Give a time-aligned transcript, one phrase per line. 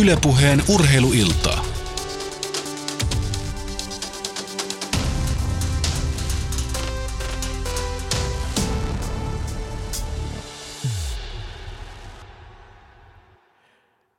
[0.00, 1.64] Ylepuheen urheiluiltaa.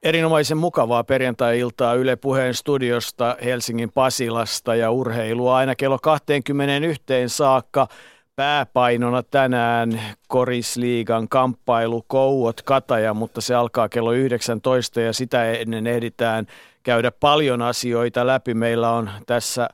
[0.04, 7.88] Erinomaisen mukavaa perjantai-iltaa Yle Puheen studiosta Helsingin Pasilasta ja urheilua aina kello 21 saakka.
[8.36, 16.48] Pääpainona tänään Korisliigan kamppailu Kouot Kataja, mutta se alkaa kello 19 ja sitä ennen ehditään
[16.84, 18.54] käydä paljon asioita läpi.
[18.54, 19.70] Meillä on tässä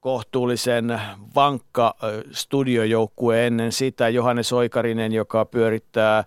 [0.00, 1.00] kohtuullisen
[1.34, 1.94] vankka
[2.30, 4.08] studiojoukkue ennen sitä.
[4.08, 6.24] Johannes Oikarinen, joka pyörittää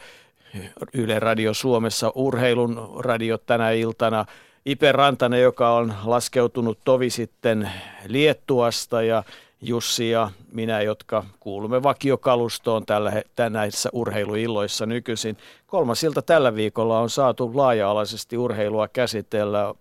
[0.93, 4.25] Yle Radio Suomessa urheilun radio tänä iltana.
[4.65, 7.71] Ipe Rantanen, joka on laskeutunut tovi sitten
[8.07, 9.23] Liettuasta ja
[9.61, 15.37] Jussi ja minä, jotka kuulumme vakiokalustoon tällä, tänäissä urheiluilloissa nykyisin.
[15.67, 19.73] Kolmas ilta tällä viikolla on saatu laaja-alaisesti urheilua käsitellä,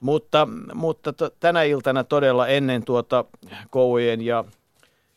[0.00, 3.24] mutta, mutta tänä iltana todella ennen tuota
[3.70, 4.44] Koujen ja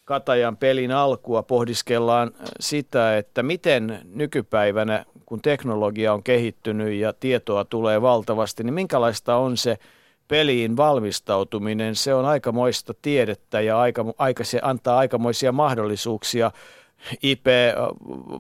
[0.06, 8.02] Katajan pelin alkua pohdiskellaan sitä, että miten nykypäivänä, kun teknologia on kehittynyt ja tietoa tulee
[8.02, 9.78] valtavasti, niin minkälaista on se
[10.32, 11.96] peliin valmistautuminen.
[11.96, 16.52] Se on aikamoista tiedettä ja aika, aika, se antaa aikamoisia mahdollisuuksia.
[17.24, 17.46] IP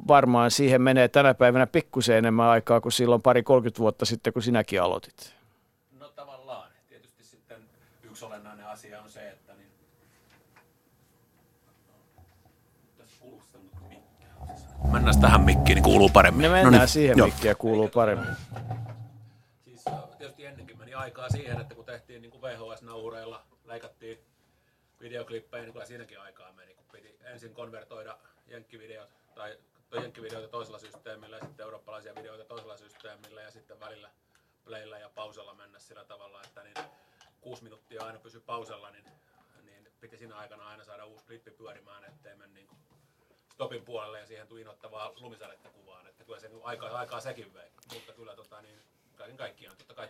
[0.07, 4.41] varmaan siihen menee tänä päivänä pikkusen enemmän aikaa kuin silloin pari 30 vuotta sitten, kun
[4.41, 5.35] sinäkin aloitit.
[5.99, 6.71] No tavallaan.
[6.89, 7.57] Tietysti sitten
[8.03, 9.67] yksi olennainen asia on se, että niin...
[14.91, 16.41] Mennään tähän mikkiin, niin kuuluu paremmin.
[16.41, 17.27] Ne no mennään niin, siihen joo.
[17.27, 18.29] mikkiin ja kuuluu paremmin.
[19.65, 24.25] Siis äh, tietysti ennenkin meni aikaa siihen, että kun tehtiin niin kuin VHS-nauhureilla, leikattiin
[24.99, 29.59] videoklippejä, niin kyllä siinäkin aikaa meni, kun piti ensin konvertoida jenkkivideot tai
[29.91, 34.11] jenkkivideoita toisella systeemillä ja sitten eurooppalaisia videoita toisella systeemillä ja sitten välillä
[34.65, 36.75] playllä ja pausella mennä sillä tavalla, että niin
[37.41, 39.05] kuusi minuuttia aina pysy pausella, niin,
[39.63, 42.69] niin piti siinä aikana aina saada uusi klippi pyörimään, ettei mene niin
[43.53, 47.53] stopin puolelle ja siihen tuli innoittavaa lumisadetta kuvaan, että kyllä se niin aikaa, aikaa sekin
[47.53, 48.83] vei, mutta kyllä tota, niin,
[49.15, 50.09] kaiken kaikkiaan totta kai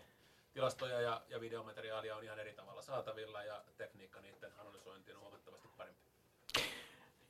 [0.53, 5.67] tilastoja ja, ja videomateriaalia on ihan eri tavalla saatavilla ja tekniikka niiden analysointiin on huomattavasti
[5.77, 6.01] parempi.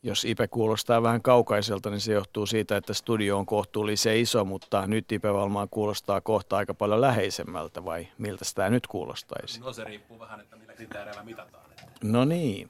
[0.03, 4.87] Jos Ipe kuulostaa vähän kaukaiselta, niin se johtuu siitä, että studio on kohtuullisen iso, mutta
[4.87, 9.59] nyt Ipe varmaan kuulostaa kohta aika paljon läheisemmältä, vai miltä sitä nyt kuulostaisi?
[9.59, 11.65] No se riippuu vähän, että millä kriteereillä mitataan.
[12.03, 12.69] No niin.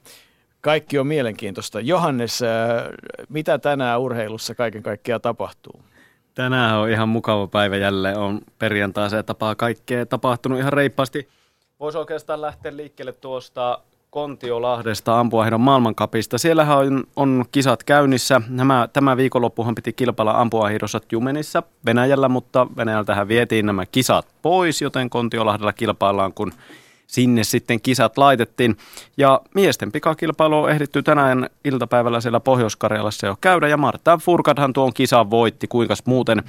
[0.60, 1.80] Kaikki on mielenkiintoista.
[1.80, 2.48] Johannes, äh,
[3.28, 5.82] mitä tänään urheilussa kaiken kaikkiaan tapahtuu?
[6.34, 8.18] Tänään on ihan mukava päivä jälleen.
[8.18, 11.28] On perjantai se tapaa kaikkea tapahtunut ihan reippaasti.
[11.80, 13.78] Voisi oikeastaan lähteä liikkeelle tuosta
[14.10, 16.38] Kontiolahdesta ampuahdon maailmankapista.
[16.38, 18.40] Siellähän on, on kisat käynnissä.
[18.48, 25.10] Nämä, tämä viikonloppuhan piti kilpailla ampuahidossa Jumenissa Venäjällä, mutta Venäjältähän vietiin nämä kisat pois, joten
[25.10, 26.52] Kontiolahdella kilpaillaan, kun
[27.12, 28.76] sinne sitten kisat laitettiin.
[29.16, 34.94] Ja miesten pikakilpailu on ehditty tänään iltapäivällä siellä Pohjois-Karjalassa jo käydä, ja Marta Furkadhan tuon
[34.94, 36.42] kisan voitti, kuinka muuten.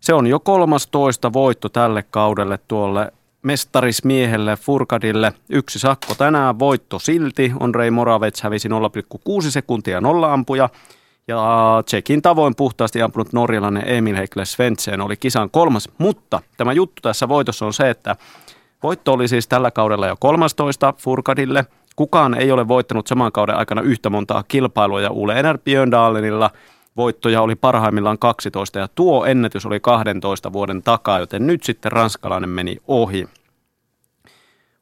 [0.00, 3.12] Se on jo 13 voitto tälle kaudelle tuolle
[3.42, 5.32] mestarismiehelle Furkadille.
[5.48, 7.52] Yksi sakko tänään, voitto silti.
[7.60, 10.68] On Rei Moravets hävisi 0,6 sekuntia nolla ampuja.
[11.28, 15.88] Ja Tsekin tavoin puhtaasti ampunut norjalainen Emil Heikle Svensson oli kisan kolmas.
[15.98, 18.16] Mutta tämä juttu tässä voitossa on se, että
[18.82, 21.66] voitto oli siis tällä kaudella jo 13 Furkadille.
[21.96, 26.50] Kukaan ei ole voittanut saman kauden aikana yhtä montaa kilpailua ja Ule Ener Björndalenilla
[26.96, 32.50] voittoja oli parhaimmillaan 12 ja tuo ennätys oli 12 vuoden takaa, joten nyt sitten ranskalainen
[32.50, 33.28] meni ohi.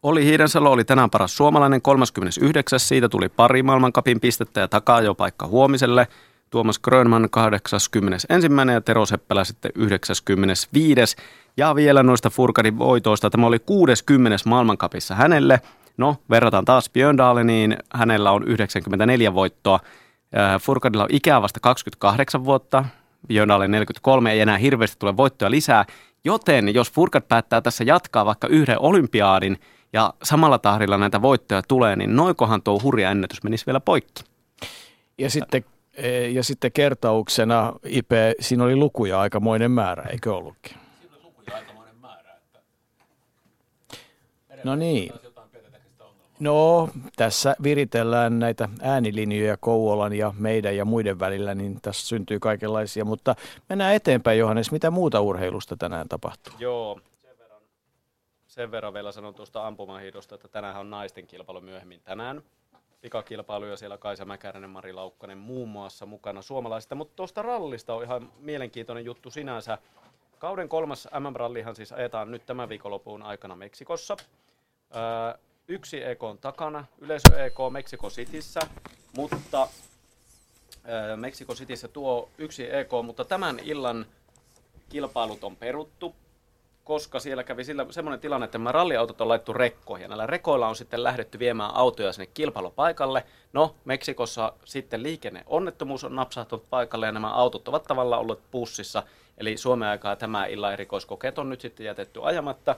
[0.02, 2.80] Oli Hiidensalo oli tänään paras suomalainen 39.
[2.80, 6.08] Siitä tuli pari maailmankapin pistettä ja takaa jo paikka huomiselle.
[6.50, 8.28] Tuomas Grönman 81.
[8.72, 11.16] ja Tero Seppälä sitten 95.
[11.56, 13.30] Ja vielä noista Furkadin voitoista.
[13.30, 14.36] Tämä oli 60.
[14.44, 15.60] maailmankapissa hänelle.
[15.96, 17.76] No, verrataan taas Björndaleniin.
[17.94, 19.80] Hänellä on 94 voittoa.
[20.60, 22.84] Furkadilla on ikää vasta 28 vuotta.
[23.26, 24.32] Björndalen 43.
[24.32, 25.84] Ei enää hirveästi tule voittoja lisää.
[26.24, 29.60] Joten jos Furkad päättää tässä jatkaa vaikka yhden olympiaadin
[29.92, 34.22] ja samalla tahdilla näitä voittoja tulee, niin noikohan tuo hurja ennätys menisi vielä poikki.
[35.18, 35.64] Ja sitten,
[36.30, 40.76] ja sitten kertauksena, Ipe, siinä oli lukuja aikamoinen määrä, eikö ollutkin?
[41.00, 42.30] Siinä on lukuja aikamoinen määrä.
[42.34, 42.60] Että
[44.64, 45.12] No niin.
[46.40, 53.04] No, tässä viritellään näitä äänilinjoja Kouvolan ja meidän ja muiden välillä, niin tässä syntyy kaikenlaisia.
[53.04, 53.34] Mutta
[53.68, 54.72] mennään eteenpäin, Johannes.
[54.72, 56.54] Mitä muuta urheilusta tänään tapahtuu?
[56.58, 57.62] Joo, sen verran,
[58.46, 62.42] sen verran vielä sanon tuosta ampumahiidosta, että tänään on naisten kilpailu myöhemmin tänään.
[63.00, 68.32] Pikakilpailuja siellä Kaisa Mäkäränen, Mari Laukkanen muun muassa mukana suomalaisista, mutta tuosta rallista on ihan
[68.38, 69.78] mielenkiintoinen juttu sinänsä.
[70.38, 74.16] Kauden kolmas MM-rallihan siis ajetaan nyt tämän viikonlopun aikana Meksikossa.
[74.96, 78.60] Öö, yksi EK on takana, yleisö EK Meksiko Cityssä,
[79.16, 79.68] mutta
[80.88, 84.06] öö, Meksiko Cityssä tuo yksi EK, mutta tämän illan
[84.88, 86.14] kilpailut on peruttu,
[86.88, 90.68] koska siellä kävi sillä, semmoinen tilanne, että nämä ralliautot on laittu rekkoihin ja näillä rekoilla
[90.68, 93.24] on sitten lähdetty viemään autoja sinne kilpailupaikalle.
[93.52, 99.02] No, Meksikossa sitten liikenneonnettomuus on napsahtunut paikalle ja nämä autot ovat tavallaan olleet pussissa.
[99.38, 102.76] Eli Suomen aikaa tämä illan erikoiskokeet on nyt sitten jätetty ajamatta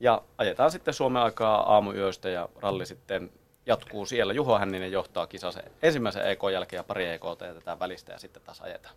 [0.00, 3.30] ja ajetaan sitten Suomen aikaa aamuyöstä ja ralli sitten
[3.66, 4.32] jatkuu siellä.
[4.32, 8.60] Juho Hänninen johtaa kisassa ensimmäisen EK jälkeen ja pari EK jätetään välistä ja sitten taas
[8.60, 8.94] ajetaan.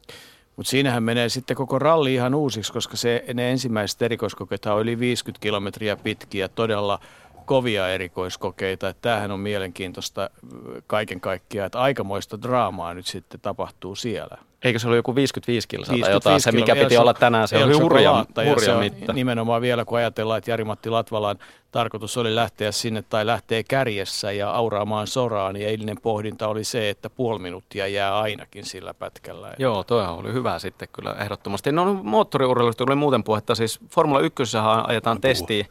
[0.55, 4.99] Mutta siinähän menee sitten koko ralli ihan uusiksi, koska se, ne ensimmäiset erikoiskokeet on yli
[4.99, 6.99] 50 kilometriä pitkiä, todella
[7.45, 8.89] kovia erikoiskokeita.
[8.89, 10.29] Että tämähän on mielenkiintoista
[10.87, 14.37] kaiken kaikkiaan, että aikamoista draamaa nyt sitten tapahtuu siellä.
[14.63, 17.73] Eikö se ollut joku 55 kilsaa tai jotain, se mikä piti olla tänään, se oli
[17.73, 19.13] hurja, hurja mitta.
[19.13, 21.39] Nimenomaan vielä kun ajatellaan, että Jari-Matti Latvalan
[21.71, 26.89] tarkoitus oli lähteä sinne tai lähtee kärjessä ja auraamaan soraan, niin eilinen pohdinta oli se,
[26.89, 29.53] että puoli minuuttia jää ainakin sillä pätkällä.
[29.59, 31.71] Joo, toi oli hyvä sitten kyllä ehdottomasti.
[31.71, 34.43] No moottoriurheilusta tuli muuten puhetta, siis Formula 1
[34.87, 35.67] ajetaan testi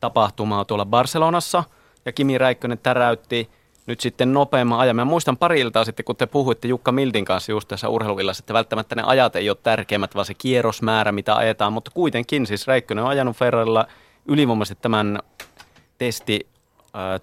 [0.00, 1.64] tapahtumaa tuolla Barcelonassa
[2.04, 3.50] ja Kimi Räikkönen täräytti
[3.86, 4.96] nyt sitten nopeamman ajan.
[4.96, 8.54] Mä muistan pari iltaa sitten, kun te puhuitte Jukka Mildin kanssa just tässä urheiluillassa, että
[8.54, 13.04] välttämättä ne ajat ei ole tärkeimmät, vaan se kierrosmäärä, mitä ajetaan, mutta kuitenkin siis Räikkönen
[13.04, 13.86] on ajanut Ferrarilla
[14.28, 15.18] ylivoimaisesti tämän
[15.98, 16.46] testi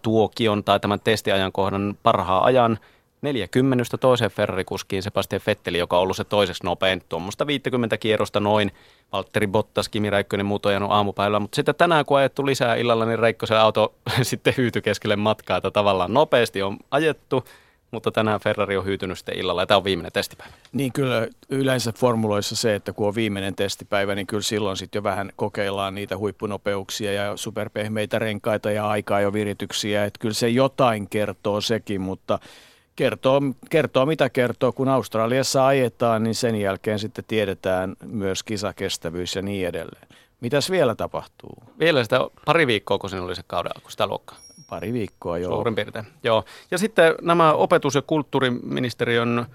[0.02, 2.80] tuokion tai tämän testiajankohdan parhaan ajan–
[3.24, 8.72] 40 toiseen Ferrari-kuskiin Sebastian Fetteli, joka on ollut se toiseksi nopein, tuommoista 50 kierrosta noin.
[9.14, 13.20] Valtteri Bottas, Kimi Räikkönen muut on aamupäivällä, mutta sitten tänään kun ajettu lisää illalla, niin
[13.20, 17.44] Räikkösen auto sitten hyytyi keskelle matkaa, että tavallaan nopeasti on ajettu,
[17.92, 20.54] mutta tänään Ferrari on hyytynyt sitten illalla ja tämä on viimeinen testipäivä.
[20.72, 25.04] Niin kyllä yleensä formuloissa se, että kun on viimeinen testipäivä, niin kyllä silloin sitten jo
[25.04, 31.10] vähän kokeillaan niitä huippunopeuksia ja superpehmeitä renkaita ja aikaa jo virityksiä, että kyllä se jotain
[31.10, 32.40] kertoo sekin, mutta
[32.96, 34.72] kertoo, kertoo mitä kertoo.
[34.72, 40.08] Kun Australiassa ajetaan, niin sen jälkeen sitten tiedetään myös kisakestävyys ja niin edelleen.
[40.42, 41.64] Mitäs vielä tapahtuu?
[41.80, 44.38] Vielä sitä pari viikkoa, kun siinä oli se kauden alku, sitä luokkaa.
[44.70, 45.56] Pari viikkoa, joo.
[45.56, 46.44] Suurin piirtein, joo.
[46.72, 49.46] Ja sitten nämä opetus- ja kulttuuriministeriön äh,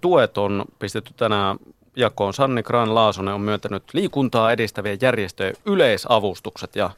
[0.00, 1.56] tuet on pistetty tänään
[1.96, 2.34] jakoon.
[2.34, 6.90] Sanni Kran Laasonen on myöntänyt liikuntaa edistävien järjestöjen yleisavustukset ja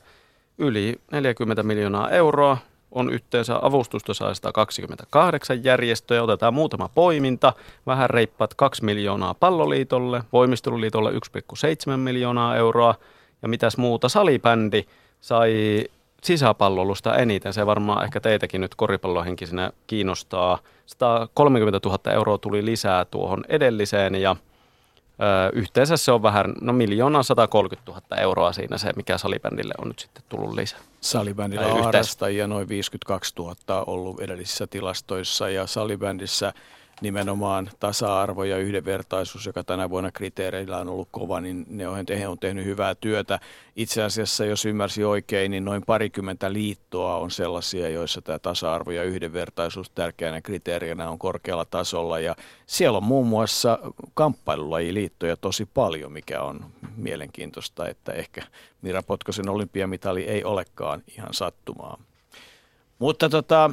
[0.59, 2.59] yli 40 miljoonaa euroa
[2.93, 6.23] on yhteensä avustusta saa 128 järjestöä.
[6.23, 7.53] Otetaan muutama poiminta.
[7.87, 12.95] Vähän reippaat 2 miljoonaa palloliitolle, voimisteluliitolle 1,7 miljoonaa euroa.
[13.43, 14.85] Ja mitäs muuta, salibändi
[15.21, 15.85] sai
[16.23, 17.53] sisäpallolusta eniten.
[17.53, 20.59] Se varmaan ehkä teitäkin nyt koripallohenkisenä kiinnostaa.
[20.87, 24.37] 130 000 euroa tuli lisää tuohon edelliseen ja–
[25.53, 29.99] yhteensä se on vähän, no miljoona 130 000 euroa siinä se, mikä salibändille on nyt
[29.99, 30.79] sitten tullut lisää.
[31.01, 36.53] Salibändillä on harrastajia noin 52 000 ollut edellisissä tilastoissa ja salibändissä
[37.03, 42.29] nimenomaan tasa-arvo ja yhdenvertaisuus, joka tänä vuonna kriteereillä on ollut kova, niin ne on, he
[42.29, 43.41] on tehnyt hyvää työtä.
[43.77, 49.03] Itse asiassa, jos ymmärsi oikein, niin noin parikymmentä liittoa on sellaisia, joissa tämä tasa-arvo ja
[49.03, 52.21] yhdenvertaisuus tärkeänä kriteerinä on korkealla tasolla.
[52.21, 53.79] Ja siellä on muun muassa
[54.15, 56.65] kamppailulajiliittoja tosi paljon, mikä on
[56.97, 58.43] mielenkiintoista, että ehkä
[58.83, 61.99] Mira Potkosen olympiamitali ei olekaan ihan sattumaa.
[62.99, 63.71] Mutta tota,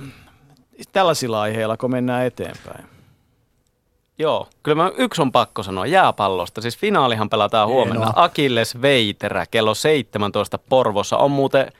[0.91, 2.98] tällaisilla aiheilla, kun mennään eteenpäin.
[4.19, 6.61] Joo, kyllä mä yksi on pakko sanoa jääpallosta.
[6.61, 8.05] Siis finaalihan pelataan huomenna.
[8.05, 8.23] Hienoa.
[8.23, 11.17] Akilles Veiterä kello 17 Porvossa.
[11.17, 11.71] On muuten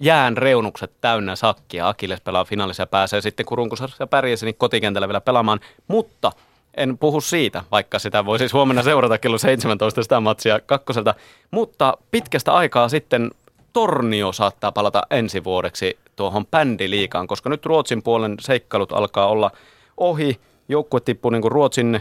[0.00, 1.88] jään reunukset täynnä sakkia.
[1.88, 5.60] Akilles pelaa finaalissa ja pääsee sitten, kun runkosarjassa pärjäsi, niin kotikentällä vielä pelaamaan.
[5.88, 6.32] Mutta
[6.76, 11.14] en puhu siitä, vaikka sitä voi siis huomenna seurata kello 17 sitä matsia kakkoselta.
[11.50, 13.30] Mutta pitkästä aikaa sitten
[13.72, 19.50] Tornio saattaa palata ensi vuodeksi tuohon bändiliikaan, koska nyt Ruotsin puolen seikkailut alkaa olla
[19.96, 22.00] ohi– joukkue tippuu niin kuin Ruotsin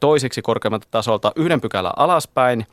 [0.00, 2.66] toiseksi korkeammalta tasolta yhden pykälän alaspäin.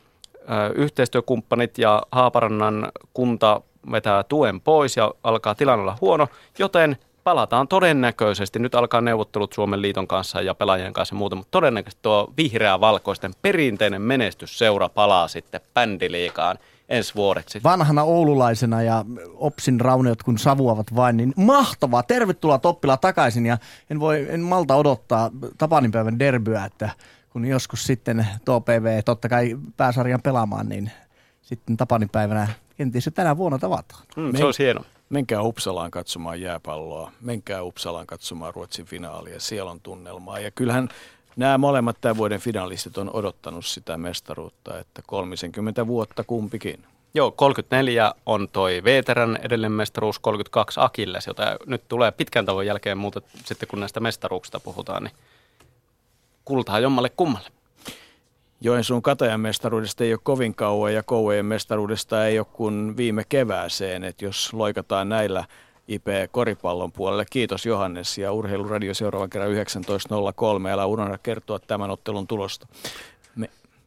[0.74, 3.60] Yhteistyökumppanit ja Haaparannan kunta
[3.92, 6.28] vetää tuen pois ja alkaa tilanne olla huono,
[6.58, 8.58] joten palataan todennäköisesti.
[8.58, 13.34] Nyt alkaa neuvottelut Suomen liiton kanssa ja pelaajien kanssa ja muuta, mutta todennäköisesti tuo vihreä-valkoisten
[13.42, 17.62] perinteinen menestysseura palaa sitten bändiliikaan– ensi vuodeksi.
[17.62, 19.04] Vanhana oululaisena ja
[19.34, 22.02] Opsin rauneot kun savuavat vain, niin mahtavaa.
[22.02, 23.58] Tervetuloa Toppila takaisin ja
[23.90, 26.90] en, voi, en malta odottaa Tapaninpäivän derbyä, että
[27.30, 30.90] kun joskus sitten tuo PV totta kai pääsarjan pelaamaan, niin
[31.42, 34.02] sitten Tapaninpäivänä kenties jo tänä vuonna tavataan.
[34.16, 34.84] Mm, se olisi hienoa.
[35.08, 40.38] Menkää Uppsalaan katsomaan jääpalloa, menkää Uppsalaan katsomaan Ruotsin finaalia, siellä on tunnelmaa.
[40.38, 40.88] Ja kyllähän
[41.38, 46.84] nämä molemmat tämän vuoden finalistit on odottanut sitä mestaruutta, että 30 vuotta kumpikin.
[47.14, 52.98] Joo, 34 on toi Veteran edellinen mestaruus, 32 Akilles, jota nyt tulee pitkän tavoin jälkeen
[52.98, 55.14] muuta sitten kun näistä mestaruuksista puhutaan, niin
[56.44, 57.48] kultaa jommalle kummalle.
[58.60, 64.04] Joensuun Katajan mestaruudesta ei ole kovin kauan ja Kouvojen mestaruudesta ei ole kuin viime kevääseen,
[64.04, 65.44] että jos loikataan näillä
[65.88, 67.24] IP-koripallon puolelle.
[67.30, 70.68] Kiitos Johannes ja Urheiluradio seuraavan kerran 19.03.
[70.70, 72.66] Älä unohda kertoa tämän ottelun tulosta.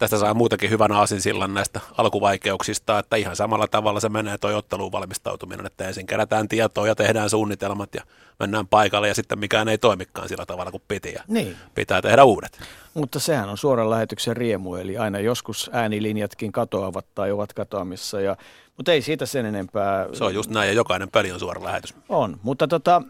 [0.02, 4.92] Tästä saa muutakin hyvän aasinsillan näistä alkuvaikeuksista, että ihan samalla tavalla se menee toi otteluun
[4.92, 8.04] valmistautuminen, että ensin kerätään tietoa ja tehdään suunnitelmat ja
[8.40, 11.56] mennään paikalle ja sitten mikään ei toimikaan sillä tavalla kuin piti ja niin.
[11.76, 12.60] pitää tehdä uudet.
[12.94, 18.36] Mutta sehän on suoran lähetyksen riemu, eli aina joskus äänilinjatkin katoavat tai ovat katoamissa ja
[18.78, 20.08] mutta ei siitä sen enempää.
[20.14, 21.96] Se on just näin ja jokainen peli on suora lähetys.
[22.10, 23.02] On, mutta tota,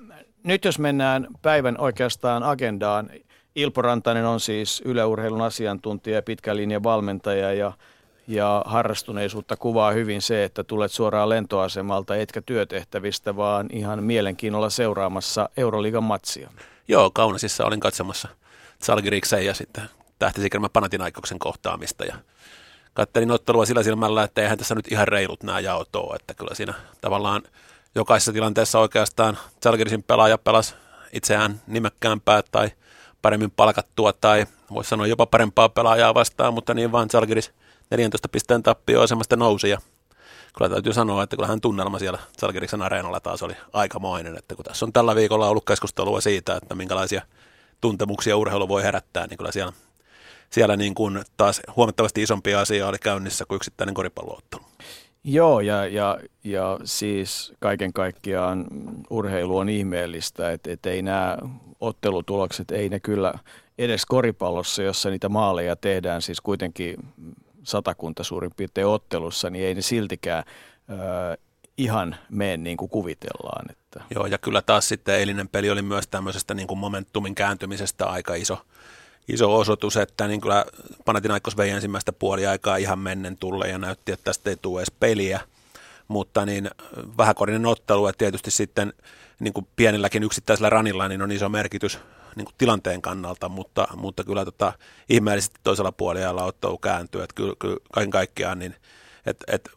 [0.43, 3.09] nyt jos mennään päivän oikeastaan agendaan.
[3.55, 7.73] Ilpo Rantanen on siis yleurheilun asiantuntija ja pitkän linjan valmentaja ja,
[8.27, 15.49] ja harrastuneisuutta kuvaa hyvin se, että tulet suoraan lentoasemalta etkä työtehtävistä, vaan ihan mielenkiinnolla seuraamassa
[15.57, 16.49] Euroliigan matsia.
[16.87, 18.27] Joo, Kaunasissa olin katsomassa
[18.81, 19.83] Salgiriksen ja sitten
[20.19, 22.15] tähtisikelmä Panatinaikoksen kohtaamista ja
[22.93, 26.55] kattelin ottelua sillä silmällä, että eihän tässä nyt ihan reilut nämä jaot ole, että kyllä
[26.55, 27.41] siinä tavallaan
[27.95, 30.73] jokaisessa tilanteessa oikeastaan Zalgirisin pelaaja pelasi
[31.13, 32.71] itseään nimekkäämpää tai
[33.21, 37.51] paremmin palkattua tai voisi sanoa jopa parempaa pelaajaa vastaan, mutta niin vaan Zalgiris
[37.91, 39.77] 14 pisteen tappio asemasta nousi ja
[40.57, 44.85] kyllä täytyy sanoa, että kyllähän tunnelma siellä Zalgiriksen areenalla taas oli aikamoinen, että kun tässä
[44.85, 47.21] on tällä viikolla ollut keskustelua siitä, että minkälaisia
[47.81, 49.73] tuntemuksia urheilu voi herättää, niin kyllä siellä
[50.49, 54.63] siellä niin kuin taas huomattavasti isompia asioita oli käynnissä kuin yksittäinen koripalloottelu.
[55.23, 58.65] Joo, ja, ja, ja siis kaiken kaikkiaan
[59.09, 61.37] urheilu on ihmeellistä, että et ei nämä
[61.79, 63.33] ottelutulokset, ei ne kyllä
[63.77, 66.95] edes koripallossa, jossa niitä maaleja tehdään, siis kuitenkin
[67.63, 70.43] satakunta suurin piirtein ottelussa, niin ei ne siltikään
[70.89, 71.37] ö,
[71.77, 73.71] ihan mene niin kuin kuvitellaan.
[73.71, 74.03] Että.
[74.15, 78.35] Joo, ja kyllä taas sitten eilinen peli oli myös tämmöisestä niin kuin momentumin kääntymisestä aika
[78.35, 78.65] iso,
[79.33, 80.65] iso osoitus, että niin kyllä
[81.05, 85.39] Panathinaikos vei ensimmäistä puoliaikaa ihan mennen tulle ja näytti, että tästä ei tule edes peliä.
[86.07, 86.69] Mutta niin
[87.17, 88.93] vähäkorinen ottelu, että tietysti sitten
[89.39, 91.99] niin kuin pienelläkin yksittäisellä ranilla niin on iso merkitys
[92.35, 94.73] niin kuin tilanteen kannalta, mutta, mutta kyllä tota,
[95.09, 98.75] ihmeellisesti toisella puolella ottelu kääntyy, että kyllä, kyllä kaiken kaikkiaan niin,
[99.25, 99.69] et, et,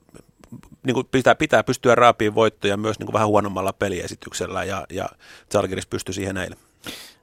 [0.83, 5.09] niin kuin pitää, pitää pystyä raapiin voittoja myös niin kuin vähän huonommalla peliesityksellä ja, ja
[5.53, 6.59] Zalgiris pystyi siihen eilen.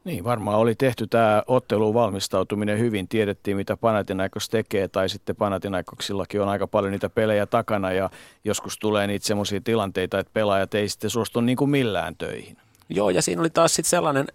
[0.04, 3.08] Niin, varmaan oli tehty tämä otteluun valmistautuminen hyvin.
[3.08, 8.10] Tiedettiin, mitä Panathinaikos tekee, tai sitten Panathinaikoksillakin on aika paljon niitä pelejä takana, ja
[8.44, 12.58] joskus tulee niitä semmoisia tilanteita, että pelaajat ei sitten suostu niin kuin millään töihin.
[12.90, 14.28] Joo, ja siinä oli taas sitten sellainen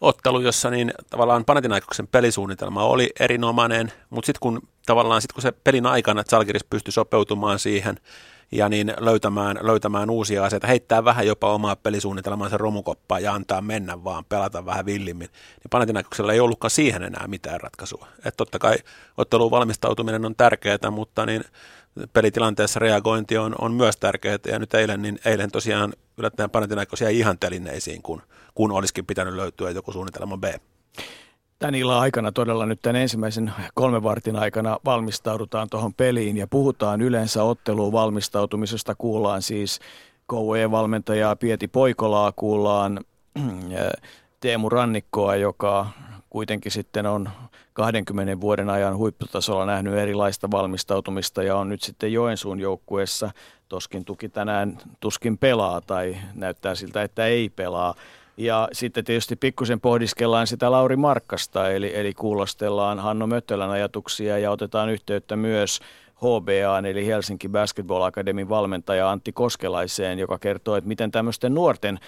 [0.00, 5.52] ottelu, jossa niin tavallaan Panathinaikoksen pelisuunnitelma oli erinomainen, mutta sitten kun tavallaan sit kun se
[5.52, 7.96] pelin aikana Zalgiris pystyi sopeutumaan siihen,
[8.52, 14.04] ja niin löytämään, löytämään uusia asioita, heittää vähän jopa omaa pelisuunnitelmansa romukoppaa ja antaa mennä
[14.04, 15.28] vaan, pelata vähän villimmin.
[15.28, 18.06] Niin Panathinaikoksella ei ollutkaan siihen enää mitään ratkaisua.
[18.18, 18.76] Että totta kai
[19.16, 21.44] otteluun valmistautuminen on tärkeää, mutta niin
[22.12, 24.38] pelitilanteessa reagointi on, on myös tärkeää.
[24.46, 28.22] Ja nyt eilen, niin eilen tosiaan yllättäen Panathinaikos jäi ihan telineisiin, kun,
[28.54, 30.44] kun olisikin pitänyt löytyä joku suunnitelma B.
[31.58, 37.00] Tämän illan aikana todella nyt tämän ensimmäisen kolmen vartin aikana valmistaudutaan tuohon peliin ja puhutaan
[37.00, 38.94] yleensä otteluun valmistautumisesta.
[38.94, 39.80] Kuullaan siis
[40.26, 43.00] Kouvojen valmentajaa Pieti Poikolaa, kuullaan
[44.40, 45.86] Teemu Rannikkoa, joka
[46.30, 47.28] kuitenkin sitten on
[47.72, 53.30] 20 vuoden ajan huipputasolla nähnyt erilaista valmistautumista ja on nyt sitten Joensuun joukkueessa.
[53.68, 57.94] Toskin tuki tänään tuskin pelaa tai näyttää siltä, että ei pelaa.
[58.36, 64.50] Ja sitten tietysti pikkusen pohdiskellaan sitä Lauri Markkasta, eli, eli kuulostellaan Hanno Möttölän ajatuksia ja
[64.50, 65.80] otetaan yhteyttä myös
[66.16, 71.98] HBA, eli Helsinki Basketball Academyn valmentaja Antti Koskelaiseen, joka kertoo, että miten tämmöisten nuorten,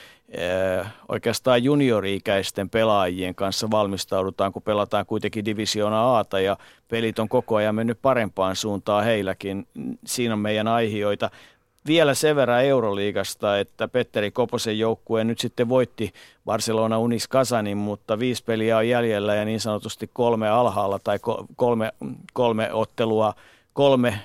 [0.80, 6.56] äh, oikeastaan juniori-ikäisten pelaajien kanssa valmistaudutaan, kun pelataan kuitenkin Divisiona Ata ja
[6.88, 9.66] pelit on koko ajan mennyt parempaan suuntaan heilläkin.
[10.06, 11.30] Siinä on meidän aiheita
[11.88, 16.12] vielä sen verran Euroliigasta, että Petteri Koposen joukkue nyt sitten voitti
[16.44, 21.18] Barcelona Unis Kasanin, mutta viisi peliä on jäljellä ja niin sanotusti kolme alhaalla tai
[21.56, 21.92] kolme,
[22.32, 23.34] kolme ottelua,
[23.72, 24.20] kolme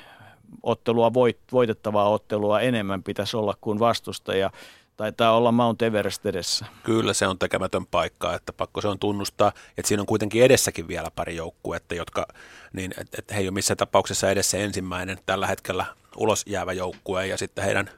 [0.64, 4.52] ottelua voit, voitettavaa ottelua enemmän pitäisi olla kuin vastustaja.
[4.98, 6.66] Taitaa olla Mount Everest edessä.
[6.84, 10.88] Kyllä se on tekemätön paikka, että pakko se on tunnustaa, että siinä on kuitenkin edessäkin
[10.88, 12.28] vielä pari joukkuetta, jotka,
[12.74, 15.86] niin, että et he ei ole missään tapauksessa edessä ensimmäinen tällä hetkellä
[16.18, 17.28] ulos jäävä joukkue.
[17.28, 17.90] Ja sitten heidän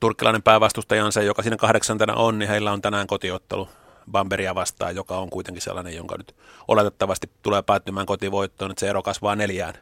[0.00, 3.68] turkkilainen päävastustajansa, joka siinä kahdeksantena on, niin heillä on tänään kotiottelu
[4.10, 6.34] Bamberia vastaan, joka on kuitenkin sellainen, jonka nyt
[6.68, 9.74] oletettavasti tulee päättymään kotivoittoon, että se ero kasvaa neljään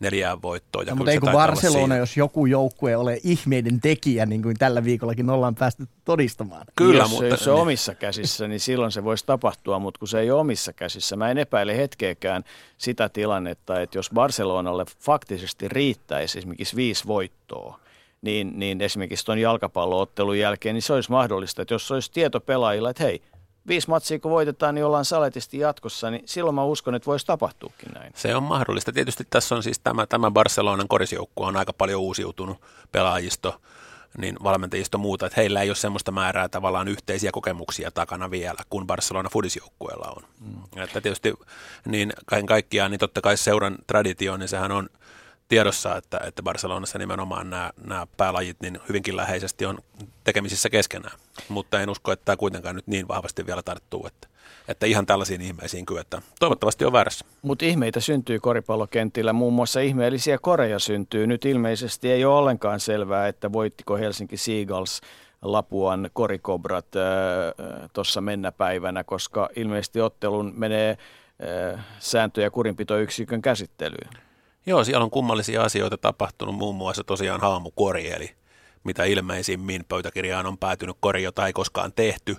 [0.00, 0.86] neljään voittoon.
[0.86, 5.30] Ja no, mutta eikö Barcelona, jos joku joukkue ole ihmeiden tekijä, niin kuin tällä viikollakin
[5.30, 6.66] ollaan päästy todistamaan?
[6.76, 7.26] Kyllä, jos, mutta...
[7.26, 10.40] Jos se on omissa käsissä, niin silloin se voisi tapahtua, mutta kun se ei ole
[10.40, 12.44] omissa käsissä, mä en epäile hetkeäkään
[12.78, 17.80] sitä tilannetta, että jos Barcelonalle faktisesti riittäisi esimerkiksi viisi voittoa,
[18.22, 22.90] niin, niin esimerkiksi tuon jalkapalloottelun jälkeen, niin se olisi mahdollista, että jos olisi tieto pelaajilla,
[22.90, 23.22] että hei,
[23.68, 27.92] viisi matsia kun voitetaan, niin ollaan saletisti jatkossa, niin silloin mä uskon, että voisi tapahtuukin
[27.94, 28.12] näin.
[28.16, 28.92] Se on mahdollista.
[28.92, 32.60] Tietysti tässä on siis tämä, tämä Barcelonan korisjoukkue on aika paljon uusiutunut
[32.92, 33.60] pelaajisto,
[34.18, 38.86] niin valmentajisto muuta, että heillä ei ole semmoista määrää tavallaan yhteisiä kokemuksia takana vielä, kuin
[38.86, 40.22] Barcelona Fudisjoukkueella on.
[40.40, 40.82] Mm.
[40.82, 41.34] Että tietysti
[41.84, 44.88] niin kaiken kaikkiaan, niin totta kai seuran traditio, niin sehän on
[45.48, 49.78] tiedossa, että, että Barcelonassa nimenomaan nämä, nämä päälajit niin hyvinkin läheisesti on
[50.24, 51.18] tekemisissä keskenään.
[51.48, 54.28] Mutta en usko, että tämä kuitenkaan nyt niin vahvasti vielä tarttuu, että,
[54.68, 56.22] että ihan tällaisiin ihmeisiin kyetään.
[56.40, 57.24] Toivottavasti on väärässä.
[57.42, 59.32] Mutta ihmeitä syntyy koripallokentillä.
[59.32, 61.26] Muun muassa ihmeellisiä koreja syntyy.
[61.26, 65.00] Nyt ilmeisesti ei ole ollenkaan selvää, että voittiko Helsinki Seagulls
[65.42, 70.90] Lapuan korikobrat äh, tuossa mennä päivänä, koska ilmeisesti ottelun menee
[71.74, 74.26] äh, sääntö- ja kurinpitoyksikön käsittelyyn.
[74.66, 78.34] Joo, siellä on kummallisia asioita tapahtunut, muun muassa tosiaan haamukori, eli
[78.84, 82.36] mitä ilmeisimmin pöytäkirjaan on päätynyt kori, jota ei koskaan tehty.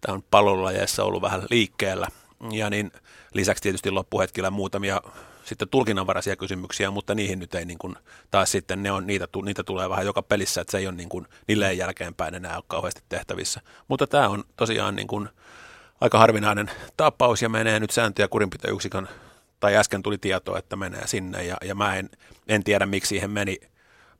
[0.00, 2.08] Tämä on pallonlajeissa ollut vähän liikkeellä.
[2.50, 2.92] Ja niin
[3.34, 5.00] lisäksi tietysti loppuhetkellä muutamia
[5.44, 7.96] sitten tulkinnanvaraisia kysymyksiä, mutta niihin nyt ei niin kuin,
[8.30, 11.08] taas sitten ne on, niitä, niitä tulee vähän joka pelissä, että se ei ole niin
[11.08, 13.60] kuin, niille ei jälkeenpäin enää ole kauheasti tehtävissä.
[13.88, 15.28] Mutta tämä on tosiaan niin kuin,
[16.00, 19.08] aika harvinainen tapaus ja menee nyt sääntö- ja kurinpitoyksikön
[19.64, 22.10] tai äsken tuli tieto, että menee sinne ja, ja mä en,
[22.48, 23.60] en tiedä miksi siihen meni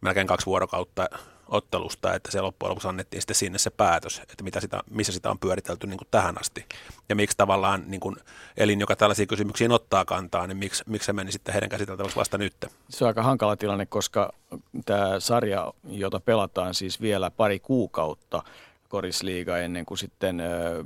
[0.00, 1.08] melkein kaksi vuorokautta
[1.48, 5.30] ottelusta, että se loppujen lopuksi annettiin sitten sinne se päätös, että mitä sitä, missä sitä
[5.30, 6.66] on pyöritelty niin kuin tähän asti.
[7.08, 8.16] Ja miksi tavallaan niin kuin
[8.56, 12.38] elin, joka tällaisiin kysymyksiin ottaa kantaa, niin miksi, miksi se meni sitten heidän käsiteltäväksi vasta
[12.38, 12.54] nyt?
[12.88, 14.32] Se on aika hankala tilanne, koska
[14.84, 18.42] tämä sarja, jota pelataan siis vielä pari kuukautta,
[18.88, 20.42] korisliiga ennen kuin sitten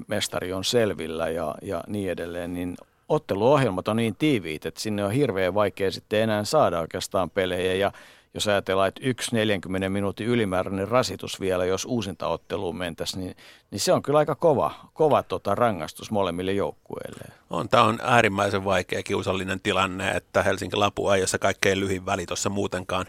[0.08, 2.76] mestari on selvillä ja, ja niin edelleen, niin
[3.08, 7.74] otteluohjelmat on niin tiiviit, että sinne on hirveän vaikea sitten enää saada oikeastaan pelejä.
[7.74, 7.92] Ja
[8.34, 13.36] jos ajatellaan, että yksi 40 minuutin ylimääräinen rasitus vielä, jos uusinta otteluun mentäisiin, niin,
[13.70, 17.24] niin se on kyllä aika kova, kova tota rangaistus molemmille joukkueille.
[17.50, 22.50] On, tämä on äärimmäisen vaikea kiusallinen tilanne, että Helsinki Lapu jossa kaikkein lyhin väli tuossa
[22.50, 23.06] muutenkaan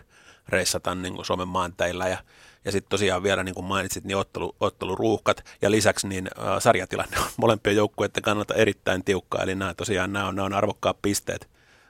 [0.50, 2.18] reissata niin kuin Suomen maanteilla ja
[2.66, 7.20] ja sitten tosiaan vielä, niin kuin mainitsit, niin ottelu, otteluruuhkat ja lisäksi niin äh, sarjatilanne
[7.20, 9.44] on molempien joukkueiden kannalta erittäin tiukka.
[9.44, 11.50] Eli nämä tosiaan nämä on, nämä on arvokkaat pisteet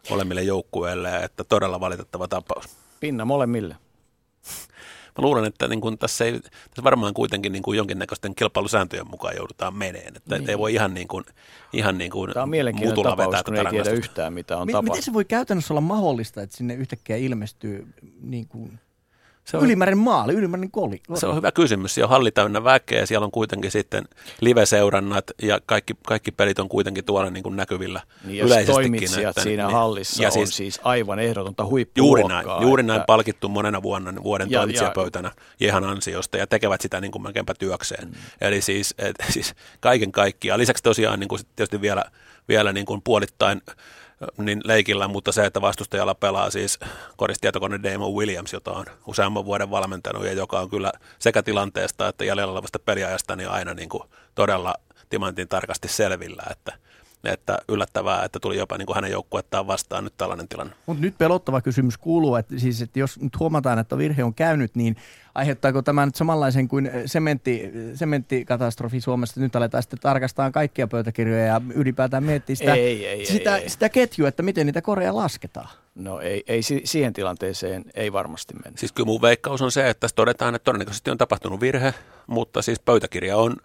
[0.09, 2.65] molemmille joukkueille, että todella valitettava tapaus.
[2.99, 3.75] Pinna molemmille.
[5.17, 9.35] Mä luulen, että niin kun tässä, ei, tässä varmaan kuitenkin niin kuin jonkinnäköisten kilpailusääntöjen mukaan
[9.35, 10.17] joudutaan meneen.
[10.17, 10.49] Että niin.
[10.49, 11.25] ei voi ihan, niin kuin,
[11.73, 14.83] ihan niin kuin Tämä on mielenkiintoinen tapaus, kun ei tiedä yhtään, mitä on tapahtunut.
[14.83, 17.87] Miten se voi käytännössä olla mahdollista, että sinne yhtäkkiä ilmestyy
[18.21, 18.79] niin kuin
[19.49, 21.01] se on, ylimääräinen maali, ylimääräinen koli.
[21.13, 21.93] Se on hyvä kysymys.
[21.95, 24.05] Siellä on halli täynnä väkeä, siellä on kuitenkin sitten
[24.41, 29.41] live-seurannat ja kaikki, kaikki pelit on kuitenkin tuolla niin kuin näkyvillä niin ja toimitsijat että,
[29.41, 32.41] siinä niin, hallissa ja on siis, siis aivan ehdotonta huippuluokkaa.
[32.41, 33.05] Juuri näin, juuri näin että...
[33.05, 37.53] palkittu monena vuonna vuoden ja, toimitsijapöytänä ja, ihan ansiosta ja tekevät sitä niin kuin melkeinpä
[37.59, 38.07] työkseen.
[38.07, 38.13] Mm.
[38.41, 40.59] Eli siis, et, siis kaiken kaikkiaan.
[40.59, 42.03] Lisäksi tosiaan niin kuin tietysti vielä,
[42.49, 43.61] vielä niin kuin puolittain
[44.37, 46.79] niin leikillä, mutta se, että vastustajalla pelaa siis
[47.17, 52.25] koristietokone Damon Williams, jota on useamman vuoden valmentanut ja joka on kyllä sekä tilanteesta että
[52.25, 54.03] jäljellä olevasta peliajasta niin aina niin kuin
[54.35, 54.75] todella
[55.09, 56.73] timantin tarkasti selvillä, että
[57.23, 60.73] että yllättävää, että tuli jopa niin kuin hänen joukkuettaan vastaan nyt tällainen tilanne.
[60.85, 64.75] Mutta nyt pelottava kysymys kuuluu, että, siis, että jos nyt huomataan, että virhe on käynyt,
[64.75, 64.95] niin
[65.39, 69.41] aiheuttaako tämä nyt samanlaisen kuin sementti, sementtikatastrofi Suomessa?
[69.41, 73.69] Nyt aletaan sitten tarkastaa kaikkia pöytäkirjoja ja ylipäätään miettiä sitä, ei, ei, sitä, ei, ei.
[73.69, 75.69] sitä ketjua, että miten niitä koreja lasketaan.
[75.95, 78.77] No ei, ei siihen tilanteeseen ei varmasti mennä.
[78.77, 81.93] Siis kyllä mun veikkaus on se, että tässä todetaan, että todennäköisesti on tapahtunut virhe,
[82.27, 83.57] mutta siis pöytäkirja on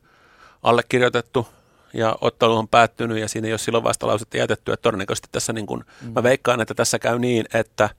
[0.63, 1.47] allekirjoitettu–
[1.95, 5.67] ja ottelu on päättynyt ja siinä ei ole silloin vastalausetta jätetty, että todennäköisesti tässä niin
[5.67, 6.13] kuin, mm.
[6.13, 7.91] mä veikkaan, että tässä käy niin, että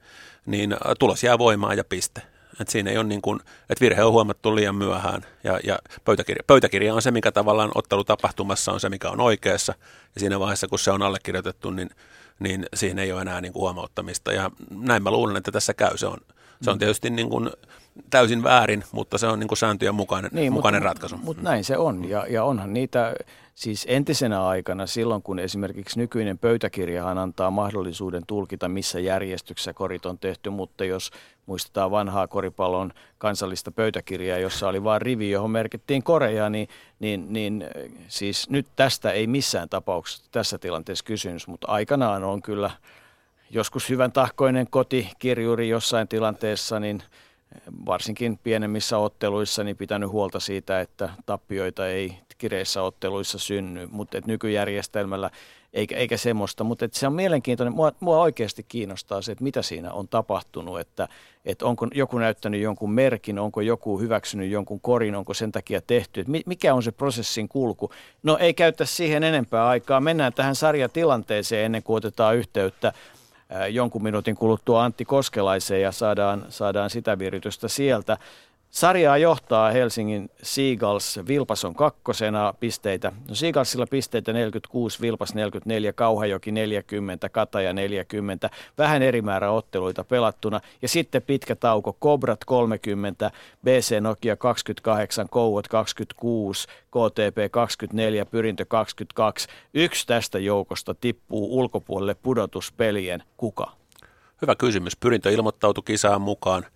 [0.46, 2.22] niin tulos jää voimaan ja piste.
[2.60, 5.22] Et siinä ei ole niin kuin, että virhe on huomattu liian myöhään.
[5.44, 9.74] Ja, ja pöytäkirja, pöytäkirja on se, mikä tavallaan ottelutapahtumassa on se, mikä on oikeassa.
[10.14, 11.90] Ja siinä vaiheessa, kun se on allekirjoitettu, niin,
[12.38, 14.32] niin siihen ei ole enää niin kuin huomauttamista.
[14.32, 15.96] Ja näin mä luulen, että tässä käy.
[15.96, 16.18] Se on,
[16.62, 17.50] Se on tietysti niin kuin
[18.10, 21.16] täysin väärin, mutta se on niin kuin sääntöjen mukainen, niin, mukainen mutta, ratkaisu.
[21.16, 23.14] Mutta näin se on ja, ja onhan niitä
[23.54, 30.18] siis entisenä aikana silloin, kun esimerkiksi nykyinen pöytäkirjahan antaa mahdollisuuden tulkita, missä järjestyksessä korit on
[30.18, 31.10] tehty, mutta jos
[31.46, 37.64] muistetaan vanhaa koripallon kansallista pöytäkirjaa, jossa oli vain rivi, johon merkittiin koreja, niin, niin, niin
[38.08, 42.70] siis nyt tästä ei missään tapauksessa tässä tilanteessa kysymys, mutta aikanaan on kyllä
[43.50, 47.02] joskus hyvän tahkoinen kotikirjuri jossain tilanteessa, niin–
[47.86, 55.30] varsinkin pienemmissä otteluissa niin pitänyt huolta siitä, että tappioita ei kireissä otteluissa synny, mutta nykyjärjestelmällä
[55.72, 57.74] eikä, eikä semmoista, mutta se on mielenkiintoinen.
[57.74, 61.08] Mua, mua oikeasti kiinnostaa se, että mitä siinä on tapahtunut, että,
[61.44, 66.20] että onko joku näyttänyt jonkun merkin, onko joku hyväksynyt jonkun korin, onko sen takia tehty,
[66.20, 67.90] että mikä on se prosessin kulku.
[68.22, 72.92] No ei käytä siihen enempää aikaa, mennään tähän sarjatilanteeseen ennen kuin otetaan yhteyttä
[73.70, 78.18] jonkun minuutin kuluttua Antti Koskelaiseen ja saadaan, saadaan sitä viritystä sieltä.
[78.76, 83.12] Sarjaa johtaa Helsingin Seagulls, Vilpas on kakkosena pisteitä.
[83.28, 88.50] No Seagullsilla pisteitä 46, Vilpas 44, Kauhajoki 40, Kataja 40.
[88.78, 90.60] Vähän eri määrä otteluita pelattuna.
[90.82, 93.30] Ja sitten pitkä tauko, Kobrat 30,
[93.64, 99.48] BC Nokia 28, Kouot 26, KTP 24, Pyrintö 22.
[99.74, 103.22] Yksi tästä joukosta tippuu ulkopuolelle pudotuspelien.
[103.36, 103.72] Kuka?
[104.42, 104.96] Hyvä kysymys.
[104.96, 106.66] Pyrintö ilmoittautui kisaan mukaan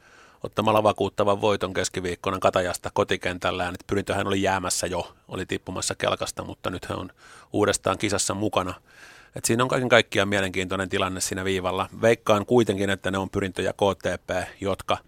[0.42, 3.74] ottamalla vakuuttavan voiton keskiviikkona Katajasta kotikentällään.
[3.74, 7.10] Että pyrintöhän oli jäämässä jo, oli tippumassa kelkasta, mutta nyt hän on
[7.52, 8.74] uudestaan kisassa mukana.
[9.36, 11.88] Et siinä on kaiken kaikkiaan mielenkiintoinen tilanne siinä viivalla.
[12.02, 14.98] Veikkaan kuitenkin, että ne on pyrintö ja KTP, jotka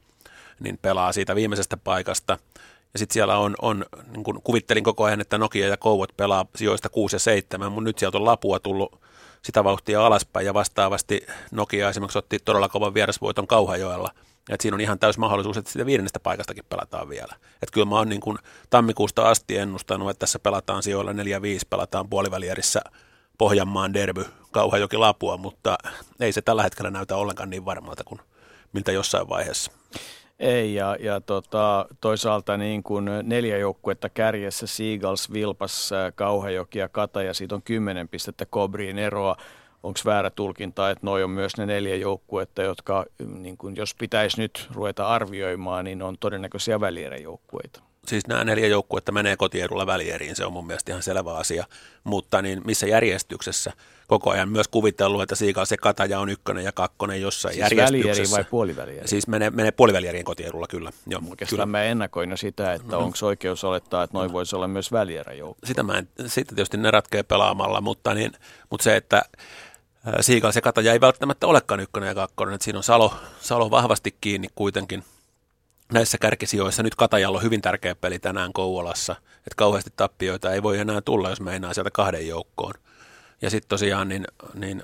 [0.60, 2.38] niin pelaa siitä viimeisestä paikasta.
[2.92, 6.46] Ja sitten siellä on, on niin kun kuvittelin koko ajan, että Nokia ja Kouvot pelaa
[6.56, 9.00] sijoista 6 ja 7, mutta nyt sieltä on lapua tullut
[9.42, 14.10] sitä vauhtia alaspäin ja vastaavasti Nokia esimerkiksi otti todella kovan vierasvoiton Kauhajoella–
[14.50, 17.34] et siinä on ihan täys mahdollisuus, että sitä viidennestä paikastakin pelataan vielä.
[17.62, 18.38] Et kyllä mä oon niin kuin
[18.70, 21.16] tammikuusta asti ennustanut, että tässä pelataan sijoilla 4-5,
[21.70, 22.80] pelataan puolivälierissä
[23.38, 25.78] Pohjanmaan derby, Kauhajoki Lapua, mutta
[26.20, 28.20] ei se tällä hetkellä näytä ollenkaan niin varmalta kuin
[28.72, 29.72] miltä jossain vaiheessa.
[30.38, 37.34] Ei, ja, ja tota, toisaalta niin kuin neljä joukkuetta kärjessä, Seagulls, Vilpas, Kauhajoki ja Kataja,
[37.34, 39.36] siitä on kymmenen pistettä Kobriin eroa
[39.82, 43.04] onko väärä tulkinta, että noi on myös ne neljä joukkuetta, jotka
[43.38, 47.82] niin kun, jos pitäisi nyt ruveta arvioimaan, niin on todennäköisiä välieräjoukkueita.
[48.06, 51.64] Siis nämä neljä joukkuetta menee kotiedulla välieriin, se on mun mielestä ihan selvä asia.
[52.04, 53.72] Mutta niin missä järjestyksessä
[54.06, 58.36] koko ajan myös kuvitellut, että Siikal se Kataja on ykkönen ja kakkonen jossain siis järjestyksessä.
[58.36, 59.08] vai puolivälieri?
[59.08, 60.92] Siis menee, menee puolivälierien kotiedulla, kyllä.
[61.06, 61.66] Joo, Oikeastaan kyllä.
[61.66, 63.04] mä ennakoin jo sitä, että mm-hmm.
[63.04, 64.32] onko oikeus olettaa, että noin mm.
[64.32, 65.66] voisi olla myös välieräjoukko.
[65.66, 68.32] Sitä mä en, sitten tietysti ne ratkee pelaamalla, mutta, niin,
[68.70, 69.22] mutta se, että
[70.20, 74.16] Siikal se kataja ei välttämättä olekaan ykkönen ja kakkonen, että siinä on Salo, Salo vahvasti
[74.20, 75.04] kiinni kuitenkin
[75.92, 76.82] näissä kärkisijoissa.
[76.82, 81.30] Nyt Katajalla on hyvin tärkeä peli tänään Kouvolassa, että kauheasti tappioita ei voi enää tulla,
[81.30, 82.74] jos meinaa sieltä kahden joukkoon.
[83.42, 84.82] Ja sitten tosiaan niin, niin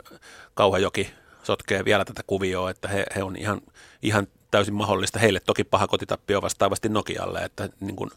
[0.55, 1.11] Kauhajoki
[1.43, 3.61] sotkee vielä tätä kuvioa, että he, he on ihan,
[4.03, 5.19] ihan täysin mahdollista.
[5.19, 8.11] Heille toki paha kotitappio vastaavasti Nokialle, että, niin kun,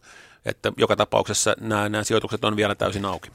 [0.45, 3.31] että joka tapauksessa nämä, nämä sijoitukset on vielä täysin auki.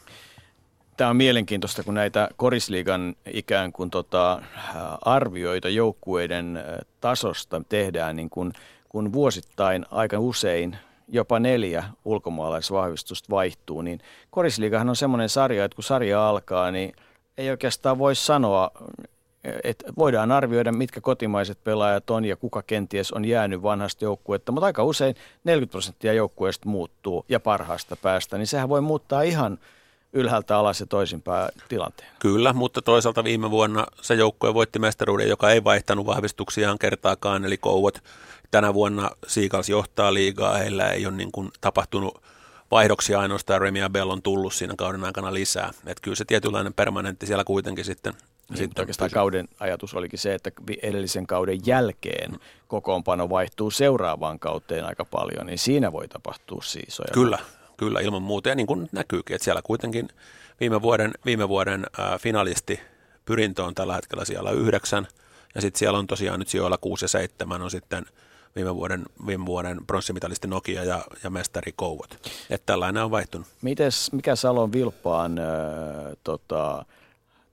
[0.97, 4.43] Tämä on mielenkiintoista, kun näitä korisliigan ikään kuin tota,
[5.03, 6.65] arvioita joukkueiden
[7.01, 8.53] tasosta tehdään, niin kun,
[8.89, 10.77] kun vuosittain aika usein
[11.09, 16.93] jopa neljä ulkomaalaisvahvistusta vaihtuu, niin korisliigahan on semmoinen sarja, että kun sarja alkaa, niin
[17.39, 18.71] ei oikeastaan voi sanoa,
[19.65, 24.67] että voidaan arvioida, mitkä kotimaiset pelaajat on ja kuka kenties on jäänyt vanhasta joukkuetta, mutta
[24.67, 29.59] aika usein 40 prosenttia joukkueesta muuttuu ja parhaasta päästä, niin sehän voi muuttaa ihan–
[30.17, 32.09] ylhäältä alas ja toisinpäin tilanteen.
[32.19, 37.59] Kyllä, mutta toisaalta viime vuonna se joukkue voitti mestaruuden, joka ei vaihtanut vahvistuksiaan kertaakaan, eli
[37.59, 38.03] Kouvot.
[38.51, 42.23] Tänä vuonna Siikals johtaa liigaa, heillä ei ole niin kuin tapahtunut
[42.71, 45.71] vaihdoksia ainoastaan, Remia Bell on tullut siinä kauden aikana lisää.
[45.87, 48.13] Että kyllä se tietynlainen permanentti siellä kuitenkin sitten
[48.49, 50.51] niin, sitten oikeastaan kauden ajatus olikin se, että
[50.83, 57.01] edellisen kauden jälkeen kokoonpano vaihtuu seuraavaan kauteen aika paljon, niin siinä voi tapahtua siis.
[57.13, 57.39] Kyllä,
[57.77, 58.49] Kyllä, ilman muuta.
[58.49, 60.09] Ja niin kuin näkyykin, että siellä kuitenkin
[60.61, 62.81] viime vuoden, viime vuoden ää, finalisti
[63.25, 65.07] Pyrintö on tällä hetkellä siellä yhdeksän.
[65.55, 68.07] Ja sitten siellä on tosiaan nyt sijoilla 6 ja 7 on sitten
[68.57, 72.31] viime vuoden, viime vuoden pronssimitalisti Nokia ja, ja mestari Kouvot.
[72.51, 73.47] Että tällainen on vaihtunut.
[73.63, 75.47] Mites, mikä Salon Vilppaan äh,
[76.25, 76.85] tota,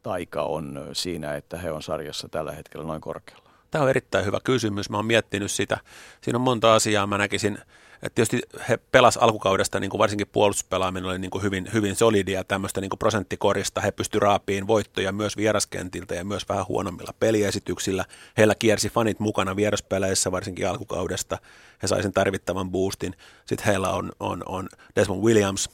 [0.03, 3.49] taika on siinä, että he on sarjassa tällä hetkellä noin korkealla?
[3.71, 4.89] Tämä on erittäin hyvä kysymys.
[4.89, 5.77] Mä oon miettinyt sitä.
[6.21, 7.07] Siinä on monta asiaa.
[7.07, 7.57] Mä näkisin
[8.03, 12.43] Et tietysti he pelas alkukaudesta, niin kuin varsinkin puolustuspelaaminen oli niin kuin hyvin, hyvin solidia
[12.43, 13.81] tämmöistä niin kuin prosenttikorista.
[13.81, 18.05] He pysty raapiin voittoja myös vieraskentiltä ja myös vähän huonommilla peliesityksillä.
[18.37, 21.37] Heillä kiersi fanit mukana vieraspeleissä varsinkin alkukaudesta.
[21.81, 23.15] He sai sen tarvittavan boostin.
[23.45, 25.69] Sitten heillä on, on, on Desmond Williams,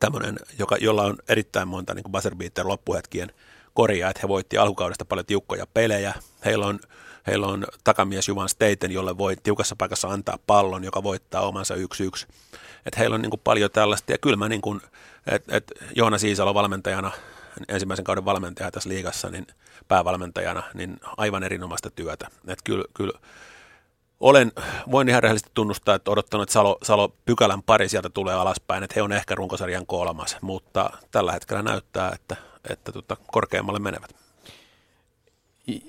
[0.00, 3.32] tämmöinen, joka, jolla on erittäin monta niin buzzer loppuhetkien
[3.74, 6.14] korjaa, että he voitti alkukaudesta paljon tiukkoja pelejä.
[6.44, 6.80] Heillä on
[7.28, 12.04] Heillä on takamies Juvan Steiten, jolle voi tiukassa paikassa antaa pallon, joka voittaa omansa yksi
[12.04, 12.26] yksi.
[12.86, 14.12] Et heillä on niin kuin paljon tällaista.
[14.12, 14.80] Ja kyllä mä, niin kuin,
[15.26, 17.10] et, et Joona Siisalo valmentajana,
[17.68, 19.46] ensimmäisen kauden valmentaja tässä liigassa, niin
[19.88, 22.28] päävalmentajana, niin aivan erinomaista työtä.
[22.46, 23.18] Et kyllä, kyllä
[24.20, 24.52] olen,
[24.90, 28.94] voin ihan rehellisesti tunnustaa, että odottanut, että Salo, Salo pykälän pari sieltä tulee alaspäin, että
[28.96, 32.36] he on ehkä runkosarjan kolmas, mutta tällä hetkellä näyttää, että,
[32.70, 34.27] että tota, korkeammalle menevät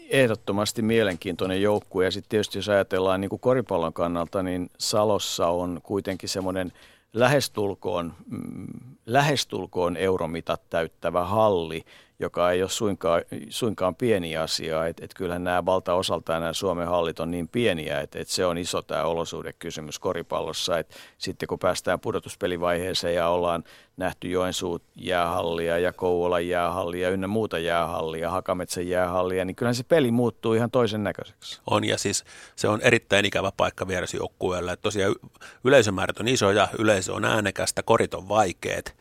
[0.10, 2.06] ehdottomasti mielenkiintoinen joukkue.
[2.06, 6.74] Ja sitten tietysti jos ajatellaan niin kuin koripallon kannalta, niin Salossa on kuitenkin semmoinen
[7.14, 8.68] lähestulkoon, mm,
[9.06, 11.84] lähestulkoon euromitat täyttävä halli,
[12.20, 14.88] joka ei ole suinkaan, suinkaan pieni asia.
[14.88, 18.58] Et, et kyllähän nämä valtaosaltaan nämä Suomen hallit on niin pieniä, että et se on
[18.58, 20.80] iso tämä olosuhdekysymys koripallossa.
[20.80, 23.64] Et sitten kun päästään pudotuspelivaiheeseen ja ollaan
[23.98, 30.12] nähty Joensuut jäähallia ja Kouvolan jäähallia ynnä muuta jäähallia, Hakametsän jäähallia, niin kyllähän se peli
[30.12, 31.62] muuttuu ihan toisen näköiseksi.
[31.68, 32.24] On ja siis
[32.56, 34.76] se on erittäin ikävä paikka vierasjoukkueelle.
[34.76, 35.16] Tosiaan
[35.64, 38.96] yleisömäärät on isoja, yleisö on äänekästä, korit on vaikeat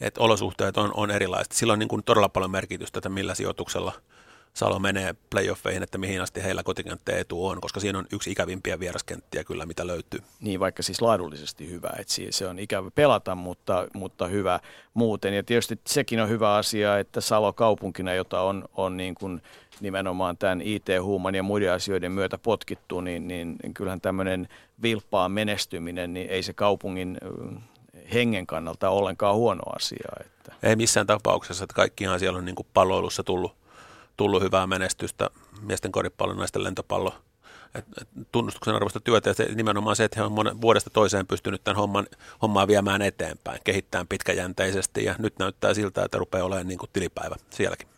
[0.00, 1.52] että olosuhteet on, on erilaiset.
[1.52, 3.92] Sillä on niin kuin todella paljon merkitystä, että millä sijoituksella
[4.54, 9.44] Salo menee playoffeihin, että mihin asti heillä kotikenttäetu on, koska siinä on yksi ikävimpiä vieraskenttiä
[9.44, 10.20] kyllä, mitä löytyy.
[10.40, 14.60] Niin, vaikka siis laadullisesti hyvä, että se on ikävä pelata, mutta, mutta hyvä
[14.94, 15.34] muuten.
[15.34, 19.42] Ja tietysti sekin on hyvä asia, että Salo kaupunkina, jota on, on niin kuin
[19.80, 24.48] nimenomaan tämän IT-huuman ja muiden asioiden myötä potkittu, niin, niin kyllähän tämmöinen
[24.82, 27.18] vilppaa menestyminen, niin ei se kaupungin
[28.12, 30.08] hengen kannalta ollenkaan huono asia.
[30.20, 30.54] Että.
[30.62, 33.52] Ei missään tapauksessa, että kaikkihan siellä on niin kuin palloilussa tullut,
[34.16, 37.14] tullut hyvää menestystä, miesten koripallo, naisten lentopallo,
[37.74, 41.26] et, et tunnustuksen arvoista työtä ja se, nimenomaan se, että he on monen, vuodesta toiseen
[41.26, 42.06] pystynyt tämän homman,
[42.42, 47.36] hommaa viemään eteenpäin, kehittämään pitkäjänteisesti ja nyt näyttää siltä, että rupeaa olemaan niin kuin tilipäivä
[47.50, 47.88] sielläkin.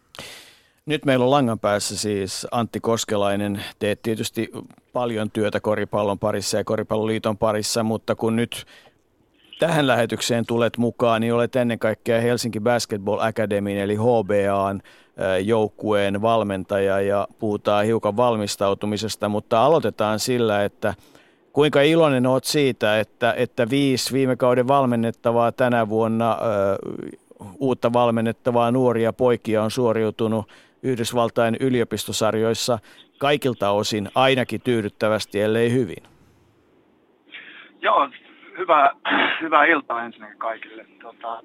[0.86, 3.64] Nyt meillä on langan päässä siis Antti Koskelainen.
[3.78, 4.50] Teet tietysti
[4.92, 8.66] paljon työtä koripallon parissa ja koripalloliiton parissa, mutta kun nyt
[9.60, 14.80] tähän lähetykseen tulet mukaan, niin olet ennen kaikkea Helsinki Basketball Academy eli HBAn
[15.44, 20.94] joukkueen valmentaja ja puhutaan hiukan valmistautumisesta, mutta aloitetaan sillä, että
[21.52, 26.36] kuinka iloinen olet siitä, että, että viisi viime kauden valmennettavaa tänä vuonna
[27.58, 30.48] uutta valmennettavaa nuoria poikia on suoriutunut
[30.82, 32.78] Yhdysvaltain yliopistosarjoissa
[33.18, 36.02] kaikilta osin ainakin tyydyttävästi, ellei hyvin.
[37.82, 38.08] Joo,
[38.60, 38.90] hyvää,
[39.42, 40.86] hyvää iltaa ensinnäkin kaikille.
[41.02, 41.42] Tota,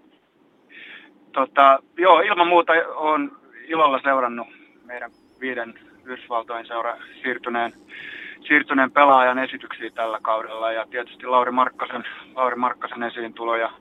[1.32, 3.32] tota, joo, ilman muuta olen
[3.68, 4.48] ilolla seurannut
[4.86, 7.74] meidän viiden Yhdysvaltojen seura siirtyneen,
[8.48, 12.04] siirtyneen pelaajan esityksiä tällä kaudella ja tietysti Lauri Markkasen,
[12.36, 13.72] Lauri Markkasen esiintulo ja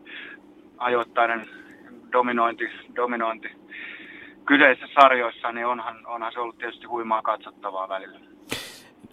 [0.79, 1.47] ajoittainen
[2.13, 3.49] dominointi, dominointi
[4.47, 8.34] kyseisissä sarjoissa, niin onhan, onhan se ollut tietysti huimaa katsottavaa välillä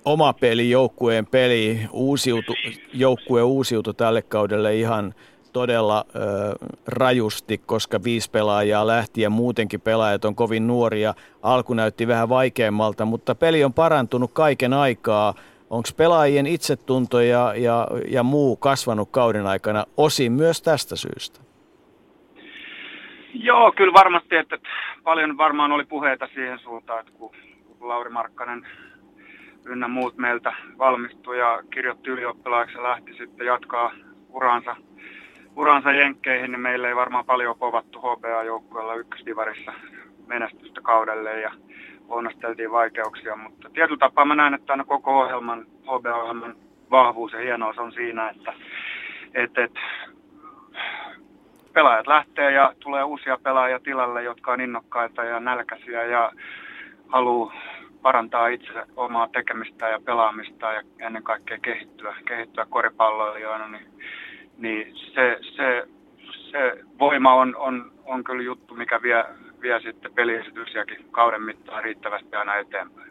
[0.06, 2.54] oma peli, joukkueen peli, uusiutu,
[2.94, 5.14] joukkue uusiutui tälle kaudelle ihan
[5.54, 6.20] todella ö,
[6.88, 11.14] rajusti, koska viisi pelaajaa lähti ja muutenkin pelaajat on kovin nuoria.
[11.42, 15.34] Alku näytti vähän vaikeammalta, mutta peli on parantunut kaiken aikaa.
[15.70, 21.40] Onko pelaajien itsetunto ja, ja, ja muu kasvanut kauden aikana osin myös tästä syystä?
[23.34, 24.58] Joo, kyllä varmasti, että
[25.04, 27.32] paljon varmaan oli puheita siihen suuntaan, että kun
[27.80, 28.68] Lauri Markkanen
[29.66, 33.92] ynnä muut meiltä valmistui ja kirjoitti ylioppilaaksi ja lähti sitten jatkaa
[34.30, 34.76] uransa,
[35.56, 39.74] uransa jenkkeihin, niin meillä ei varmaan paljon povattu HBA-joukkueella ykkösdivarissa
[40.28, 41.52] menestystä kaudelle ja
[42.10, 46.56] onnasteltiin vaikeuksia, mutta tietyllä tapaa mä näen, että aina koko ohjelman, HBA-ohjelman
[46.92, 48.54] vahvuus ja hienous on siinä, että
[49.34, 49.72] et, et,
[51.74, 56.32] pelaajat lähtee ja tulee uusia pelaajia tilalle, jotka on innokkaita ja nälkäisiä ja
[57.08, 57.54] haluaa
[58.02, 63.88] parantaa itse omaa tekemistä ja pelaamista ja ennen kaikkea kehittyä, kehittyä koripalloilijoina, niin,
[64.58, 65.88] niin se, se,
[66.52, 69.26] se voima on, on, on kyllä juttu, mikä vie,
[69.62, 73.11] vie sitten peliesityksiäkin kauden mittaan riittävästi aina eteenpäin.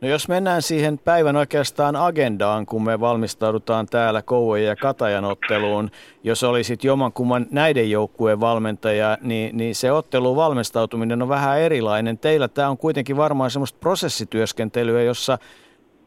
[0.00, 5.90] No jos mennään siihen päivän oikeastaan agendaan, kun me valmistaudutaan täällä Kouvojen ja Katajan otteluun,
[6.24, 12.18] jos olisit jomankumman näiden joukkueen valmentaja, niin, niin se ottelun valmistautuminen on vähän erilainen.
[12.18, 15.38] Teillä tämä on kuitenkin varmaan semmoista prosessityöskentelyä, jossa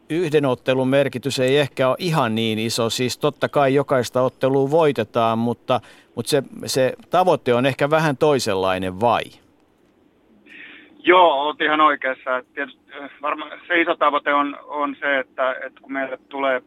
[0.10, 2.90] yhden ottelun merkitys ei ehkä ole ihan niin iso.
[2.90, 5.82] Siis totta kai jokaista ottelua voitetaan, mutta,
[6.16, 9.24] mutta se, se tavoite on ehkä vähän toisenlainen vai?
[11.06, 12.44] Joo, olet ihan oikeassa.
[12.54, 16.62] Tietysti, eh, varmaan se iso tavoite on, on se, että, että kun meille tulee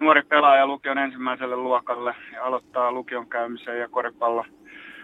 [0.00, 4.44] nuori pelaaja lukion ensimmäiselle luokalle ja aloittaa lukion käymisen ja koripallo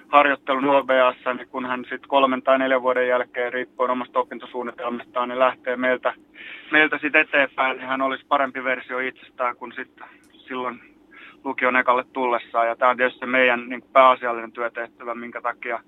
[0.09, 5.38] harjoittelun OBAssa, niin kun hän sitten kolmen tai neljän vuoden jälkeen riippuen omasta opintosuunnitelmastaan, niin
[5.38, 6.14] lähtee meiltä,
[6.70, 10.89] meiltä sitten eteenpäin, niin hän olisi parempi versio itsestään kuin sitten silloin
[11.44, 12.68] lukion ekalle tullessaan.
[12.68, 15.81] Ja tämä on tietysti meidän niin kuin pääasiallinen työtehtävä, minkä takia,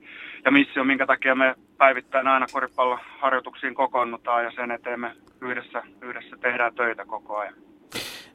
[0.45, 6.37] ja missio, minkä takia me päivittäin aina koripalloharjoituksiin kokoonnutaan ja sen eteen me yhdessä, yhdessä
[6.37, 7.55] tehdään töitä koko ajan.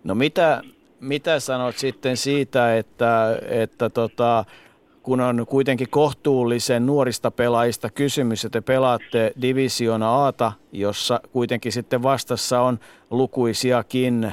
[0.04, 0.62] No mitä,
[1.00, 4.46] mitä sanot sitten siitä, että, että tota,
[5.04, 12.04] kun on kuitenkin kohtuullisen nuorista pelaajista kysymys, että te pelaatte Divisiona Aata, jossa kuitenkin sitten
[12.04, 14.32] vastassa on lukuisiakin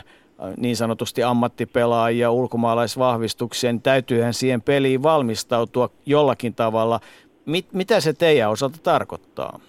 [0.56, 7.00] niin sanotusti ammattipelaajia, ulkomaalaisvahvistuksia, niin täytyyhän siihen peliin valmistautua jollakin tavalla.
[7.46, 9.60] Mit, mitä se teidän osalta tarkoittaa?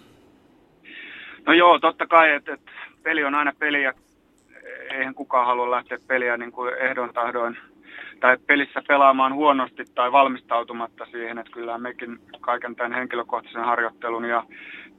[1.45, 2.71] No joo, totta kai, että, että
[3.03, 3.93] peli on aina peli ja
[4.91, 7.57] eihän kukaan halua lähteä peliä niin kuin ehdon tahdoin
[8.19, 14.43] tai pelissä pelaamaan huonosti tai valmistautumatta siihen, että kyllä mekin kaiken tämän henkilökohtaisen harjoittelun ja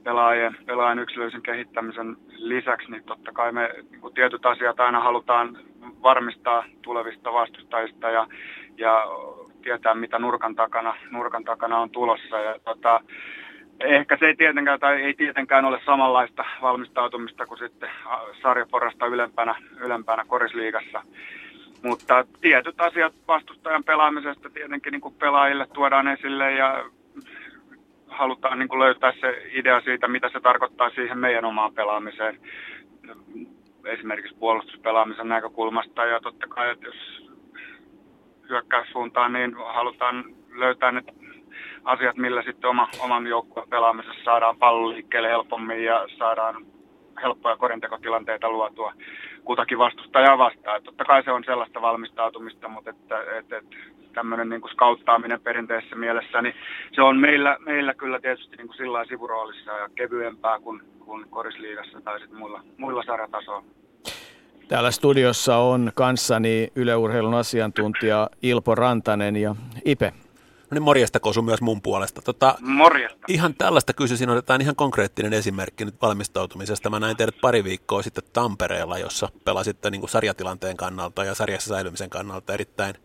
[0.07, 5.57] pelaajien, pelaajien yksilöllisen kehittämisen lisäksi, niin totta kai me niin tietyt asiat aina halutaan
[6.03, 8.27] varmistaa tulevista vastustajista ja,
[8.77, 9.05] ja
[9.61, 12.39] tietää, mitä nurkan takana, nurkan takana on tulossa.
[12.39, 12.99] Ja, tota,
[13.79, 17.89] ehkä se ei tietenkään, tai ei tietenkään ole samanlaista valmistautumista kuin sitten
[18.41, 21.01] sarjaporasta ylempänä, ylempänä korisliigassa.
[21.83, 26.85] Mutta tietyt asiat vastustajan pelaamisesta tietenkin niin pelaajille tuodaan esille ja
[28.07, 32.39] halutaan niin kuin löytää se idea siitä, mitä se tarkoittaa siihen meidän omaan pelaamiseen.
[33.85, 37.27] Esimerkiksi puolustuspelaamisen näkökulmasta ja totta kai, että jos
[38.49, 41.03] hyökkäyssuuntaan, niin halutaan löytää ne
[41.83, 46.65] asiat, millä sitten oma, oman joukkueen pelaamisessa saadaan pallo liikkeelle helpommin ja saadaan
[47.21, 48.93] helppoja korintekotilanteita luotua
[49.43, 50.77] kutakin vastustajaa vastaan.
[50.77, 53.75] Että totta kai se on sellaista valmistautumista, mutta että, että, että
[54.13, 56.55] tämmöinen niin skauttaaminen perinteisessä mielessä, niin
[56.95, 62.01] se on meillä, meillä kyllä tietysti niin kuin sillä sivuroolissa ja kevyempää kuin, kuin korisliigassa
[62.01, 63.63] tai sitten muilla, muilla sarjatasoilla.
[64.67, 70.13] Täällä studiossa on kanssani yleurheilun asiantuntija Ilpo Rantanen ja Ipe.
[70.71, 72.21] No niin morjesta Kosu myös mun puolesta.
[72.21, 73.19] Tota, morjesta.
[73.27, 76.89] Ihan tällaista kysyisin, otetaan ihan konkreettinen esimerkki nyt valmistautumisesta.
[76.89, 81.69] Mä näin teidät pari viikkoa sitten Tampereella, jossa pelasitte niin kuin sarjatilanteen kannalta ja sarjassa
[81.69, 82.95] säilymisen kannalta erittäin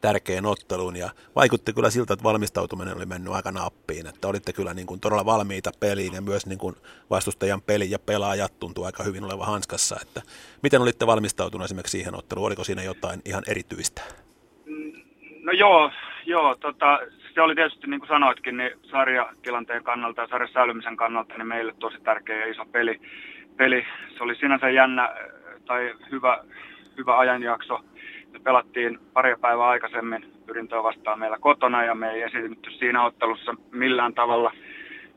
[0.00, 4.74] tärkeän otteluun ja vaikutti kyllä siltä, että valmistautuminen oli mennyt aika nappiin, että olitte kyllä
[4.74, 6.76] niin kuin todella valmiita peliin ja myös niin kuin
[7.10, 10.22] vastustajan peli ja pelaajat tuntuu aika hyvin oleva hanskassa, että
[10.62, 14.02] miten olitte valmistautuneet esimerkiksi siihen otteluun, oliko siinä jotain ihan erityistä?
[15.42, 15.90] No joo,
[16.26, 16.98] joo tota,
[17.34, 21.74] se oli tietysti niin kuin sanoitkin, niin sarjatilanteen kannalta ja sarjan säilymisen kannalta niin meille
[21.78, 23.00] tosi tärkeä ja iso peli.
[23.56, 23.86] peli.
[24.16, 25.14] Se oli sinänsä jännä
[25.66, 26.38] tai hyvä,
[26.98, 27.80] hyvä ajanjakso.
[28.32, 33.54] Me pelattiin pari päivää aikaisemmin pyrintöä vastaan meillä kotona ja me ei esitetty siinä ottelussa
[33.70, 34.52] millään tavalla,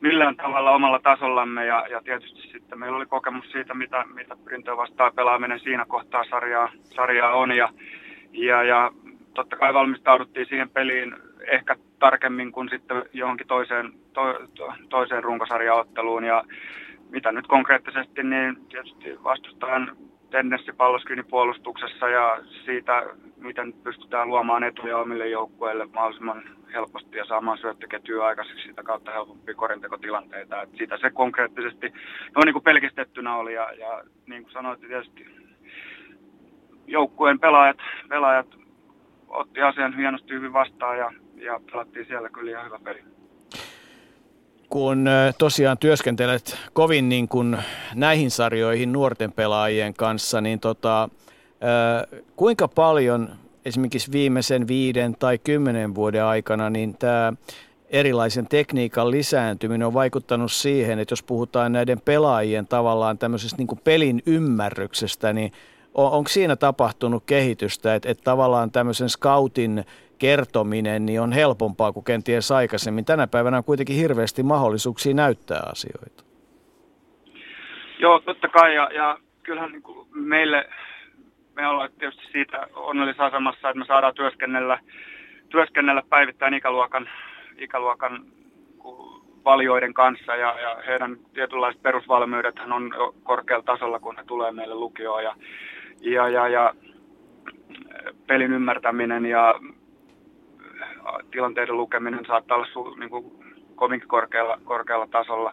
[0.00, 4.76] millään tavalla omalla tasollamme ja, ja tietysti sitten meillä oli kokemus siitä, mitä, mitä pyrintöä
[4.76, 7.68] vastaan pelaaminen siinä kohtaa sarjaa, sarjaa on ja,
[8.32, 8.90] ja, ja
[9.40, 14.22] totta kai valmistauduttiin siihen peliin ehkä tarkemmin kuin sitten johonkin toiseen, to,
[14.54, 16.24] to, toiseen runkosarjaotteluun.
[16.24, 16.44] Ja
[17.10, 19.96] mitä nyt konkreettisesti, niin tietysti vastustajan
[20.30, 20.72] tendenssi
[21.30, 28.68] puolustuksessa ja siitä, miten pystytään luomaan etuja omille joukkueille mahdollisimman helposti ja saamaan syöttöketjuja aikaiseksi
[28.68, 30.62] sitä kautta helpompia korintekotilanteita.
[30.62, 31.92] Et siitä se konkreettisesti
[32.36, 35.26] no, niin kuin pelkistettynä oli ja, ja niin kuin sanoit, tietysti
[36.86, 38.59] joukkueen pelaajat, pelaajat
[39.30, 43.02] otti asian hienosti hyvin vastaan ja, ja pelattiin siellä kyllä ihan hyvä peli.
[44.68, 45.06] Kun
[45.38, 47.58] tosiaan työskentelet kovin niin kuin
[47.94, 51.08] näihin sarjoihin nuorten pelaajien kanssa, niin tota,
[52.36, 53.28] kuinka paljon
[53.64, 57.32] esimerkiksi viimeisen viiden tai kymmenen vuoden aikana niin tämä
[57.88, 63.80] erilaisen tekniikan lisääntyminen on vaikuttanut siihen, että jos puhutaan näiden pelaajien tavallaan tämmöisestä niin kuin
[63.84, 65.52] pelin ymmärryksestä, niin
[65.94, 69.84] on, onko siinä tapahtunut kehitystä, että, että tavallaan tämmöisen scoutin
[70.18, 73.04] kertominen niin on helpompaa kuin kenties aikaisemmin.
[73.04, 76.24] Tänä päivänä on kuitenkin hirveästi mahdollisuuksia näyttää asioita.
[77.98, 78.74] Joo, totta kai.
[78.74, 80.68] Ja, ja kyllähän niin kuin meille,
[81.54, 84.78] me ollaan tietysti siitä onnellisessa asemassa, että me saadaan työskennellä,
[85.48, 87.08] työskennellä päivittäin ikäluokan,
[87.58, 88.24] ikäluokan
[89.44, 92.90] valioiden kanssa ja, ja heidän tietynlaiset perusvalmiudethan on
[93.22, 95.34] korkealla tasolla, kun he tulee meille lukioon ja,
[96.00, 96.74] ja, ja, ja
[98.26, 99.54] pelin ymmärtäminen ja
[101.30, 103.32] tilanteiden lukeminen saattaa olla su, niin kuin
[103.74, 105.52] kovinkin korkealla, korkealla tasolla,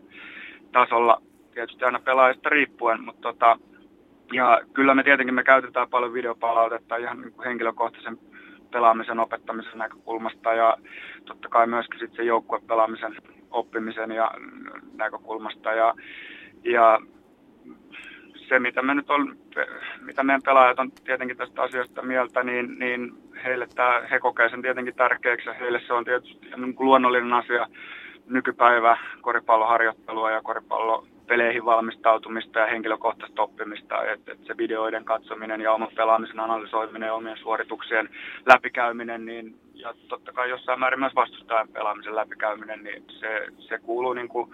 [0.71, 1.21] tasolla,
[1.53, 3.59] tietysti aina pelaajista riippuen, mutta tota,
[4.33, 8.17] ja kyllä me tietenkin me käytetään paljon videopalautetta ihan niin kuin henkilökohtaisen
[8.71, 10.77] pelaamisen opettamisen näkökulmasta ja
[11.25, 13.15] totta kai myöskin sitten se joukkuepelaamisen
[13.51, 14.31] oppimisen ja
[14.93, 15.73] näkökulmasta.
[15.73, 15.93] Ja,
[16.63, 16.99] ja
[18.49, 19.37] se, mitä me nyt on,
[20.01, 24.61] mitä meidän pelaajat on tietenkin tästä asiasta mieltä, niin, niin heille tämä, he kokee sen
[24.61, 27.67] tietenkin tärkeäksi ja heille se on tietysti niin kuin luonnollinen asia.
[28.29, 35.91] Nykypäivä koripalloharjoittelua ja koripallopeleihin valmistautumista ja henkilökohtaista oppimista, että et se videoiden katsominen ja oman
[35.95, 38.09] pelaamisen analysoiminen ja omien suorituksien
[38.45, 44.13] läpikäyminen, niin ja totta kai jossain määrin myös vastustajan pelaamisen läpikäyminen, niin se, se kuuluu,
[44.13, 44.51] niin kuin,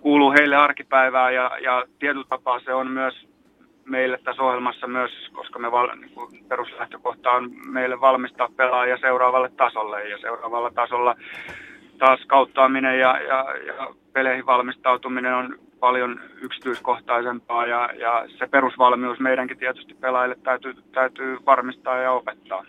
[0.00, 3.28] kuuluu heille arkipäivään ja, ja tietyllä tapaa se on myös
[3.84, 9.50] meille tässä ohjelmassa myös, koska me val, niin kuin peruslähtökohta on meille valmistaa pelaajia seuraavalle
[9.56, 11.16] tasolle ja seuraavalla tasolla
[11.98, 19.58] taas kauttaaminen ja, ja, ja peleihin valmistautuminen on paljon yksityiskohtaisempaa ja, ja se perusvalmius meidänkin
[19.58, 22.64] tietysti pelaajille täytyy, täytyy varmistaa ja opettaa,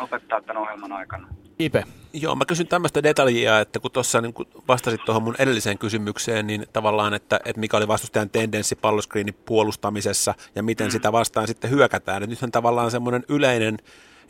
[0.00, 1.35] opettaa tämän ohjelman aikana.
[1.58, 1.84] Ipe.
[2.12, 4.34] Joo, mä kysyn tämmöistä detaljia, että kun tuossa niin
[4.68, 10.34] vastasit tuohon mun edelliseen kysymykseen, niin tavallaan, että, että mikä oli vastustajan tendenssi palloskriinin puolustamisessa
[10.54, 10.90] ja miten mm.
[10.90, 12.22] sitä vastaan sitten hyökätään.
[12.22, 13.78] Et nythän tavallaan semmoinen yleinen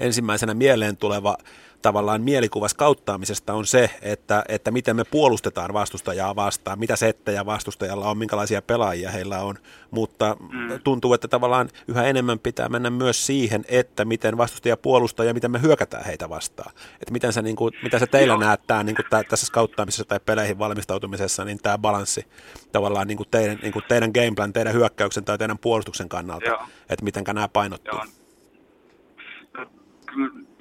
[0.00, 1.36] ensimmäisenä mieleen tuleva
[1.82, 8.10] tavallaan mielikuva skauttaamisesta on se, että, että miten me puolustetaan vastustajaa vastaan, mitä settejä vastustajalla
[8.10, 9.58] on, minkälaisia pelaajia heillä on,
[9.90, 10.80] mutta mm.
[10.84, 15.50] tuntuu, että tavallaan yhä enemmän pitää mennä myös siihen, että miten vastustaja puolustaa ja miten
[15.50, 16.72] me hyökätään heitä vastaan.
[16.92, 20.04] Että miten sä, niin kuin, mitä sä teillä näet tää, niin kuin tää, tässä skauttaamisessa
[20.04, 22.26] tai peleihin valmistautumisessa, niin tämä balanssi
[22.72, 26.62] tavallaan niin kuin teidän, niin kuin teidän gameplan, teidän hyökkäyksen tai teidän puolustuksen kannalta, Joo.
[26.88, 27.98] että miten nämä painottuu.
[27.98, 28.25] Joo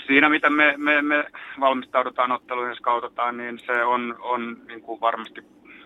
[0.08, 1.26] siinä, miten me, me, me
[1.60, 5.41] valmistaudutaan otteluihin ja skautetaan, niin se on, on niin kuin varmasti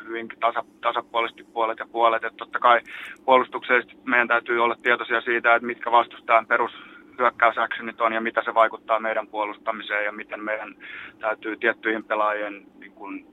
[0.08, 2.24] hyvinkin tasa, tasapuolisesti puolet ja puolet.
[2.24, 2.82] Että totta kai
[3.26, 6.72] puolustuksellisesti meidän täytyy olla tietoisia siitä, että mitkä vastustajan perus
[7.20, 10.76] hyökkäysactionit on ja mitä se vaikuttaa meidän puolustamiseen ja miten meidän
[11.20, 13.26] täytyy tiettyihin pelaajien niin kuin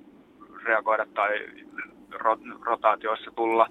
[0.64, 1.46] reagoida tai
[2.64, 3.68] rotaatioissa tulla.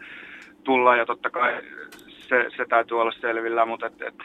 [0.63, 1.61] tulla ja totta kai
[2.07, 4.15] se, se täytyy olla selvillä, mutta et, et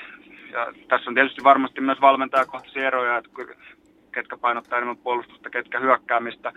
[0.53, 3.31] ja tässä on tietysti varmasti myös valmentajakohtaisia eroja, että
[4.13, 6.53] ketkä painottaa enemmän puolustusta, ketkä hyökkäämistä.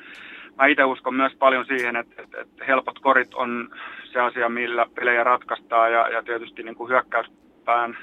[0.57, 3.69] Mä itse uskon myös paljon siihen, että, että, että helpot korit on
[4.13, 7.97] se asia, millä pelejä ratkaistaan ja, ja tietysti niin kuin hyökkäyspään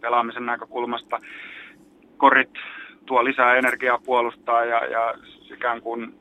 [0.00, 1.18] pelaamisen näkökulmasta
[2.16, 2.50] korit
[3.06, 5.14] tuo lisää energiaa puolustaa ja, ja
[5.52, 6.14] ikään kuin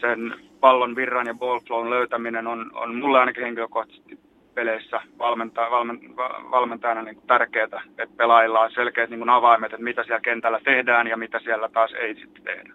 [0.00, 4.27] sen pallon virran ja ballflown löytäminen on, on mulle ainakin henkilökohtaisesti
[4.58, 6.00] peleissä valmentaa, valmen,
[6.50, 11.16] valmentajana niin tärkeää, että pelaajilla on selkeät niin avaimet, että mitä siellä kentällä tehdään ja
[11.16, 12.72] mitä siellä taas ei sitten tehdä.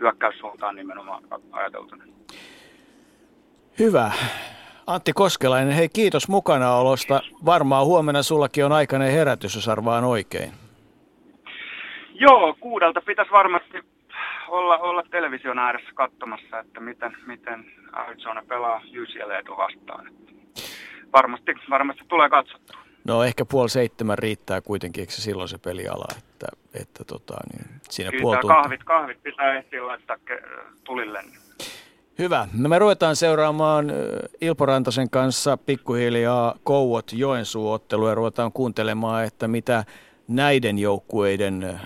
[0.00, 1.22] Hyökkäyssuuntaan nimenomaan
[1.52, 2.04] ajateltuna.
[3.78, 4.10] Hyvä.
[4.86, 7.20] Antti Koskelainen, hei kiitos mukanaolosta.
[7.46, 10.50] Varmaan huomenna sullakin on aikainen herätys, jos arvaan oikein.
[12.14, 13.78] Joo, kuudelta pitäisi varmasti
[14.48, 20.19] olla, olla television ääressä katsomassa, että miten, miten Arizona pelaa UCLA vastaan
[21.12, 22.80] varmasti, varmasti tulee katsottua.
[23.04, 27.66] No ehkä puoli seitsemän riittää kuitenkin, eikö se silloin se peliala, että, että tota, niin
[27.90, 30.16] siinä Kyllä puoli kahvit, kahvit pitää ehtiä laittaa
[30.84, 31.24] tulille.
[32.18, 32.48] Hyvä.
[32.58, 33.92] No me ruvetaan seuraamaan
[34.40, 39.84] Ilpo Rantasen kanssa pikkuhiljaa Kouot Joensuu-ottelu ja ruvetaan kuuntelemaan, että mitä
[40.28, 41.80] näiden joukkueiden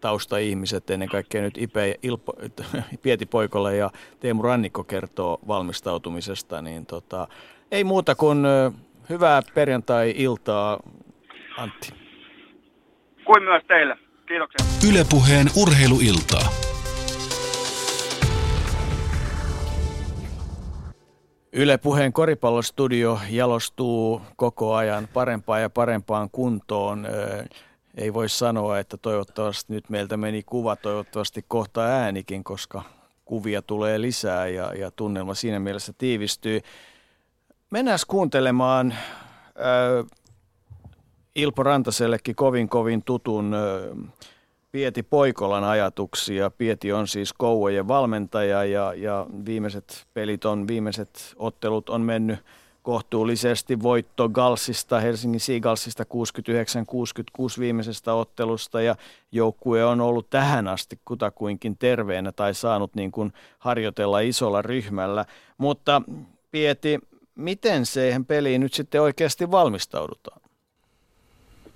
[0.00, 2.32] taustaihmiset, ennen kaikkea nyt Ipe, Ilpo,
[3.02, 3.90] Pieti Poikola ja
[4.20, 7.28] Teemu Rannikko kertoo valmistautumisesta, niin tota,
[7.70, 8.38] ei muuta kuin
[9.10, 10.80] hyvää perjantai-iltaa,
[11.56, 11.88] Antti.
[13.24, 13.98] Kuin myös teille.
[14.26, 14.88] Kiitoksia.
[14.90, 16.48] Ylepuheen urheiluiltaa.
[21.52, 27.06] Yle Puheen koripallostudio jalostuu koko ajan parempaan ja parempaan kuntoon.
[27.96, 32.82] Ei voi sanoa, että toivottavasti nyt meiltä meni kuva, toivottavasti kohta äänikin, koska
[33.24, 36.60] kuvia tulee lisää ja, ja tunnelma siinä mielessä tiivistyy.
[37.70, 40.06] Mennään kuuntelemaan äh,
[41.34, 44.10] Ilpo Rantasellekin kovin kovin tutun äh,
[44.72, 46.50] Pieti Poikolan ajatuksia.
[46.50, 52.38] Pieti on siis Kouvojen valmentaja ja, ja viimeiset pelit on, viimeiset ottelut on mennyt
[52.82, 58.96] kohtuullisesti voitto Galsista, Helsingin Seagalsista 69-66 viimeisestä ottelusta ja
[59.32, 65.24] joukkue on ollut tähän asti kutakuinkin terveenä tai saanut niin kuin harjoitella isolla ryhmällä.
[65.58, 66.02] Mutta
[66.50, 66.98] Pieti,
[67.38, 70.40] miten siihen peliin nyt sitten oikeasti valmistaudutaan?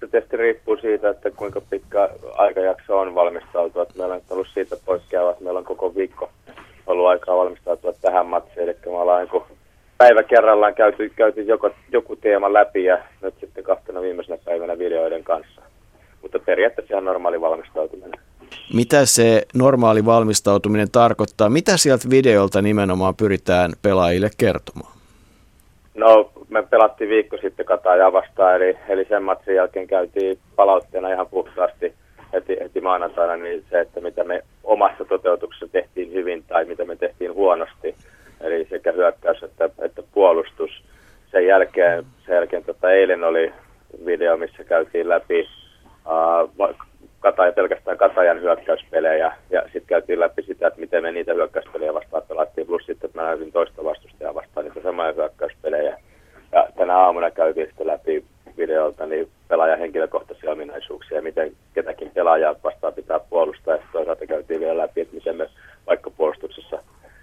[0.00, 3.86] Se tietysti riippuu siitä, että kuinka pitkä aikajakso on valmistautua.
[3.98, 6.30] Meillä on ollut siitä poikkeava, että meillä on koko viikko
[6.86, 8.58] ollut aikaa valmistautua tähän matsiin.
[8.58, 9.42] Eli me ollaan niin
[9.98, 15.24] päivä kerrallaan käyty, käyty joko, joku teema läpi ja nyt sitten kahtena viimeisenä päivänä videoiden
[15.24, 15.62] kanssa.
[16.22, 18.20] Mutta periaatteessa ihan normaali valmistautuminen.
[18.74, 21.48] Mitä se normaali valmistautuminen tarkoittaa?
[21.48, 24.91] Mitä sieltä videolta nimenomaan pyritään pelaajille kertomaan?
[25.94, 31.26] No, me pelattiin viikko sitten Katajaa vastaan, eli, eli sen matsin jälkeen käytiin palautteena ihan
[31.26, 31.94] puhtaasti
[32.32, 36.96] heti, heti maanantaina niin se, että mitä me omassa toteutuksessa tehtiin hyvin tai mitä me
[36.96, 37.94] tehtiin huonosti.
[38.40, 40.70] Eli sekä hyökkäys että, että puolustus.
[41.30, 43.52] Sen jälkeen, sen jälkeen tota, eilen oli
[44.06, 45.48] video, missä käytiin läpi
[46.06, 46.76] uh,
[47.22, 52.22] Kataja, pelkästään Katajan hyökkäyspelejä ja sitten käytiin läpi sitä, että miten me niitä hyökkäyspelejä vastaan
[52.28, 55.98] pelattiin, plus sitten, että mä näytin toista vastustajaa vastaan niitä samoja hyökkäyspelejä.
[56.52, 58.24] Ja tänä aamuna käytiin sitten läpi
[58.56, 63.74] videolta niin pelaajan henkilökohtaisia ominaisuuksia miten ketäkin pelaajaa vastaan pitää puolustaa.
[63.74, 65.48] Ja toisaalta käytiin vielä läpi, että miten me
[65.86, 66.78] vaikka puolustuksessa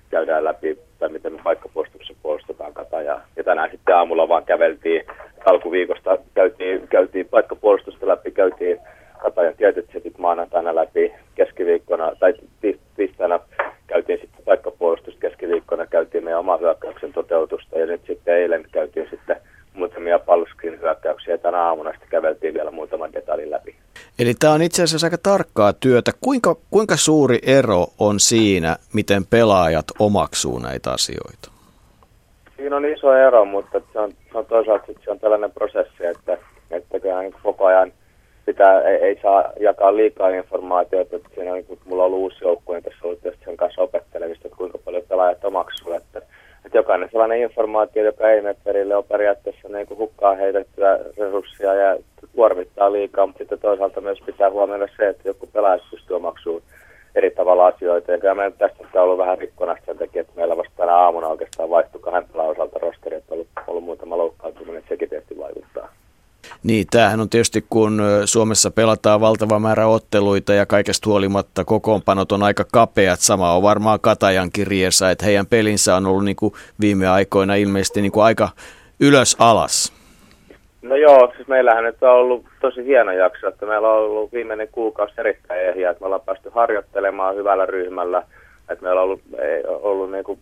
[0.10, 3.22] käydään läpi tai miten me paikkapuolustuksessa puolustetaan katajaa.
[3.36, 5.06] Ja tänään sitten aamulla vaan käveltiin
[5.46, 8.80] alkuviikosta, käytiin, käytiin paikkapuolustusta läpi, käytiin
[9.20, 12.34] katajan tietyt setit maanantaina läpi keskiviikkona tai
[12.96, 13.40] tiistaina
[13.88, 19.36] käytiin sitten paikkapuolustus keskiviikkona, käytiin meidän oma hyökkäyksen toteutusta ja nyt sitten eilen käytiin sitten
[19.74, 23.76] muutamia palluskin hyökkäyksiä ja tänä aamuna sitten käveltiin vielä muutaman detaljin läpi.
[24.20, 26.12] Eli tämä on itse asiassa aika tarkkaa työtä.
[26.22, 31.52] Kuinka, kuinka suuri ero on siinä, miten pelaajat omaksuu näitä asioita?
[32.58, 36.38] Siinä on iso ero, mutta se on, se on toisaalta se on tällainen prosessi, että,
[36.72, 37.92] että niin koko ajan
[38.46, 41.16] pitää, ei, ei, saa jakaa liikaa informaatiota.
[41.16, 43.58] Että siinä on, niin kun mulla on ollut uusi joukkue, niin tässä on ollut sen
[43.58, 45.94] kanssa opettelemista, että kuinka paljon pelaajat omaksuu.
[45.94, 46.20] Että,
[46.66, 51.74] että jokainen sellainen informaatio, joka ei mene perille, on periaatteessa niin kuin hukkaa heitettyä resursseja
[51.74, 51.98] ja
[52.80, 56.64] kuormittaa liikaa, mutta sitten toisaalta myös pitää huomioida se, että joku pelaaja pystyy omaksumaan
[57.16, 58.12] eri tavalla asioita.
[58.12, 61.70] Ja meidän tästä on ollut vähän rikkona sen takia, että meillä vasta tänä aamuna oikeastaan
[61.70, 65.90] vaihtui kahden pelaajan osalta rosteri, että on ollut, ollut muutama loukkaantuminen, että sekin tietysti vaikuttaa.
[66.64, 72.44] Niin, tämähän on tietysti, kun Suomessa pelataan valtava määrä otteluita ja kaikesta huolimatta kokoonpanot on
[72.44, 73.20] aika kapeat.
[73.20, 78.02] Sama on varmaan Katajan kirjeessä, että heidän pelinsä on ollut niin kuin viime aikoina ilmeisesti
[78.02, 78.50] niin kuin aika
[79.00, 79.99] ylös alas.
[80.90, 84.68] No joo, siis meillähän nyt on ollut tosi hieno jakso, että meillä on ollut viimeinen
[84.72, 88.24] kuukausi erittäin ehjä, että me ollaan päästy harjoittelemaan hyvällä ryhmällä,
[88.70, 90.40] että meillä on ollut, ei, ollut niin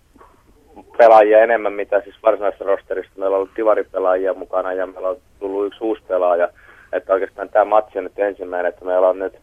[0.97, 3.11] pelaajia enemmän, mitä siis varsinaisessa rosterista.
[3.17, 6.49] Meillä on ollut tivaripelaajia mukana ja meillä on tullut yksi uusi pelaaja.
[6.93, 9.33] Että oikeastaan tämä matsi on nyt ensimmäinen, että meillä on nyt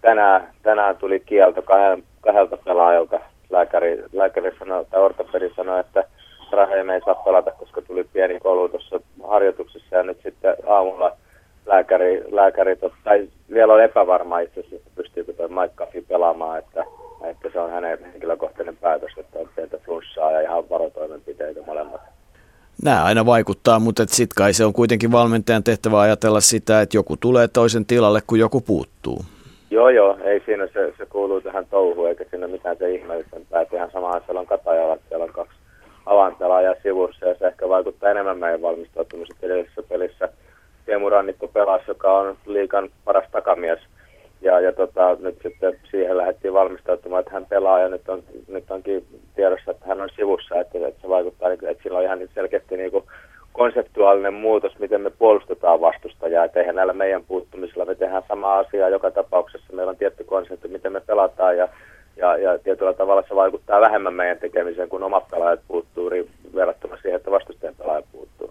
[0.00, 3.20] tänään, tänään tuli kielto kahden, kahdelta pelaajalta.
[3.50, 6.04] Lääkäri, lääkäri sanoi, tai ortopedi sanoi, että
[6.52, 11.16] Raheen ei saa pelata, koska tuli pieni kolu tuossa harjoituksessa ja nyt sitten aamulla
[11.66, 16.84] lääkäri, lääkäri tai vielä on epävarma itse asiassa, pystyykö tuo Mike Caffey pelaamaan, että,
[17.24, 22.00] että se on hänen henkilökohtainen päätös, että on pientä flussaa ja ihan varotoimenpiteitä molemmat.
[22.84, 27.16] Nämä aina vaikuttaa, mutta sitten kai se on kuitenkin valmentajan tehtävä ajatella sitä, että joku
[27.16, 29.18] tulee toisen tilalle, kun joku puuttuu.
[29.70, 33.60] Joo, joo, ei siinä se, se kuuluu tähän touhuun, eikä siinä mitään se ihmeellisempää.
[33.60, 35.61] Että ihan samaan siellä on Katajalla, siellä on kaksi
[36.06, 40.28] avainpelaajaa sivussa, ja se ehkä vaikuttaa enemmän meidän valmistautumiseen edellisessä pelissä.
[40.86, 43.78] Teemu Rannikko pelasi, joka on liikan paras takamies,
[44.42, 48.70] ja, ja tota, nyt sitten siihen lähdettiin valmistautumaan, että hän pelaa ja nyt, on, nyt
[48.70, 52.76] onkin tiedossa, että hän on sivussa, että, että se vaikuttaa, että sillä on ihan selkeästi
[52.76, 53.04] niin kuin
[53.52, 58.88] konseptuaalinen muutos, miten me puolustetaan vastustajaa, että eihän näillä meidän puuttumisilla me tehdään samaa asiaa
[58.88, 59.72] joka tapauksessa.
[59.72, 61.68] Meillä on tietty konsepti, miten me pelataan ja,
[62.16, 66.10] ja, ja tietyllä tavalla se vaikuttaa vähemmän meidän tekemiseen, kun omat pelaajat puuttuu
[66.54, 68.50] verrattuna siihen, että vastustajan pelaaja puuttuu.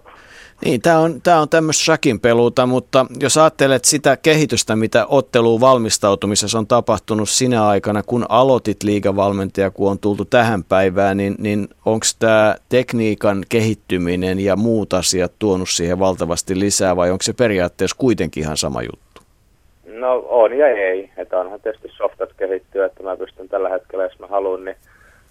[0.66, 5.62] Niin, tämä on, tämä on tämmöistä shakin peluuta, mutta jos ajattelet sitä kehitystä, mitä otteluun
[5.62, 11.68] valmistautumisessa on tapahtunut sinä aikana, kun aloitit liigavalmentaja, kun on tultu tähän päivään, niin, niin
[11.86, 17.98] onko tämä tekniikan kehittyminen ja muut asiat tuonut siihen valtavasti lisää vai onko se periaatteessa
[18.00, 19.11] kuitenkin ihan sama juttu?
[20.00, 21.10] No on ja ei.
[21.18, 24.78] Että onhan tietysti softat kehittyä, että mä pystyn tällä hetkellä, jos mä haluan, niin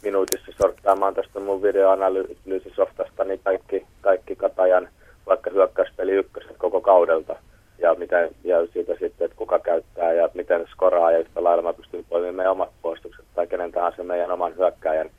[0.02, 4.88] minuutissa sorttaamaan tästä mun videoanalyysisoftasta niin kaikki, kaikki Katajan–
[5.30, 7.36] vaikka hyökkäyspeli ykköset koko kaudelta
[7.78, 11.72] ja, miten, ja siitä sitten, että kuka käyttää ja miten skoraa ja yhtä lailla mä
[11.72, 15.10] pystyn poimimaan meidän omat puolustukset tai kenen tahansa meidän oman hyökkäjän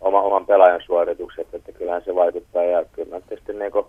[0.00, 3.86] oma, oman pelaajan suoritukset, että kyllähän se vaikuttaa ja kyllä tietysti niin kuin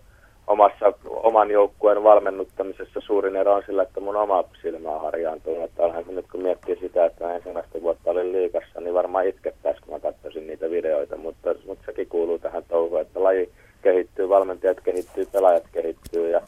[0.49, 5.63] omassa, oman joukkueen valmennuttamisessa suurin ero on sillä, että mun oma silmä on harjaantunut.
[5.63, 9.85] Että onhan se nyt kun miettii sitä, että ensimmäistä vuotta olin liikassa, niin varmaan itkettäisiin,
[9.85, 13.49] kun mä katsoisin niitä videoita, mutta, mutta sekin kuuluu tähän touhuun, että laji
[13.81, 16.41] kehittyy, valmentajat kehittyy, pelaajat kehittyy ja,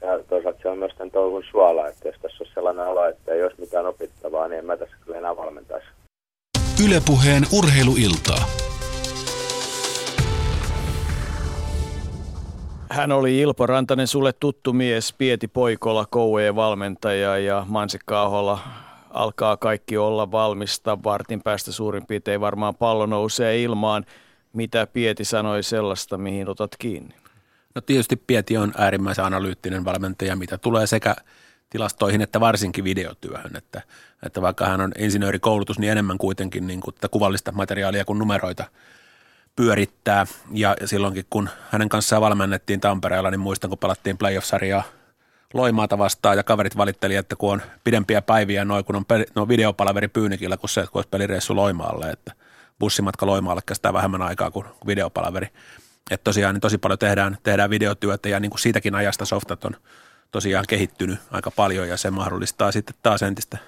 [0.00, 3.32] ja toisaalta se on myös tämän touhun suola, että jos tässä on sellainen olo, että
[3.32, 5.86] ei olisi mitään opittavaa, niin en mä tässä kyllä enää valmentaisi.
[6.84, 8.55] Ylepuheen urheiluiltaa.
[12.96, 18.30] Hän oli Ilpo Rantanen, sulle tuttu mies, Pieti Poikola, Koueen valmentaja ja Mansikka
[19.10, 21.02] alkaa kaikki olla valmista.
[21.04, 24.06] Vartin päästä suurin piirtein varmaan pallo nousee ilmaan.
[24.52, 27.14] Mitä Pieti sanoi sellaista, mihin otat kiinni?
[27.74, 31.16] No tietysti Pieti on äärimmäisen analyyttinen valmentaja, mitä tulee sekä
[31.70, 33.56] tilastoihin että varsinkin videotyöhön.
[33.56, 33.82] Että,
[34.26, 38.64] että vaikka hän on insinöörikoulutus, niin enemmän kuitenkin niin kuin kuvallista materiaalia kuin numeroita–
[39.56, 40.26] pyörittää.
[40.52, 44.82] Ja silloinkin, kun hänen kanssaan valmennettiin Tampereella, niin muistan, kun palattiin playoff-sarjaa
[45.54, 49.04] Loimaata vastaan ja kaverit valitteli, että kun on pidempiä päiviä noin, kun on
[49.34, 52.32] no videopalaveri Pyynikillä, kun se, kun olisi pelireissu Loimaalle, että
[52.78, 55.48] bussimatka Loimaalle kestää vähemmän aikaa kuin videopalaveri.
[56.10, 59.76] Että tosiaan niin tosi paljon tehdään, tehdään videotyötä ja niin kuin siitäkin ajasta softat on
[60.30, 63.58] tosiaan kehittynyt aika paljon ja se mahdollistaa sitten taas entistä,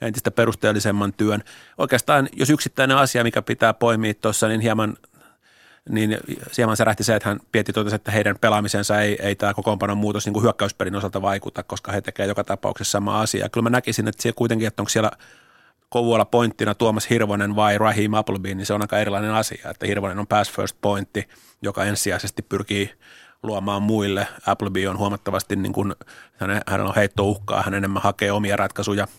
[0.00, 1.42] entistä perusteellisemman työn.
[1.78, 4.96] Oikeastaan jos yksittäinen asia, mikä pitää poimia tuossa, niin hieman
[5.88, 6.18] niin
[6.56, 10.26] hieman särähti se, että hän pietti totesi, että heidän pelaamisensa ei, ei tämä kokoonpanon muutos
[10.26, 13.48] niin hyökkäyspelin osalta vaikuta, koska he tekevät joka tapauksessa sama asia.
[13.48, 15.10] Kyllä mä näkisin, että siellä kuitenkin, että onko siellä
[15.88, 20.18] kovualla pointtina Tuomas Hirvonen vai Raheem Appleby, niin se on aika erilainen asia, että Hirvonen
[20.18, 21.28] on pass first pointti,
[21.62, 22.90] joka ensisijaisesti pyrkii
[23.42, 24.26] luomaan muille.
[24.46, 25.94] Appleby on huomattavasti, niin kuin,
[26.66, 29.06] hänellä on heittouhkaa, hän enemmän hakee omia ratkaisuja–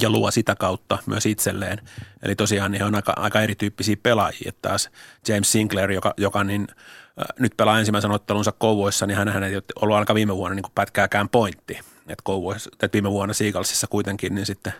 [0.00, 1.80] ja luo sitä kautta myös itselleen.
[2.22, 4.48] Eli tosiaan he on aika, aika erityyppisiä pelaajia.
[4.48, 4.90] Että taas
[5.28, 9.96] James Sinclair, joka, joka niin, äh, nyt pelaa ensimmäisen ottelunsa Kouvoissa, niin hän, ei ollut
[9.96, 11.80] aika viime vuonna niin pätkääkään pointti.
[12.08, 14.72] Että, Kouvoissa, että viime vuonna Siikalsissa kuitenkin niin sitten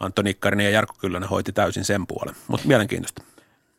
[0.00, 2.34] Antoni Ikkarinen ja Jarkko Kyllönen hoiti täysin sen puolen.
[2.48, 3.22] Mutta mielenkiintoista.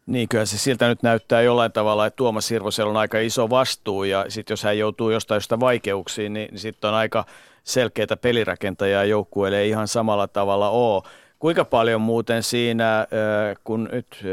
[0.05, 4.03] Niin kyllä se siltä nyt näyttää jollain tavalla, että Tuomas Hirvosella on aika iso vastuu
[4.03, 7.25] ja sitten jos hän joutuu jostain jostain vaikeuksiin, niin, niin sitten on aika
[7.63, 11.03] selkeitä pelirakentajaa joukkueelle ei ihan samalla tavalla ole.
[11.39, 13.07] Kuinka paljon muuten siinä,
[13.63, 14.23] kun nyt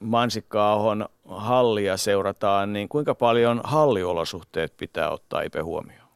[0.00, 6.08] Mansikkaahon hallia seurataan, niin kuinka paljon halliolosuhteet pitää ottaa Ipe huomioon?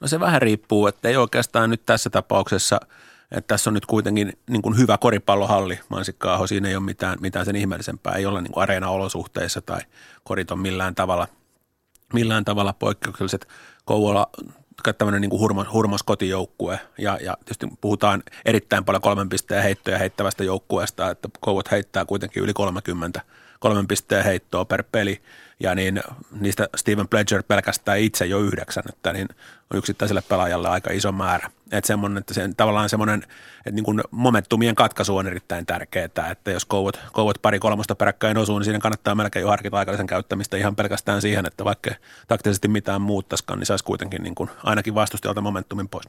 [0.00, 2.80] No se vähän riippuu, että ei oikeastaan nyt tässä tapauksessa–
[3.30, 7.44] että tässä on nyt kuitenkin niin kuin hyvä koripallohalli Mansikkaaho, siinä ei ole mitään, mitään
[7.44, 9.80] sen ihmeellisempää, ei ole niin kuin areena-olosuhteissa tai
[10.24, 11.28] korit on millään tavalla,
[12.12, 13.48] millään tavalla poikkeukselliset.
[13.84, 14.26] Kouvola
[14.98, 16.80] tämmöinen niin hurmos, hurmos kotijoukkue.
[16.98, 22.42] Ja, ja tietysti puhutaan erittäin paljon kolmen pisteen heittoja heittävästä joukkueesta, että Kouvot heittää kuitenkin
[22.42, 23.20] yli 30
[23.60, 25.22] kolmen pisteen heittoa per peli
[25.60, 26.02] ja niin
[26.40, 29.28] niistä Steven Pledger pelkästään itse jo yhdeksän, että niin
[29.70, 31.50] on yksittäiselle pelaajalle aika iso määrä.
[31.72, 33.22] Että semmoinen, että sen, tavallaan semmoinen,
[33.66, 38.58] että niin momentumien katkaisu on erittäin tärkeää, että jos kouvot, kouvot pari kolmosta peräkkäin osuu,
[38.58, 41.90] niin siinä kannattaa melkein jo harkita aikallisen käyttämistä ihan pelkästään siihen, että vaikka
[42.28, 46.06] taktisesti mitään muuttaisikaan, niin saisi kuitenkin niin kuin ainakin vastustajalta momentumin pois.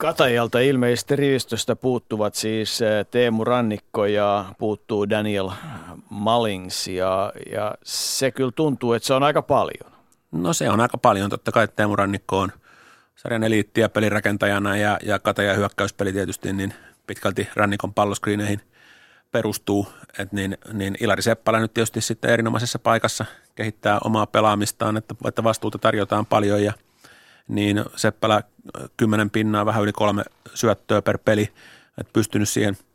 [0.00, 5.50] Katajalta ilmeisesti rivistöstä puuttuvat siis eh, Teemu Rannikko ja puuttuu Daniel
[6.10, 9.92] Malings ja, ja se kyllä tuntuu, että se on aika paljon.
[10.32, 11.30] No se on aika paljon.
[11.30, 12.52] Totta kai Teemu Rannikko on
[13.16, 16.74] sarjan eliittiä pelirakentajana ja, ja Katajan hyökkäyspeli tietysti niin
[17.06, 18.60] pitkälti Rannikon palloskriineihin
[19.30, 19.88] perustuu.
[20.18, 23.24] Et niin, niin Ilari Seppälä nyt tietysti sitten erinomaisessa paikassa
[23.54, 26.72] kehittää omaa pelaamistaan, että, että vastuuta tarjotaan paljon ja
[27.48, 28.42] niin Seppälä
[28.96, 30.24] kymmenen pinnaa, vähän yli kolme
[30.54, 31.52] syöttöä per peli,
[31.98, 32.76] että pystynyt siihen–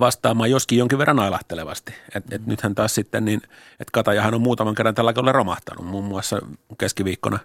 [0.00, 1.94] vastaamaan joskin jonkin verran ailahtelevasti.
[2.14, 6.04] Et, et nythän taas sitten niin, että Katajahan on muutaman kerran tällä kaudella romahtanut, muun
[6.04, 6.38] muassa
[6.78, 7.38] keskiviikkona,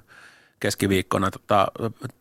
[0.60, 1.68] keskiviikkona tota,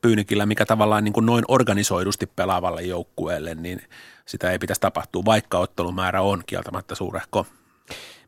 [0.00, 3.82] Pyynikillä, mikä tavallaan niin kuin noin organisoidusti pelaavalle joukkueelle, niin
[4.26, 7.46] sitä ei pitäisi tapahtua, vaikka ottelumäärä on kieltämättä suurehko.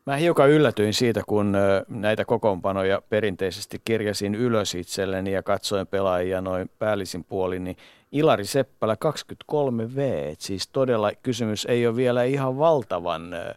[0.07, 1.53] Mä hiukan yllätyin siitä, kun
[1.89, 7.77] näitä kokoonpanoja perinteisesti kirjasin ylös itselleni ja katsoin pelaajia noin päällisin puolin, niin
[8.11, 9.99] Ilari Seppälä 23V,
[10.39, 13.55] siis todella kysymys ei ole vielä ihan valtavan äh,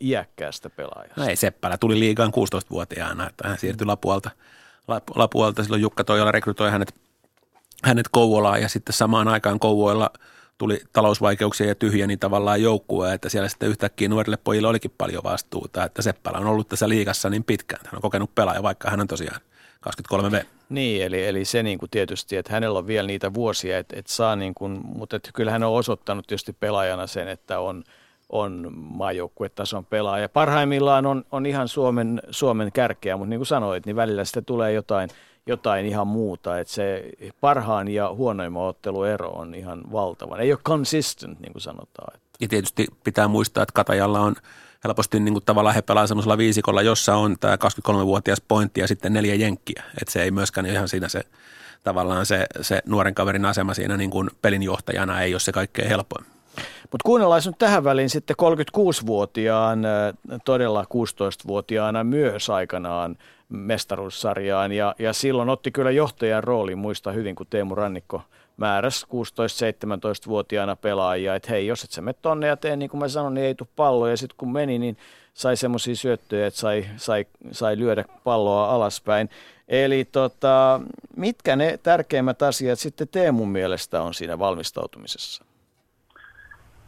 [0.00, 1.20] iäkkäästä pelaajasta.
[1.20, 4.30] No ei, Seppälä tuli liigaan 16-vuotiaana, että hän siirtyi Lapualta.
[5.14, 6.94] Lapualta silloin Jukka Toijala rekrytoi hänet,
[7.84, 10.10] hänet Kouvolaan ja sitten samaan aikaan Kouvoilla
[10.58, 15.84] tuli talousvaikeuksia ja tyhjeni tavallaan joukkueen, että siellä sitten yhtäkkiä nuorille pojille olikin paljon vastuuta,
[15.84, 17.80] että Seppälä on ollut tässä liigassa niin pitkään.
[17.84, 19.40] Hän on kokenut pelaaja, vaikka hän on tosiaan
[19.88, 20.44] 23V.
[20.68, 24.12] Niin, eli, eli se niin kuin tietysti, että hänellä on vielä niitä vuosia, että, että
[24.12, 27.84] saa niin kuin, mutta että kyllä hän on osoittanut tietysti pelaajana sen, että on,
[28.28, 30.28] on maajoukkuetason pelaaja.
[30.28, 34.72] Parhaimmillaan on, on ihan Suomen, Suomen kärkeä, mutta niin kuin sanoit, niin välillä sitten tulee
[34.72, 35.10] jotain,
[35.48, 36.58] jotain ihan muuta.
[36.58, 40.38] Että se parhaan ja huonoimman otteluero on ihan valtava.
[40.38, 42.20] Ei ole consistent, niin kuin sanotaan.
[42.40, 44.36] Ja tietysti pitää muistaa, että Katajalla on
[44.84, 49.12] helposti niin kuin tavallaan he pelaa semmoisella viisikolla, jossa on tämä 23-vuotias pointti ja sitten
[49.12, 49.82] neljä jenkkiä.
[50.00, 51.22] Että se ei myöskään ihan siinä se
[51.84, 56.24] tavallaan se, se nuoren kaverin asema siinä niin kuin pelinjohtajana ei ole se kaikkein helpoin.
[56.90, 59.82] Mutta kuunnellaan nyt tähän väliin sitten 36-vuotiaan,
[60.44, 63.16] todella 16-vuotiaana myös aikanaan
[63.48, 64.72] mestaruussarjaan.
[64.72, 68.22] Ja, ja silloin otti kyllä johtajan roolin, muista hyvin, kun Teemu Rannikko
[68.56, 73.08] määräs 16-17-vuotiaana pelaajia, että hei, jos et sä mene tonne ja tee niin kuin mä
[73.08, 74.10] sanoin, niin ei tule palloa.
[74.10, 74.96] Ja sitten kun meni, niin
[75.34, 79.30] sai semmoisia syöttöjä, että sai, sai, sai lyödä palloa alaspäin.
[79.68, 80.80] Eli tota,
[81.16, 85.47] mitkä ne tärkeimmät asiat sitten Teemun mielestä on siinä valmistautumisessa?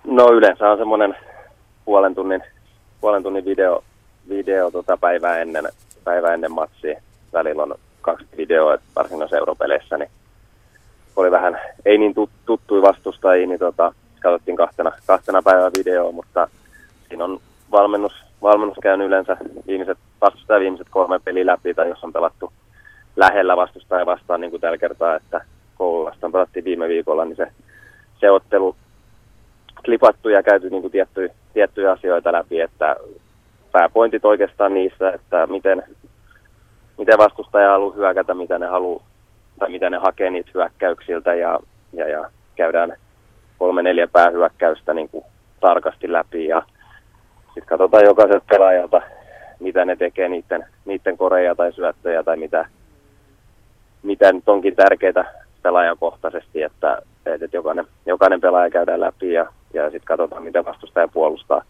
[0.04, 1.16] No yleensä on semmoinen
[1.84, 2.42] puolen tunnin,
[3.00, 3.84] puolen tunnin video,
[4.28, 5.68] video tota päivää, ennen,
[6.04, 7.00] päivää ennen matsia.
[7.32, 10.10] Välillä on kaksi videoa, varsinkin noissa europeleissä, niin
[11.16, 12.14] oli vähän, ei niin
[12.46, 16.48] tuttui vastustajia, niin tota, katsottiin kahtena, kahtena päivää videoa, mutta
[17.08, 17.40] siinä on
[17.70, 19.36] valmennus, valmennus käynyt yleensä
[19.66, 22.52] viimeiset, vastustaja viimeiset kolme peliä läpi, tai jos on pelattu
[23.16, 25.44] lähellä vastustaja vastaan, niin kuin tällä kertaa, että
[25.78, 27.52] koululasta pelattiin viime viikolla, niin se,
[28.20, 28.76] se ottelu
[29.84, 32.96] klipattu ja käyty niin kuin tiettyjä, tiettyjä asioita läpi, että
[33.72, 35.82] pääpointit oikeastaan niissä, että miten,
[36.98, 39.04] miten vastustaja haluaa hyökätä, mitä ne haluaa
[39.58, 41.58] tai mitä ne hakee niitä hyökkäyksiltä ja,
[41.92, 42.96] ja, ja käydään
[43.58, 45.24] kolme neljä päähyökkäystä niin kuin
[45.60, 46.62] tarkasti läpi ja
[47.44, 49.02] sitten katsotaan jokaiselta pelaajalta,
[49.60, 52.66] mitä ne tekee niiden, niiden koreja tai syöttöjä tai mitä,
[54.02, 60.04] mitä nyt onkin tärkeää pelaajakohtaisesti, että, että jokainen, jokainen pelaaja käydään läpi ja, ja sitten
[60.04, 61.62] katsotaan, miten vastustaja puolustaa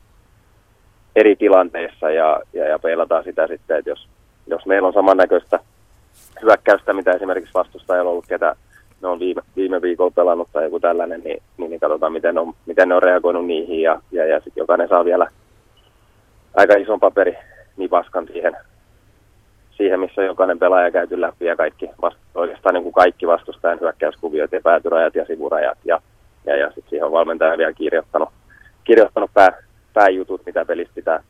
[1.17, 4.09] eri tilanteissa ja, ja, ja peilataan sitä sitten, että jos,
[4.47, 5.61] jos meillä on samannäköistä
[6.43, 8.57] hyökkäystä, mitä esimerkiksi vastustajalla on ollut, ketä
[9.03, 12.55] ne on viime, viime viikolla pelannut tai joku tällainen, niin, niin, niin katsotaan, miten, on,
[12.67, 15.31] miten ne on reagoinut niihin ja, ja, ja sitten jokainen saa vielä
[16.57, 17.37] aika ison paperi
[17.77, 18.57] nipaskan siihen,
[19.81, 21.91] siihen, missä jokainen pelaaja käyty läpi ja kaikki,
[22.35, 26.03] oikeastaan niin kuin kaikki vastustajan hyökkäyskuviot ja päätyrajat ja sivurajat ja,
[26.47, 28.29] ja, ja sitten siihen on valmentaja vielä kirjoittanut,
[28.85, 29.63] kirjoittanut pää,
[29.93, 31.23] pääjutut, mitä pelistä pitää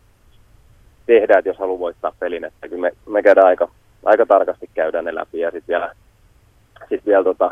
[1.07, 3.69] tehdä, että jos haluaa voittaa pelin, että kyllä me, me käydään aika,
[4.05, 5.95] aika tarkasti käydään ne läpi ja sitten vielä,
[6.89, 7.51] sit vielä tota,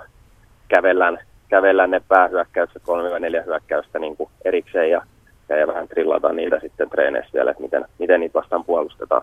[0.68, 1.18] kävellään,
[1.49, 5.03] kävellään ne päähyökkäykset, kolme neljä hyökkäystä niin kuin erikseen ja,
[5.49, 9.22] ja, ja vähän trillataan niitä sitten treeneissä vielä, että miten, miten niitä vastaan puolustetaan.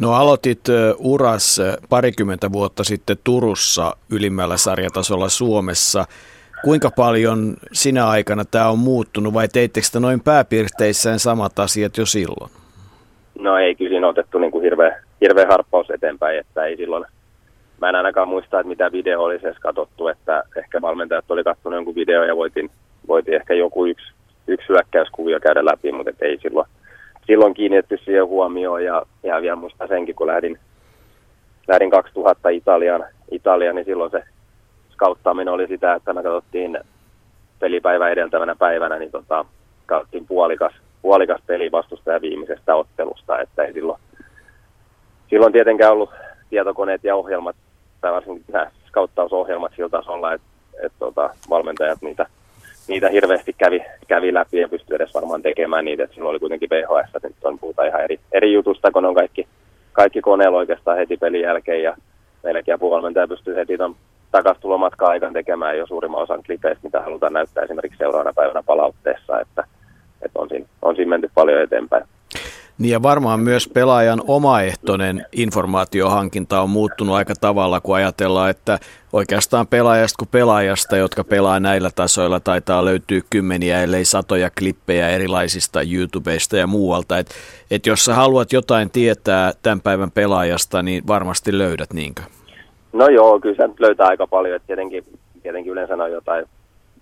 [0.00, 0.60] No aloitit
[0.98, 6.04] uras parikymmentä vuotta sitten Turussa ylimmällä sarjatasolla Suomessa.
[6.64, 12.50] Kuinka paljon sinä aikana tämä on muuttunut vai teittekö noin pääpiirteissään samat asiat jo silloin?
[13.38, 17.04] No ei, kyllä siinä otettu niin kuin hirveä, hirveä harppaus eteenpäin, että ei silloin,
[17.80, 21.76] mä en ainakaan muista, että mitä video olisi edes katsottu, että ehkä valmentajat oli katsonut
[21.76, 22.70] jonkun video ja voitiin,
[23.08, 24.12] voitiin ehkä joku yksi,
[24.46, 26.68] yksi hyökkäyskuvio käydä läpi, mutta ei silloin,
[27.26, 30.58] silloin kiinnitetty siihen huomioon ja, ja vielä muistan senkin, kun lähdin,
[31.68, 34.24] lähdin 2000 Italiaan, Italiaan, niin silloin se
[34.92, 36.78] skauttaaminen oli sitä, että me katsottiin
[37.58, 39.44] pelipäivä edeltävänä päivänä, niin tota,
[39.86, 44.00] katsottiin puolikas, puolikas peli vastustaja viimeisestä ottelusta, että ei silloin,
[45.30, 46.10] silloin tietenkään ollut
[46.50, 47.56] tietokoneet ja ohjelmat,
[48.00, 50.46] tai varsinkin nämä skauttausohjelmat sillä tasolla, että,
[50.82, 52.26] että tota, valmentajat niitä,
[52.88, 56.70] niitä hirveästi kävi, kävi läpi ja pystyi edes varmaan tekemään niitä, että silloin oli kuitenkin
[56.70, 59.48] VHS, että nyt on puhuta ihan eri, eri jutusta, kun on kaikki,
[59.92, 61.96] kaikki koneella oikeastaan heti pelin jälkeen ja
[62.42, 63.96] meilläkin apuvalmentaja pystyy heti tuon
[64.30, 69.64] takastulomatkaa aikaan tekemään jo suurimman osan klipeistä, mitä halutaan näyttää esimerkiksi seuraavana päivänä palautteessa, että,
[70.22, 72.04] että on, siinä, on siinä menty paljon eteenpäin.
[72.80, 78.78] Niin ja varmaan myös pelaajan omaehtoinen informaatiohankinta on muuttunut aika tavalla, kun ajatellaan, että
[79.12, 85.80] oikeastaan pelaajasta kuin pelaajasta, jotka pelaa näillä tasoilla, taitaa löytyä kymmeniä, ellei satoja klippejä erilaisista
[85.92, 87.18] YouTubeista ja muualta.
[87.18, 87.34] Että
[87.70, 92.22] et jos sä haluat jotain tietää tämän päivän pelaajasta, niin varmasti löydät, niinkö?
[92.92, 94.56] No joo, kyllä se löytää aika paljon.
[94.56, 95.04] Että tietenkin,
[95.42, 96.46] tietenkin yleensä on jotain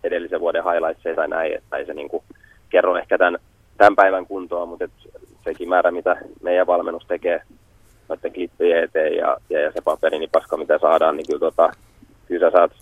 [0.05, 2.23] edellisen vuoden highlightsia tai näin, että ei se niin kuin
[2.71, 3.39] kerro ehkä tämän,
[3.77, 4.89] tämän päivän kuntoa, mutta
[5.45, 7.43] sekin määrä, mitä meidän valmennus tekee
[8.09, 11.73] noiden klippien eteen ja, ja, ja se paperi, niin paska mitä saadaan, niin kyllä, tota,
[12.27, 12.73] kyllä sä saat,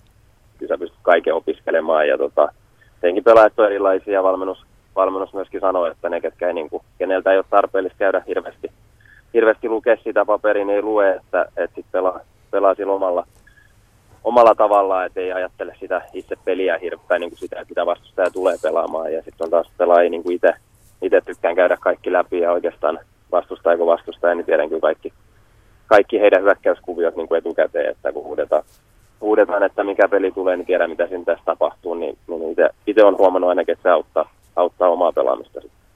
[0.57, 2.49] kyllä sä pystyt kaiken opiskelemaan ja tota,
[3.01, 7.31] senkin pelaajat on erilaisia valmennus, valmennus myöskin sanoo, että ne, ketkä ei, niin kuin, keneltä
[7.31, 8.71] ei ole tarpeellista käydä hirveästi,
[9.33, 12.19] hirveästi lukea sitä paperia, niin ei lue, että, että sit pelaa,
[12.51, 13.27] pelaa sillä omalla,
[14.23, 18.55] omalla tavallaan, että ei ajattele sitä itse peliä hirveän niin kuin sitä, mitä vastustaja tulee
[18.61, 19.13] pelaamaan.
[19.13, 20.53] Ja sitten on taas pelaajia niin kuin itse,
[21.01, 22.99] itse tykkään käydä kaikki läpi ja oikeastaan
[23.31, 25.13] vastustaja kun vastustaja, niin tiedän kyllä kaikki,
[25.87, 28.63] kaikki heidän hyökkäyskuviot niin kuin etukäteen, että kun huudetaan,
[29.21, 32.55] huudetaan, että mikä peli tulee, niin tiedän mitä siinä tässä tapahtuu, niin, niin
[32.87, 35.86] itse on huomannut ainakin, että se auttaa, auttaa omaa pelaamista sitten.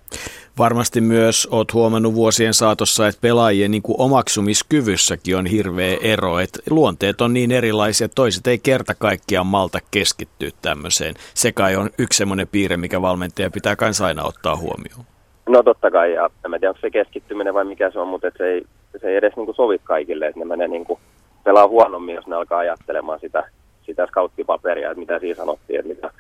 [0.62, 6.40] Varmasti myös olet huomannut vuosien saatossa, että pelaajien niin kuin omaksumiskyvyssäkin on hirveä ero.
[6.40, 11.14] Että luonteet on niin erilaisia, että toiset ei kerta kaikkiaan malta keskittyä tämmöiseen.
[11.34, 15.06] Se kai on yksi semmoinen piirre, mikä valmentaja pitää kanssa aina ottaa huomioon.
[15.50, 18.44] No totta kai, ja en tiedä, onko se keskittyminen vai mikä se on, mutta se
[18.44, 18.64] ei,
[19.02, 21.00] se ei edes niin kuin sovi kaikille, että ne menee niin kuin,
[21.44, 23.44] pelaa huonommin, jos ne alkaa ajattelemaan sitä,
[23.86, 26.12] sitä scouttipaperia, että mitä siinä sanottiin, että mitä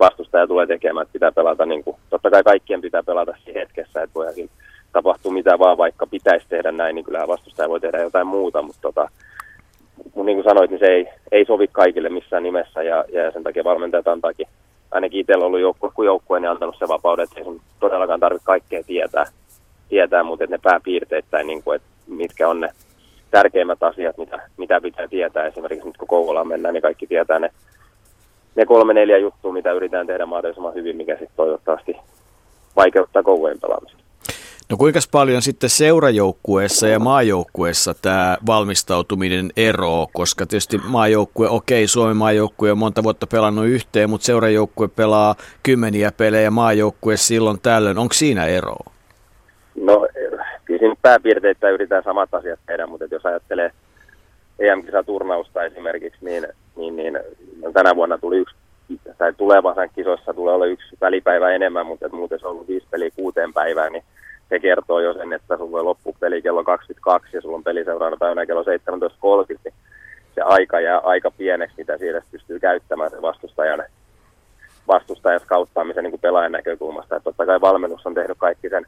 [0.00, 4.02] vastustaja tulee tekemään, että pitää pelata, niin kuin, totta kai kaikkien pitää pelata siinä hetkessä,
[4.02, 4.34] että voihan
[4.92, 8.80] tapahtua mitä vaan, vaikka pitäisi tehdä näin, niin kyllähän vastustaja voi tehdä jotain muuta, mutta
[8.82, 9.08] tota,
[10.14, 13.42] mun niin kuin sanoit, niin se ei, ei sovi kaikille missään nimessä ja, ja sen
[13.42, 14.46] takia valmentajat antaakin,
[14.90, 18.46] ainakin itsellä ollut joukkue kuin joukkue, niin antanut se vapauden, että ei sun todellakaan tarvitse
[18.46, 19.24] kaikkea tietää,
[19.88, 22.68] tietää mutta että ne pääpiirteittäin, niin kuin, että mitkä on ne
[23.30, 25.46] tärkeimmät asiat, mitä, mitä pitää tietää.
[25.46, 27.50] Esimerkiksi nyt kun Kouvolaan mennään, niin kaikki tietää ne
[28.56, 31.96] ne kolme neljä juttua, mitä yritetään tehdä mahdollisimman hyvin, mikä sitten toivottavasti
[32.76, 34.00] vaikeuttaa kouvojen pelaamista.
[34.70, 42.16] No kuinka paljon sitten seurajoukkueessa ja maajoukkueessa tämä valmistautuminen eroo, koska tietysti maajoukkue, okei, Suomen
[42.16, 47.98] maajoukkue on monta vuotta pelannut yhteen, mutta seurajoukkue pelaa kymmeniä pelejä, maajoukkue silloin tällöin.
[47.98, 48.90] Onko siinä eroa?
[49.74, 50.06] No
[50.64, 53.70] kyllä siinä pääpiirteitä yritetään samat asiat tehdä, mutta jos ajattelee
[54.58, 56.46] EM-kisaturnausta esimerkiksi, niin,
[56.76, 57.18] niin, niin
[57.72, 58.54] tänä vuonna tuli yksi,
[59.18, 62.86] tai tulevansa kisoissa tulee olla yksi välipäivä enemmän, mutta että muuten se on ollut viisi
[62.90, 64.04] peliä kuuteen päivään, niin
[64.48, 67.84] se kertoo jo sen, että sulla voi loppu peli kello 22 ja sulla on peli
[67.84, 68.66] seuraavana päivänä kello 17.30,
[69.64, 69.74] niin
[70.34, 73.82] se aika jää aika pieneksi, mitä siitä pystyy käyttämään se vastustajan,
[74.88, 77.16] vastustajan skauttaamisen niin kuin pelaajan näkökulmasta.
[77.16, 78.86] Että totta kai valmennus on tehnyt kaikki sen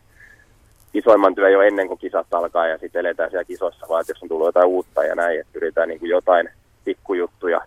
[0.95, 4.29] isoimman työ jo ennen kuin kisat alkaa ja sitten eletään siellä kisoissa, vaan jos on
[4.29, 6.49] tullut jotain uutta ja näin, että yritetään niin kuin jotain
[6.85, 7.61] pikkujuttuja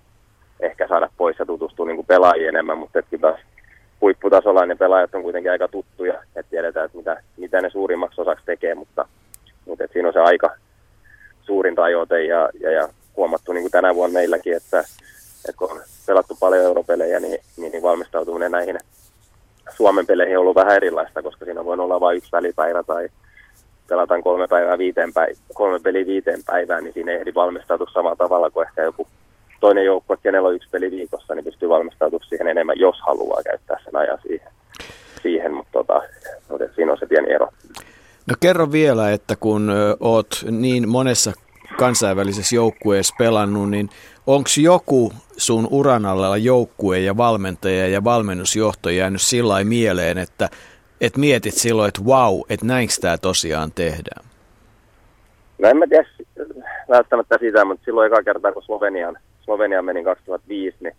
[0.59, 3.39] ehkä saada pois ja tutustua niin kuin pelaajien enemmän, mutta että taas
[4.01, 8.45] huipputasolla ne pelaajat on kuitenkin aika tuttuja, että tiedetään, että mitä, mitä ne suurimmaksi osaksi
[8.45, 9.07] tekee, mutta,
[9.65, 10.49] mutta että siinä on se aika
[11.41, 15.81] suurin rajoite ja, ja, ja huomattu niin kuin tänä vuonna meilläkin, että, että kun on
[16.07, 18.77] pelattu paljon europelejä, niin, niin, niin valmistautuminen näihin
[19.75, 23.09] Suomen peleihin on ollut vähän erilaista, koska siinä voi olla vain yksi välipäivä tai
[23.87, 28.15] pelataan kolme, päivää viiteen päivä, kolme peliä viiteen päivään, niin siinä ei ehdi valmistautua samalla
[28.15, 29.07] tavalla kuin ehkä joku
[29.65, 33.77] toinen joukko, kenellä on yksi peli viikossa, niin pystyy valmistautumaan siihen enemmän, jos haluaa käyttää
[33.85, 34.47] sen ajan siihen.
[35.21, 36.01] siihen mutta, tota,
[36.49, 37.47] mutta siinä on se pieni ero.
[38.29, 41.31] No kerro vielä, että kun oot niin monessa
[41.77, 43.89] kansainvälisessä joukkueessa pelannut, niin
[44.27, 50.49] onko joku sun uran alla joukkue ja valmentaja ja valmennusjohto jäänyt sillä mieleen, että
[51.01, 54.25] et mietit silloin, että wow, että näinkö tämä tosiaan tehdään?
[55.61, 56.05] No en mä tiedä
[56.89, 60.95] välttämättä sitä, mutta silloin eka kertaa kun Slovenian, Slovenian meni 2005, niin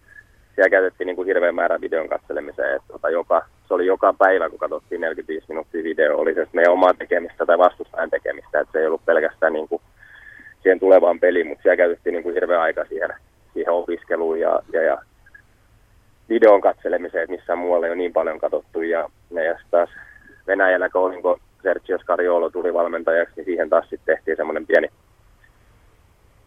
[0.55, 2.77] siellä käytettiin niin kuin hirveän määrä videon katselemiseen.
[2.77, 6.73] Että tota joka, se oli joka päivä, kun katsottiin 45 minuuttia video, oli se meidän
[6.73, 8.61] omaa tekemistä tai vastustajan tekemistä.
[8.61, 9.83] Että se ei ollut pelkästään niin kuin
[10.63, 13.11] siihen tulevaan peliin, mutta siellä käytettiin niin kuin hirveän aika siihen,
[13.53, 14.99] siihen opiskeluun ja, ja, ja
[16.29, 18.83] videon katselemiseen, että missään muualla ei ole niin paljon katsottu.
[18.83, 19.91] Ja, ja taas
[20.47, 24.89] Venäjällä, kun niin Sergio Scariolo tuli valmentajaksi, niin siihen taas sitten tehtiin semmoinen pieni,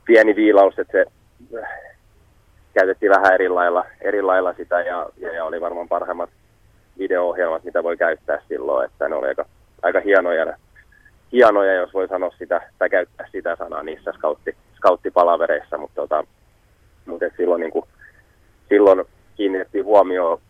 [0.05, 1.05] pieni viilaus, että se
[2.73, 6.29] käytettiin vähän eri lailla, eri lailla sitä ja, ja, ja, oli varmaan parhaimmat
[6.99, 9.45] video-ohjelmat, mitä voi käyttää silloin, että ne oli aika,
[9.81, 10.57] aika hienoja,
[11.31, 16.23] hienoja, jos voi sanoa sitä tai käyttää sitä sanaa niissä scoutti, scouttipalavereissa, mutta, tota,
[17.05, 17.85] mutta silloin, niin kuin,
[18.69, 20.41] silloin kiinnitettiin huomioon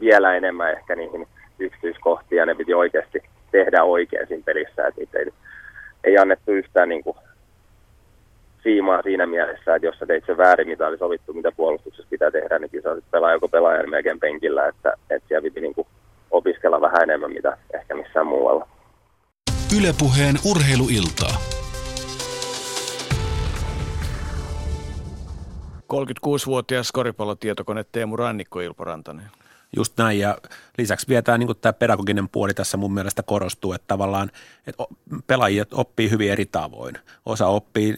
[0.00, 1.26] vielä enemmän ehkä niihin
[1.58, 5.32] yksityiskohtiin ja ne piti oikeasti tehdä oikein siinä pelissä, että ei,
[6.04, 7.16] ei annettu yhtään niin kuin
[8.68, 12.30] siimaa siinä mielessä, että jos sä teit sen väärin, mitä oli sovittu, mitä puolustuksessa pitää
[12.30, 15.86] tehdä, niin sä pelaa joko pelaajan melkein penkillä, että, että siellä piti niin kuin
[16.30, 18.68] opiskella vähän enemmän, mitä ehkä missään muualla.
[19.78, 21.34] Ylepuheen urheiluiltaa.
[25.92, 29.26] 36-vuotias koripallotietokone Teemu Rannikko Ilpo Rantanen.
[29.76, 30.38] Just näin, ja
[30.78, 34.30] lisäksi vielä tämä, niin tämä pedagoginen puoli tässä mun mielestä korostuu, että tavallaan
[34.66, 34.84] että
[35.26, 36.94] pelaajat oppii hyvin eri tavoin.
[37.26, 37.96] Osa oppii,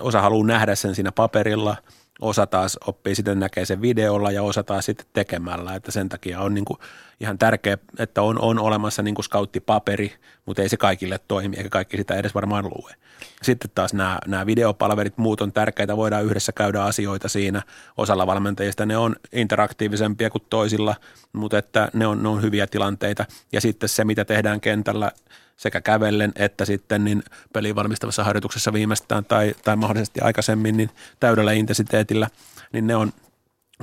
[0.00, 1.76] osa haluaa nähdä sen siinä paperilla,
[2.20, 6.40] osa taas oppii sitten näkee sen videolla ja osa taas sitten tekemällä, että sen takia
[6.40, 6.78] on niin kuin,
[7.20, 10.12] ihan tärkeä, että on, on olemassa niin kuin scouttipaperi,
[10.46, 12.94] mutta ei se kaikille toimi, eikä kaikki sitä edes varmaan lue.
[13.42, 17.62] Sitten taas nämä, nämä videopalverit, muut on tärkeitä, voidaan yhdessä käydä asioita siinä.
[17.96, 20.94] Osalla valmentajista ne on interaktiivisempia kuin toisilla,
[21.32, 23.24] mutta että ne on, ne on hyviä tilanteita.
[23.52, 25.12] Ja sitten se, mitä tehdään kentällä
[25.56, 27.22] sekä kävellen että sitten niin
[27.52, 30.90] peliin valmistavassa harjoituksessa viimeistään tai, tai mahdollisesti aikaisemmin niin
[31.20, 32.28] täydellä intensiteetillä,
[32.72, 33.12] niin ne on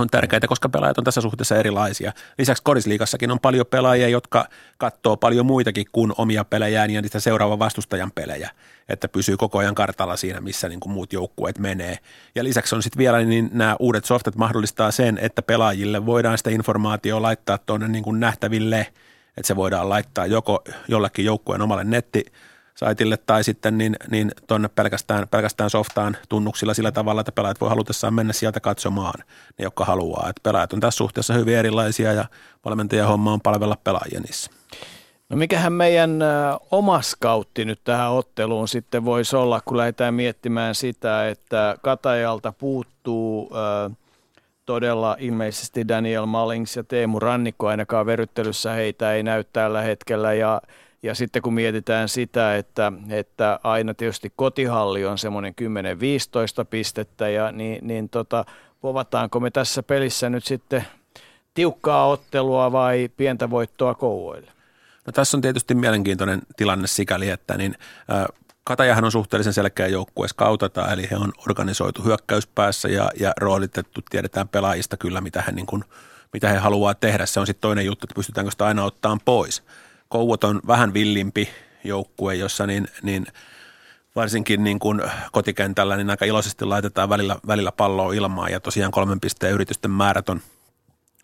[0.02, 2.14] on tärkeitä, koska pelaajat on tässä suhteessa erilaisia.
[2.38, 4.46] Lisäksi korisliikassakin on paljon pelaajia, jotka
[4.78, 8.50] katsoo paljon muitakin kuin omia pelejään ja niitä seuraavan vastustajan pelejä,
[8.90, 11.98] että pysyy koko ajan kartalla siinä, missä niin kuin muut joukkueet menee.
[12.36, 16.50] Ja lisäksi on sitten vielä niin nämä uudet softat mahdollistaa sen, että pelaajille voidaan sitä
[16.50, 18.88] informaatiota laittaa tuonne niin kuin nähtäville,
[19.40, 22.26] että se voidaan laittaa joko jollekin joukkueen omalle netti
[22.76, 27.70] saitille tai sitten niin, niin tuonne pelkästään, pelkästään softaan tunnuksilla sillä tavalla, että pelaajat voi
[27.70, 29.20] halutessaan mennä sieltä katsomaan,
[29.58, 30.30] ne jotka haluaa.
[30.30, 32.26] Että pelaajat on tässä suhteessa hyvin erilaisia ja
[32.66, 34.52] valmentajan homma on palvella pelaajia niissä.
[35.30, 36.20] No mikähän meidän
[36.72, 43.52] oma skautti nyt tähän otteluun sitten voisi olla, kun lähdetään miettimään sitä, että Katajalta puuttuu
[43.56, 43.98] äh,
[44.70, 50.62] todella ilmeisesti Daniel Malings ja Teemu Rannikko ainakaan veryttelyssä heitä ei näy tällä hetkellä ja
[51.04, 57.52] ja sitten kun mietitään sitä, että, että aina tietysti kotihalli on semmoinen 10-15 pistettä, ja
[57.52, 58.46] niin, niin tota,
[58.82, 60.86] povataanko me tässä pelissä nyt sitten
[61.54, 64.52] tiukkaa ottelua vai pientä voittoa kouvoille?
[65.06, 67.76] No, tässä on tietysti mielenkiintoinen tilanne sikäli, että niin,
[68.12, 68.26] äh,
[68.70, 74.48] Katajahan on suhteellisen selkeä joukkue skautata, eli he on organisoitu hyökkäyspäässä ja, ja roolitettu, tiedetään
[74.48, 75.84] pelaajista kyllä, mitä he, niin kuin,
[76.34, 77.26] mitä he haluaa tehdä.
[77.26, 79.64] Se on sitten toinen juttu, että pystytäänkö sitä aina ottamaan pois.
[80.10, 81.50] Kouot on vähän villimpi
[81.84, 83.28] joukkue, jossa niin, niin
[84.16, 85.02] varsinkin niin kuin
[85.32, 90.30] kotikentällä niin aika iloisesti laitetaan välillä, välillä palloa ilmaan ja tosiaan kolmen pisteen yritysten määrät
[90.30, 90.42] on,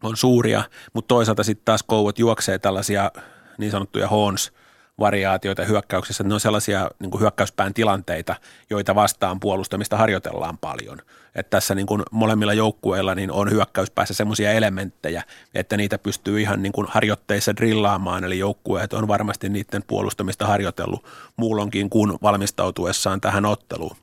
[0.03, 3.11] on suuria, mutta toisaalta sitten taas Kouot juoksee tällaisia
[3.57, 4.51] niin sanottuja horns–
[4.99, 6.23] variaatioita hyökkäyksessä.
[6.23, 8.35] Ne on sellaisia niin kuin hyökkäyspään tilanteita,
[8.69, 11.01] joita vastaan puolustamista harjoitellaan paljon.
[11.35, 15.23] että tässä niin kuin molemmilla joukkueilla niin on hyökkäyspäässä sellaisia elementtejä,
[15.55, 21.05] että niitä pystyy ihan niin kuin harjoitteissa drillaamaan, eli joukkueet on varmasti niiden puolustamista harjoitellut
[21.37, 23.97] muulonkin kuin valmistautuessaan tähän otteluun.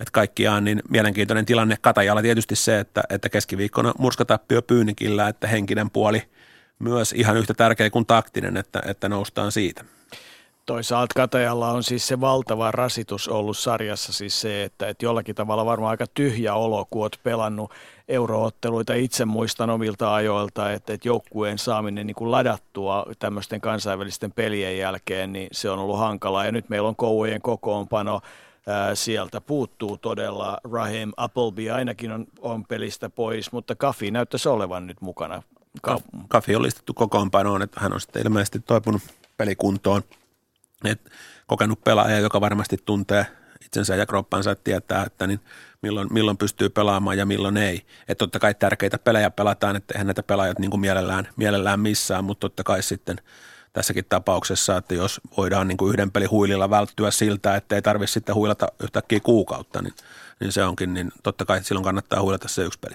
[0.00, 5.90] Että kaikkiaan niin mielenkiintoinen tilanne Katajalla tietysti se, että, että keskiviikkona murskatappio Pyynikillä, että henkinen
[5.90, 6.22] puoli
[6.78, 9.84] myös ihan yhtä tärkeä kuin taktinen, että, että noustaan siitä.
[10.66, 15.66] Toisaalta Katajalla on siis se valtava rasitus ollut sarjassa siis se, että, että jollakin tavalla
[15.66, 17.72] varmaan aika tyhjä olo, kun olet pelannut
[18.08, 18.94] eurootteluita.
[18.94, 25.32] Itse muistan omilta ajoilta, että, että joukkueen saaminen niin kuin ladattua tämmöisten kansainvälisten pelien jälkeen,
[25.32, 26.44] niin se on ollut hankalaa.
[26.44, 28.20] Ja nyt meillä on kouvojen kokoonpano,
[28.94, 35.00] sieltä puuttuu todella Raheem Appleby, ainakin on, on pelistä pois, mutta Kafi näyttäisi olevan nyt
[35.00, 35.42] mukana.
[36.28, 39.02] Kafi on listattu kokoonpanoon, että hän on sitten ilmeisesti toipunut
[39.36, 40.02] pelikuntoon–
[40.86, 41.10] et
[41.46, 43.26] kokenut pelaaja, joka varmasti tuntee
[43.64, 45.40] itsensä ja kroppansa, että tietää, että niin
[45.82, 47.86] milloin, milloin pystyy pelaamaan ja milloin ei.
[48.08, 52.24] Että totta kai tärkeitä pelejä pelataan, että eihän näitä pelaajat niin kuin mielellään, mielellään missään,
[52.24, 53.16] mutta totta kai sitten
[53.72, 58.12] tässäkin tapauksessa, että jos voidaan niin kuin yhden pelin huililla välttyä siltä, että ei tarvitse
[58.12, 59.94] sitten huilata yhtäkkiä kuukautta, niin,
[60.40, 62.94] niin se onkin, niin totta kai silloin kannattaa huilata se yksi peli.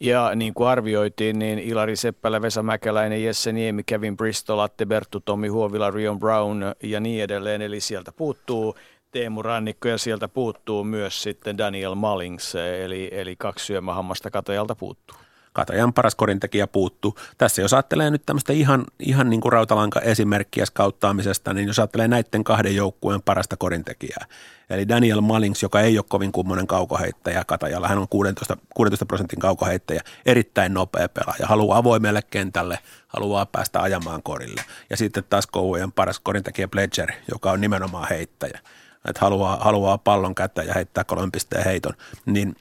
[0.00, 5.20] Ja niin kuin arvioitiin, niin Ilari Seppälä, Vesa Mäkäläinen, Jesse Niemi, Kevin Bristol, Atte Berttu,
[5.20, 7.62] Tommi Huovila, Rion Brown ja niin edelleen.
[7.62, 8.76] Eli sieltä puuttuu
[9.10, 15.16] Teemu Rannikko ja sieltä puuttuu myös sitten Daniel Malings, eli, eli kaksi syömähammasta katojalta puuttuu.
[15.58, 17.18] Katajan paras korintekijä puuttuu.
[17.38, 22.08] Tässä jos ajattelee nyt tämmöistä ihan, ihan niin kuin rautalanka esimerkkiä skauttaamisesta, niin jos ajattelee
[22.08, 24.26] näiden kahden joukkueen parasta korintekijää,
[24.70, 29.38] eli Daniel Malings, joka ei ole kovin kummonen kaukoheittäjä Katajalla, hän on 16, 16 prosentin
[29.38, 32.78] kaukoheittäjä, erittäin nopea pelaaja, haluaa avoimelle kentälle,
[33.08, 34.64] haluaa päästä ajamaan korille.
[34.90, 38.60] Ja sitten taas Kouvojen paras korintekijä Pledger, joka on nimenomaan heittäjä
[39.04, 41.92] että haluaa, haluaa pallon kättä ja heittää kolmen pisteen heiton,
[42.26, 42.56] niin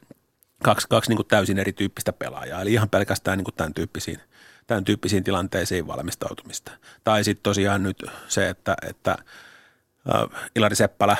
[0.64, 4.20] kaksi, kaksi niin kuin täysin erityyppistä pelaajaa, eli ihan pelkästään niin kuin tämän, tyyppisiin,
[4.68, 6.72] tämän tyyppisiin tilanteisiin valmistautumista.
[7.04, 11.18] Tai sitten tosiaan nyt se, että, että äh, Ilari Seppälä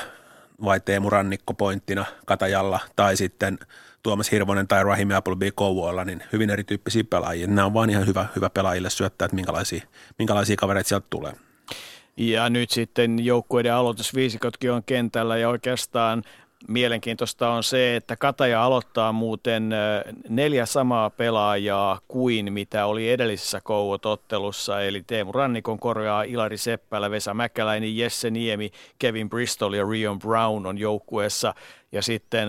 [0.64, 3.58] vai Teemu Rannikko pointtina Katajalla tai sitten
[4.02, 7.46] Tuomas Hirvonen tai Rahimi Appleby Kouvoilla, niin hyvin erityyppisiä pelaajia.
[7.46, 9.82] Nämä on vaan ihan hyvä, hyvä pelaajille syöttää, että minkälaisia,
[10.18, 11.32] minkälaisia kavereita sieltä tulee.
[12.16, 16.22] Ja nyt sitten joukkueiden aloitusviisikotkin on kentällä ja oikeastaan
[16.68, 19.70] Mielenkiintoista on se, että Kataja aloittaa muuten
[20.28, 27.34] neljä samaa pelaajaa kuin mitä oli edellisessä Kouot-ottelussa, eli Teemu Rannikon korjaa Ilari Seppälä, Vesa
[27.34, 31.54] Mäkäläinen, Jesse Niemi, Kevin Bristol ja Rion Brown on joukkueessa.
[31.92, 32.48] Ja sitten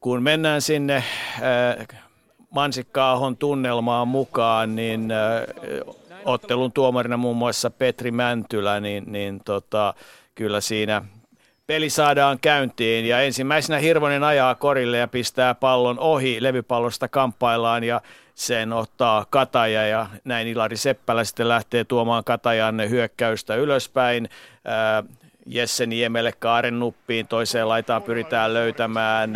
[0.00, 1.04] kun mennään sinne
[1.42, 1.76] ää,
[2.50, 5.12] Mansikkaahon tunnelmaan mukaan, niin
[6.24, 9.94] ottelun tuomarina muun muassa Petri Mäntylä, niin, niin tota,
[10.34, 11.02] kyllä siinä
[11.72, 18.00] peli saadaan käyntiin ja ensimmäisenä Hirvonen ajaa korille ja pistää pallon ohi, levypallosta kamppaillaan ja
[18.34, 24.28] sen ottaa Kataja ja näin Ilari Seppälä sitten lähtee tuomaan Katajan hyökkäystä ylöspäin.
[25.46, 29.32] Jesse Niemelle kaaren nuppiin, toiseen laitaan pyritään löytämään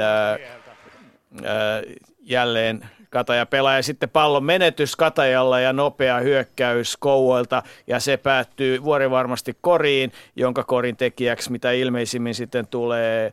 [2.20, 8.84] jälleen Kataja pelaa ja sitten pallon menetys Katajalla ja nopea hyökkäys Kouvoilta ja se päättyy
[8.84, 13.32] vuorivarmasti koriin, jonka korin tekijäksi mitä ilmeisimmin sitten tulee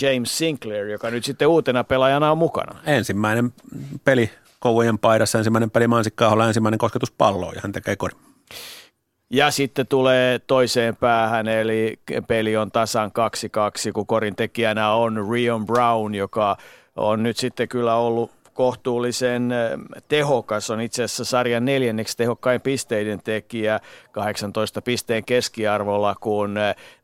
[0.00, 2.80] James Sinclair, joka nyt sitten uutena pelaajana on mukana.
[2.86, 3.52] Ensimmäinen
[4.04, 8.18] peli Kouvojen paidassa, ensimmäinen peli Mansikkaaholla, ensimmäinen kosketus palloon ja hän tekee korin.
[9.30, 13.10] Ja sitten tulee toiseen päähän, eli peli on tasan
[13.88, 16.56] 2-2, kun korin tekijänä on Rion Brown, joka
[16.96, 19.54] on nyt sitten kyllä ollut kohtuullisen
[20.08, 23.80] tehokas, on itse asiassa sarjan neljänneksi tehokkain pisteiden tekijä
[24.12, 26.54] 18 pisteen keskiarvolla, kun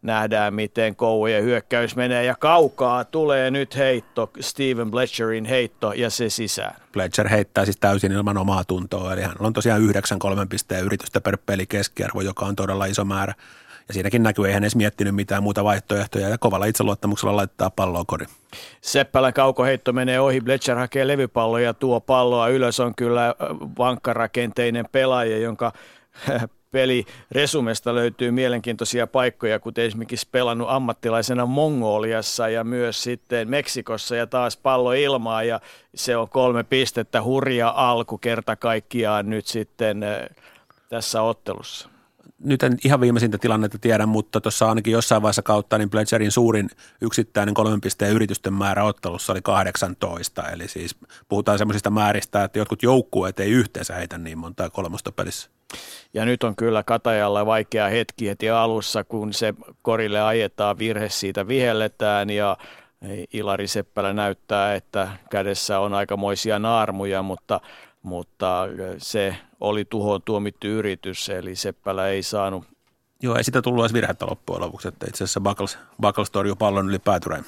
[0.03, 6.31] nähdään miten Kouvojen hyökkäys menee ja kaukaa tulee nyt heitto, Steven Bletcherin heitto ja se
[6.31, 6.75] sisään.
[6.93, 9.91] Bletcher heittää siis täysin ilman omaa tuntoa, eli hän on tosiaan 9-3
[10.49, 13.35] pisteen yritystä per peli keskiarvo, joka on todella iso määrä.
[13.89, 18.05] Ja siinäkin näkyy, ei hän edes miettinyt mitään muuta vaihtoehtoja ja kovalla itseluottamuksella laittaa palloa
[18.07, 18.27] kori.
[18.81, 22.81] Seppälän kaukoheitto menee ohi, Bletcher hakee levypalloa ja tuo palloa ylös.
[22.81, 23.35] On kyllä
[23.79, 25.73] vankkarakenteinen pelaaja, jonka
[26.71, 34.27] peli resumesta löytyy mielenkiintoisia paikkoja, kuten esimerkiksi pelannut ammattilaisena Mongoliassa ja myös sitten Meksikossa ja
[34.27, 35.61] taas pallo ilmaa ja
[35.95, 40.05] se on kolme pistettä, hurja alku kerta kaikkiaan nyt sitten
[40.89, 41.89] tässä ottelussa
[42.45, 46.71] nyt en ihan viimeisintä tilannetta tiedä, mutta tuossa ainakin jossain vaiheessa kautta niin Pledgerin suurin
[47.01, 50.49] yksittäinen kolmen pisteen yritysten määrä ottelussa oli 18.
[50.49, 50.97] Eli siis
[51.29, 55.51] puhutaan semmoisista määristä, että jotkut joukkueet ei yhteensä heitä niin monta kolmosta pelissä.
[56.15, 61.49] Ja nyt on kyllä Katajalla vaikea hetki heti alussa, kun se korille ajetaan, virhe siitä
[61.49, 62.57] vihelletään ja
[63.33, 67.61] Ilari Seppälä näyttää, että kädessä on aikamoisia naarmuja, mutta,
[68.03, 68.69] mutta
[68.99, 72.65] se oli tuhoon tuomittu yritys, eli Seppälä ei saanut.
[73.23, 76.89] Joo, ei sitä tullut edes virhettä loppujen lopuksi, että itse asiassa Buckles, Buckles torjui pallon
[76.89, 77.45] yli päätyreen.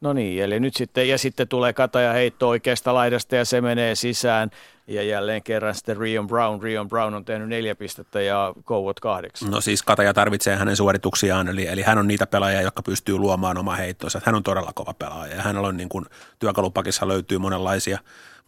[0.00, 3.94] No niin, eli nyt sitten, ja sitten tulee kataja heitto oikeasta laidasta ja se menee
[3.94, 4.50] sisään.
[4.86, 6.62] Ja jälleen kerran sitten Rion Brown.
[6.62, 9.50] Rion Brown on tehnyt neljä pistettä ja Kouot kahdeksan.
[9.50, 13.58] No siis Kataja tarvitsee hänen suorituksiaan, eli, eli hän on niitä pelaajia, jotka pystyy luomaan
[13.58, 14.20] oma heittonsa.
[14.24, 16.04] Hän on todella kova pelaaja ja hän on niin kuin,
[16.38, 17.98] työkalupakissa löytyy monenlaisia,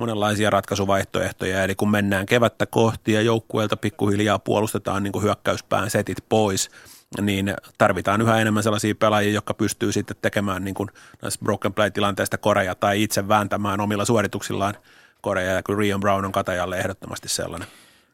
[0.00, 1.64] monenlaisia ratkaisuvaihtoehtoja.
[1.64, 6.70] Eli kun mennään kevättä kohti ja joukkueelta pikkuhiljaa puolustetaan niin kuin hyökkäyspään setit pois–
[7.20, 10.88] niin tarvitaan yhä enemmän sellaisia pelaajia, jotka pystyy sitten tekemään niin kuin
[11.22, 14.74] näistä broken play-tilanteista koreja tai itse vääntämään omilla suorituksillaan
[15.20, 17.68] koreja, ja kyllä Rion Brown on katajalle ehdottomasti sellainen.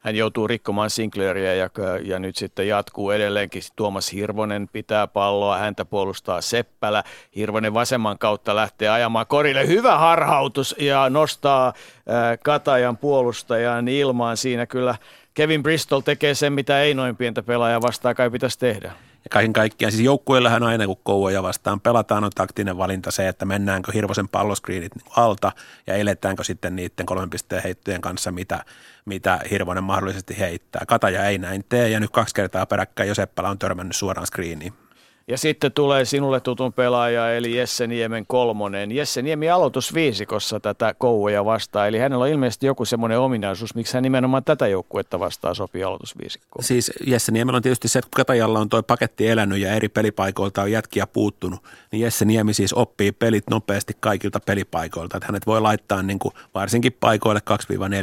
[0.07, 1.71] Hän joutuu rikkomaan Sinclairia ja,
[2.05, 3.63] ja nyt sitten jatkuu edelleenkin.
[3.77, 7.05] Tuomas Hirvonen pitää palloa, häntä puolustaa Seppälä.
[7.37, 9.67] Hirvonen vasemman kautta lähtee ajamaan korille.
[9.67, 14.37] Hyvä harhautus ja nostaa äh, Katajan puolustajan ilmaan.
[14.37, 14.95] Siinä kyllä
[15.35, 18.93] Kevin Bristol tekee sen, mitä ei noin pientä pelaajaa vastaan kai pitäisi tehdä.
[19.27, 23.45] Ja kaiken kaikkiaan, siis joukkueellahan aina kun kouvoja vastaan pelataan on taktinen valinta se, että
[23.45, 25.53] mennäänkö hirvoisen palloskriinit alta
[25.87, 28.65] ja eletäänkö sitten niiden kolmen pisteen heittojen kanssa, mitä,
[29.05, 30.83] mitä Hirvonen mahdollisesti heittää.
[30.87, 34.86] Kataja ei näin tee ja nyt kaksi kertaa peräkkäin Joseppala on törmännyt suoraan screeniin.
[35.29, 38.93] Ja sitten tulee sinulle tutun pelaaja, eli Jesse Niemen kolmonen.
[38.93, 43.95] Jesse Niemi aloitus viisikossa tätä kouvoja vastaan, eli hänellä on ilmeisesti joku semmoinen ominaisuus, miksi
[43.95, 46.65] hän nimenomaan tätä joukkuetta vastaa sopii aloitusviisikkoon.
[46.65, 50.63] Siis Jesse Niemellä on tietysti se, että Katajalla on tuo paketti elänyt ja eri pelipaikoilta
[50.63, 51.61] on jätkiä puuttunut,
[51.93, 56.35] niin Jesse Niemi siis oppii pelit nopeasti kaikilta pelipaikoilta, että hänet voi laittaa niin kuin
[56.55, 57.41] varsinkin paikoille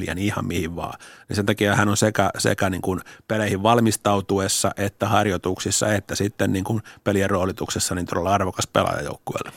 [0.10, 1.00] 2-4 niin ihan mihin vaan.
[1.30, 6.54] Ja sen takia hän on sekä, sekä niin kuin peleihin valmistautuessa että harjoituksissa että sitten
[6.54, 6.82] niin kuin
[7.14, 9.52] pelien roolituksessa niin todella arvokas pelaaja joukkueelle.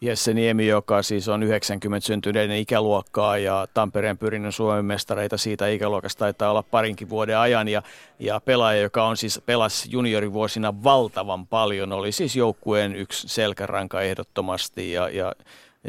[0.00, 6.18] Jesse Niemi, joka siis on 90 syntyneiden ikäluokkaa ja Tampereen pyrinnön Suomen mestareita siitä ikäluokasta
[6.18, 7.82] taitaa olla parinkin vuoden ajan ja,
[8.18, 14.92] ja pelaaja, joka on siis pelas juniorivuosina valtavan paljon, oli siis joukkueen yksi selkäranka ehdottomasti
[14.92, 15.32] ja, ja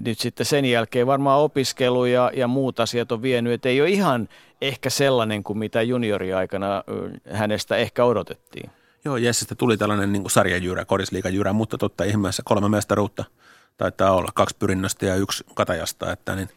[0.06, 3.90] nyt sitten sen jälkeen varmaan opiskelu ja, ja muut asiat on vienyt, että ei ole
[3.90, 4.30] ihan
[4.62, 6.84] ehkä sellainen kuin mitä junioriaikana
[7.32, 8.72] hänestä ehkä odotettiin.
[9.06, 13.24] Joo, Jessestä tuli tällainen niin sarjajyrä, korisliikajyrä, mutta totta ihmeessä kolme mestaruutta
[13.78, 16.50] taitaa olla, kaksi pyrinnöstä ja yksi katajasta, että, niin,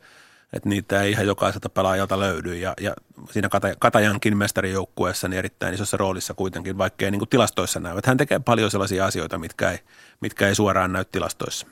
[0.53, 2.57] että niitä ei ihan jokaiselta pelaajalta löydy.
[2.57, 2.95] Ja, ja
[3.31, 3.49] siinä
[3.79, 7.99] Katajankin mestarijoukkueessa niin erittäin isossa roolissa kuitenkin, vaikkei niin tilastoissa näy.
[7.99, 9.79] Että hän tekee paljon sellaisia asioita, mitkä ei,
[10.21, 11.67] mitkä ei suoraan näy tilastoissa.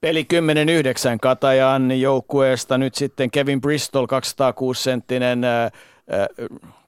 [0.00, 2.78] Peli 10-9 Katajan joukkueesta.
[2.78, 6.28] Nyt sitten Kevin Bristol, 206-senttinen äh, äh,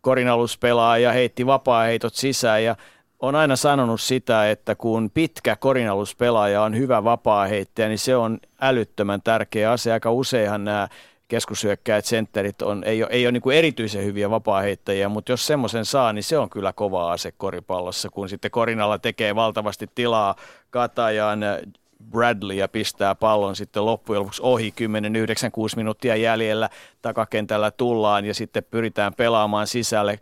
[0.01, 2.77] korinaluspelaaja, heitti vapaa-heitot sisään ja
[3.21, 9.23] on aina sanonut sitä, että kun pitkä korinaluspelaaja on hyvä vapaa-heittäjä, niin se on älyttömän
[9.23, 9.93] tärkeä asia.
[9.95, 10.89] Aika useinhan nämä
[11.29, 15.85] keskushyökkäät, sentterit on, ei ole, ei ole niin kuin erityisen hyviä vapaa-heittäjiä, mutta jos semmoisen
[15.85, 20.37] saa, niin se on kyllä kova ase koripallossa, kun sitten Korinalla tekee valtavasti tilaa
[20.71, 21.41] Katajan
[22.11, 26.71] Bradley ja pistää pallon sitten loppujen lopuksi ohi 10, 9, 6 minuuttia jäljellä.
[27.03, 30.19] Takakentällä tullaan ja sitten pyritään pelaamaan sisälle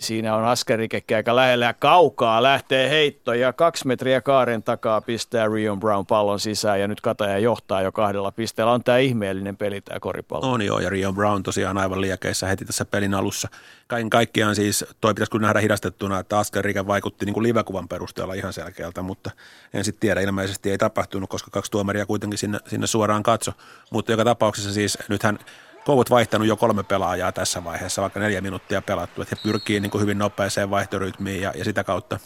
[0.00, 5.48] Siinä on askelrikekki aika lähellä ja kaukaa lähtee heitto ja kaksi metriä kaaren takaa pistää
[5.48, 8.72] Rion Brown pallon sisään ja nyt Kataja johtaa jo kahdella pisteellä.
[8.72, 10.52] On tämä ihmeellinen peli tämä koripallo.
[10.52, 13.48] On joo ja Rion Brown tosiaan aivan liekeissä heti tässä pelin alussa.
[13.86, 18.34] Kaiken kaikkiaan siis, toi pitäisi kyllä nähdä hidastettuna, että askelrike vaikutti niin kuin livekuvan perusteella
[18.34, 19.30] ihan selkeältä, mutta
[19.74, 23.52] en sitten tiedä, ilmeisesti ei tapahtunut, koska kaksi tuomaria kuitenkin sinne, sinne suoraan katso.
[23.90, 25.38] Mutta joka tapauksessa siis nythän
[25.84, 29.90] Kouvut vaihtanut jo kolme pelaajaa tässä vaiheessa, vaikka neljä minuuttia pelattu, että he pyrkii niin
[29.90, 32.18] kuin hyvin nopeaseen vaihtorytmiin ja, ja sitä kautta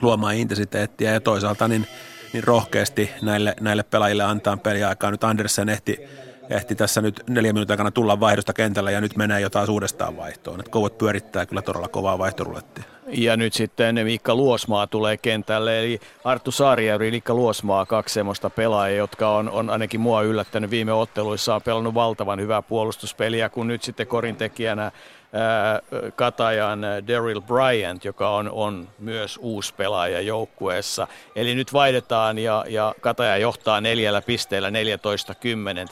[0.00, 1.86] luomaan intensiteettiä ja toisaalta niin,
[2.32, 5.10] niin rohkeasti näille, näille pelaajille antaa peliaikaa.
[5.10, 5.98] Nyt Andersen ehti,
[6.50, 10.60] ehti tässä nyt neljä minuutin aikana tulla vaihdosta kentällä ja nyt menee jotain uudestaan vaihtoon.
[10.60, 12.84] Että Kouvut pyörittää kyllä todella kovaa vaihtorulettia.
[13.08, 18.96] Ja nyt sitten Miikka Luosmaa tulee kentälle, eli Arttu Saarijärvi Miikka Luosmaa, kaksi semmoista pelaajia,
[18.96, 23.82] jotka on, on ainakin mua yllättänyt viime otteluissa, on pelannut valtavan hyvää puolustuspeliä, kun nyt
[23.82, 24.92] sitten korintekijänä
[26.16, 31.06] Katajan Daryl Bryant, joka on, on myös uusi pelaaja joukkueessa.
[31.36, 34.72] Eli nyt vaihdetaan ja, ja Kataja johtaa neljällä pisteellä 14-10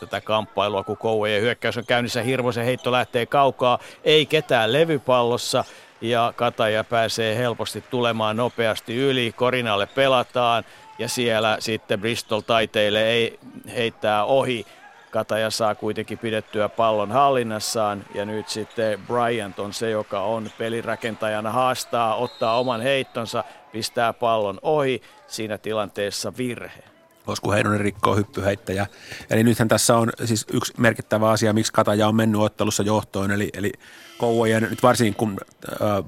[0.01, 2.23] tätä kamppailua, kun Kouvojen hyökkäys on käynnissä.
[2.23, 5.65] Hirvosen heitto lähtee kaukaa, ei ketään levypallossa
[6.01, 9.33] ja Kataja pääsee helposti tulemaan nopeasti yli.
[9.37, 10.65] Korinalle pelataan
[10.99, 13.39] ja siellä sitten Bristol taiteille ei
[13.77, 14.67] heittää ohi.
[15.13, 21.51] Kataja saa kuitenkin pidettyä pallon hallinnassaan ja nyt sitten Bryant on se, joka on pelirakentajana
[21.51, 25.03] haastaa, ottaa oman heittonsa, pistää pallon ohi.
[25.27, 26.83] Siinä tilanteessa virhe.
[27.27, 28.87] Osku Heinonen rikkoo hyppyheittäjä.
[29.31, 33.51] Eli nythän tässä on siis yksi merkittävä asia, miksi Kataja on mennyt ottelussa johtoon, eli,
[33.55, 33.73] eli
[34.19, 35.39] Kouvojen, nyt varsinkin kun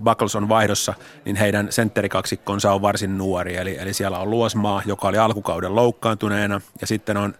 [0.04, 0.94] Buckles on vaihdossa,
[1.24, 3.56] niin heidän sentterikaksikkonsa on varsin nuori.
[3.56, 7.34] Eli, eli siellä on Luosmaa, joka oli alkukauden loukkaantuneena, ja sitten on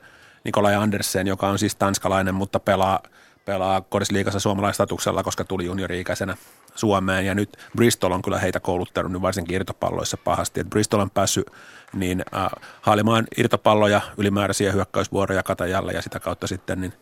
[0.45, 3.01] Nikolai Andersen, joka on siis tanskalainen, mutta pelaa,
[3.45, 6.37] pelaa Kodisliigassa suomalaistatuksella, koska tuli juniori-ikäisenä
[6.75, 7.27] Suomeen.
[7.27, 10.61] Ja nyt Bristol on kyllä heitä kouluttanut nyt varsinkin irtopalloissa pahasti.
[10.61, 11.51] Et Bristol on päässyt
[11.93, 12.51] niin äh,
[12.81, 16.93] haalimaan irtopalloja, ylimääräisiä hyökkäysvuoroja Katajalle ja sitä kautta sitten niin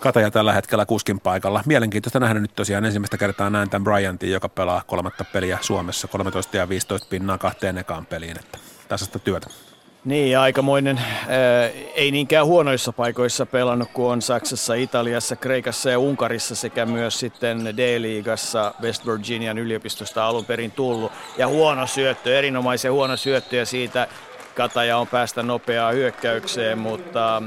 [0.00, 1.62] Kataja tällä hetkellä kuskin paikalla.
[1.66, 6.56] Mielenkiintoista nähdä nyt tosiaan ensimmäistä kertaa näin tämän Bryantin, joka pelaa kolmatta peliä Suomessa, 13
[6.56, 9.67] ja 15 pinnaa kahteen ekaan peliin, että tässä työtä.
[10.04, 16.54] Niin, aikamoinen, ää, ei niinkään huonoissa paikoissa pelannut, kuin on Saksassa, Italiassa, Kreikassa ja Unkarissa
[16.54, 21.12] sekä myös sitten D-liigassa West Virginian yliopistosta alun perin tullut.
[21.38, 24.08] Ja huono syöttö, erinomaisen huono syöttö ja siitä
[24.54, 27.42] Kataja on päästä nopeaa hyökkäykseen, mutta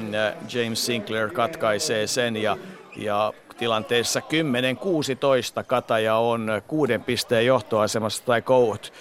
[0.53, 2.57] James Sinclair katkaisee sen ja,
[2.95, 8.93] ja tilanteessa 10-16 Kataja on kuuden pisteen johtoasemassa tai Coat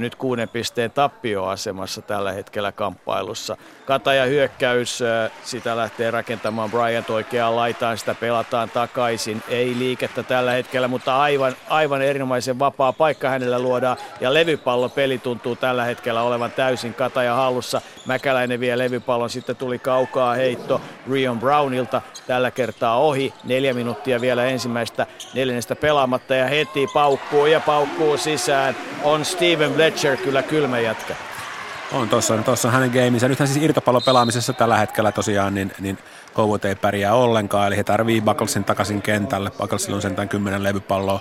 [0.00, 3.56] nyt kuuden pisteen tappioasemassa tällä hetkellä kamppailussa.
[3.84, 5.02] Kataja hyökkäys,
[5.44, 9.42] sitä lähtee rakentamaan Bryant oikeaan laitaan, sitä pelataan takaisin.
[9.48, 13.96] Ei liikettä tällä hetkellä, mutta aivan, aivan erinomaisen vapaa paikka hänellä luodaan.
[14.20, 17.80] Ja levypallopeli tuntuu tällä hetkellä olevan täysin Kataja hallussa.
[18.06, 20.80] Mäkäläinen vie levypallon, sitten tuli kaukaa heitto
[21.10, 22.02] Rion Brownilta.
[22.26, 28.76] Tällä kertaa ohi, neljä minuuttia vielä ensimmäistä neljännestä pelaamatta ja heti paukkuu ja paukkuu sisään.
[29.04, 31.16] On Steven Bletcher kyllä kylmä jätkä.
[31.92, 33.28] On tuossa, tuossa hänen gameinsa.
[33.28, 35.98] Nythän siis irtopallon pelaamisessa tällä hetkellä tosiaan niin, niin
[36.32, 39.50] Kouvut ei pärjää ollenkaan, eli he tarvii Bucklesin takaisin kentälle.
[39.50, 41.20] Bucklesilla on sentään kymmenen levypalloa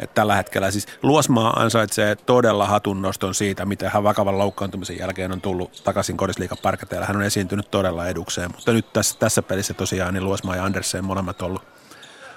[0.00, 5.40] että tällä hetkellä siis Luosmaa ansaitsee todella hatunnoston siitä, miten hän vakavan loukkaantumisen jälkeen on
[5.40, 7.06] tullut takaisin kodisliikan parketeella.
[7.06, 11.04] Hän on esiintynyt todella edukseen, mutta nyt tässä, tässä pelissä tosiaan niin Luosmaa ja Andersen
[11.04, 11.62] molemmat ollut,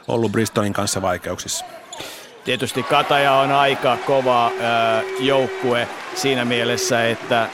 [0.08, 1.66] ollut Bristolin kanssa vaikeuksissa.
[2.44, 4.52] Tietysti Kataja on aika kova
[5.20, 7.50] joukkue siinä mielessä, että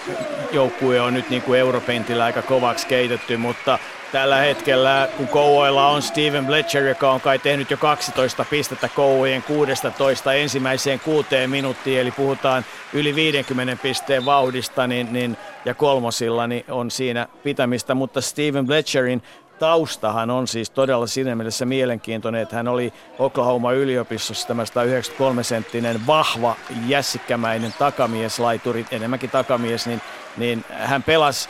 [0.52, 3.80] joukkue on nyt niin kuin Europentillä aika kovaksi keitetty, mutta
[4.12, 9.44] tällä hetkellä, kun Kouvoilla on Steven Bletcher, joka on kai tehnyt jo 12 pistettä Kouvojen
[9.44, 16.66] 16 ensimmäiseen kuuteen minuuttiin, eli puhutaan yli 50 pisteen vauhdista, niin, niin, ja kolmosilla niin
[16.70, 19.22] on siinä pitämistä, mutta Steven Bletcherin
[19.60, 26.08] taustahan on siis todella siinä mielessä mielenkiintoinen, että hän oli Oklahoma yliopistossa tämä 193 senttinen
[26.08, 26.56] vahva
[26.88, 30.02] jässikkämäinen takamieslaituri, enemmänkin takamies, niin
[30.38, 31.50] niin hän pelasi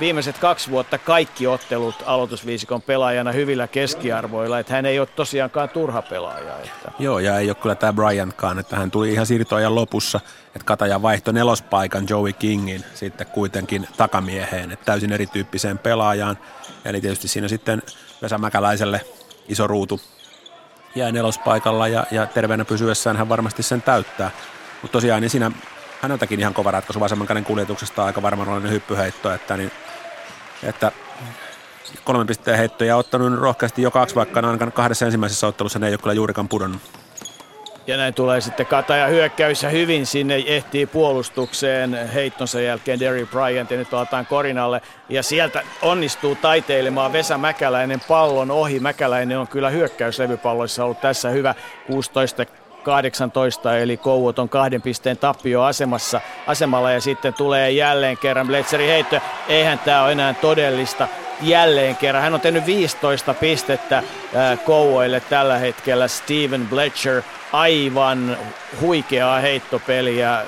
[0.00, 6.02] viimeiset kaksi vuotta kaikki ottelut aloitusviisikon pelaajana hyvillä keskiarvoilla, että hän ei ole tosiaankaan turha
[6.02, 6.58] pelaaja.
[6.58, 6.92] Että.
[6.98, 11.02] Joo, ja ei ole kyllä tämä Bryantkaan, että hän tuli ihan siirtoajan lopussa, että Kataja
[11.02, 16.38] vaihtoi nelospaikan Joey Kingin sitten kuitenkin takamieheen, että täysin erityyppiseen pelaajaan.
[16.84, 17.82] Eli tietysti siinä sitten
[18.22, 19.00] Vesa Mäkäläiselle
[19.48, 20.00] iso ruutu
[20.94, 24.30] jää nelospaikalla ja, ja terveenä pysyessään hän varmasti sen täyttää.
[24.82, 25.50] Mutta tosiaan niin siinä
[26.00, 29.70] häneltäkin ihan kova ratkaisu vasemman käden kuljetuksesta aika varmanollinen hyppyheitto, että, niin,
[30.62, 30.92] että
[32.04, 35.98] kolmen pisteen heittoja ottanut rohkeasti jo kaksi, vaikka ainakaan kahdessa ensimmäisessä ottelussa ne ei ole
[35.98, 36.99] kyllä juurikaan pudonnut.
[37.90, 43.70] Ja näin tulee sitten Kataja hyökkäys ja hyvin sinne ehtii puolustukseen heittonsa jälkeen Derry Bryant
[43.70, 44.82] ja nyt palataan Korinalle.
[45.08, 48.80] Ja sieltä onnistuu taiteilemaan Vesa Mäkäläinen pallon ohi.
[48.80, 51.54] Mäkäläinen on kyllä hyökkäyslevypalloissa ollut tässä hyvä
[51.86, 52.46] 16
[52.82, 58.88] 18, eli Kouot on kahden pisteen tappio asemassa, asemalla ja sitten tulee jälleen kerran Bletzerin
[58.88, 59.16] heitto.
[59.48, 61.08] Eihän tämä ole enää todellista
[61.42, 62.22] jälleen kerran.
[62.22, 64.02] Hän on tehnyt 15 pistettä
[64.64, 66.08] Kouoille tällä hetkellä.
[66.08, 67.22] Steven Bletcher
[67.52, 68.36] aivan
[68.80, 70.42] huikeaa heittopeliä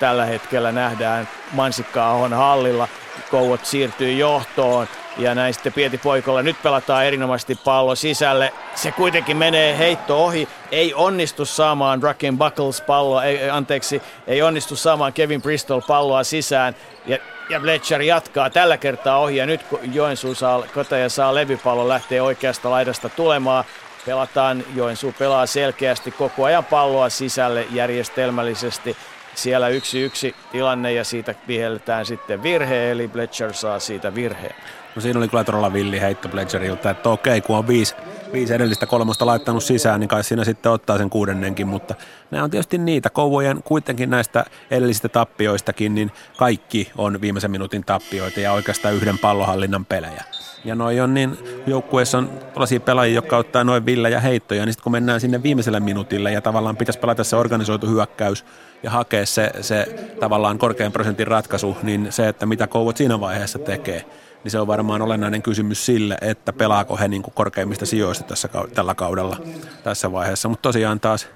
[0.00, 2.88] tällä hetkellä nähdään Mansikka-ahon hallilla.
[3.30, 4.88] Kouot siirtyy johtoon
[5.18, 6.42] ja näin sitten Pieti Poikolla.
[6.42, 8.52] Nyt pelataan erinomaisesti pallo sisälle.
[8.74, 10.48] Se kuitenkin menee heitto ohi.
[10.70, 16.76] Ei onnistu saamaan Bracken Buckles palloa, ei, anteeksi, ei onnistu saamaan Kevin Bristol palloa sisään.
[17.06, 17.18] Ja,
[17.48, 19.36] ja Fletcher jatkaa tällä kertaa ohi.
[19.36, 23.64] Ja nyt kun Joensuu saa, Kotaja saa levypallon, lähtee oikeasta laidasta tulemaan.
[24.06, 28.96] Pelataan, Joensuu pelaa selkeästi koko ajan palloa sisälle järjestelmällisesti.
[29.34, 34.54] Siellä yksi yksi tilanne ja siitä vihelletään sitten virhe, eli Fletcher saa siitä virheen.
[34.96, 37.94] No siinä oli kyllä todella villi heitto Bledgerilta, että okei, kun on viisi,
[38.32, 41.94] viisi edellistä kolmosta laittanut sisään, niin kai siinä sitten ottaa sen kuudennenkin, mutta
[42.30, 43.10] nämä on tietysti niitä.
[43.10, 49.84] Kouvojen kuitenkin näistä edellisistä tappioistakin, niin kaikki on viimeisen minuutin tappioita ja oikeastaan yhden pallohallinnan
[49.84, 50.24] pelejä.
[50.64, 54.82] Ja noi on niin, joukkueessa on tällaisia pelaajia, jotka ottaa noin villejä heittoja, niin sitten
[54.82, 58.44] kun mennään sinne viimeiselle minuutille ja tavallaan pitäisi pelata se organisoitu hyökkäys
[58.82, 59.86] ja hakea se, se
[60.20, 64.04] tavallaan korkean prosentin ratkaisu, niin se, että mitä Kouvot siinä vaiheessa tekee,
[64.46, 68.48] niin se on varmaan olennainen kysymys sille, että pelaako he niin kuin korkeimmista sijoista tässä,
[68.74, 69.36] tällä kaudella
[69.82, 70.48] tässä vaiheessa.
[70.48, 71.28] Mutta tosiaan taas,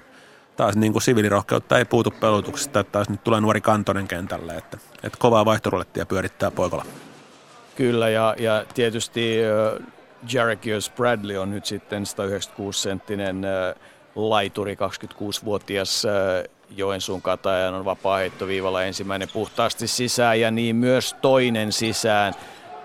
[0.55, 4.77] taas niin kuin siviilirohkeutta ei puutu pelutuksesta, että taas nyt tulee nuori Kantonen kentälle, että,
[5.03, 6.85] että kovaa vaihtorulettia pyörittää poikalla.
[7.75, 9.37] Kyllä, ja, ja tietysti
[10.33, 13.81] Jerichius Bradley on nyt sitten 196-senttinen uh,
[14.15, 21.71] laituri, 26-vuotias uh, Joensuun katajan on vapaa heittoviivalla ensimmäinen puhtaasti sisään ja niin myös toinen
[21.71, 22.33] sisään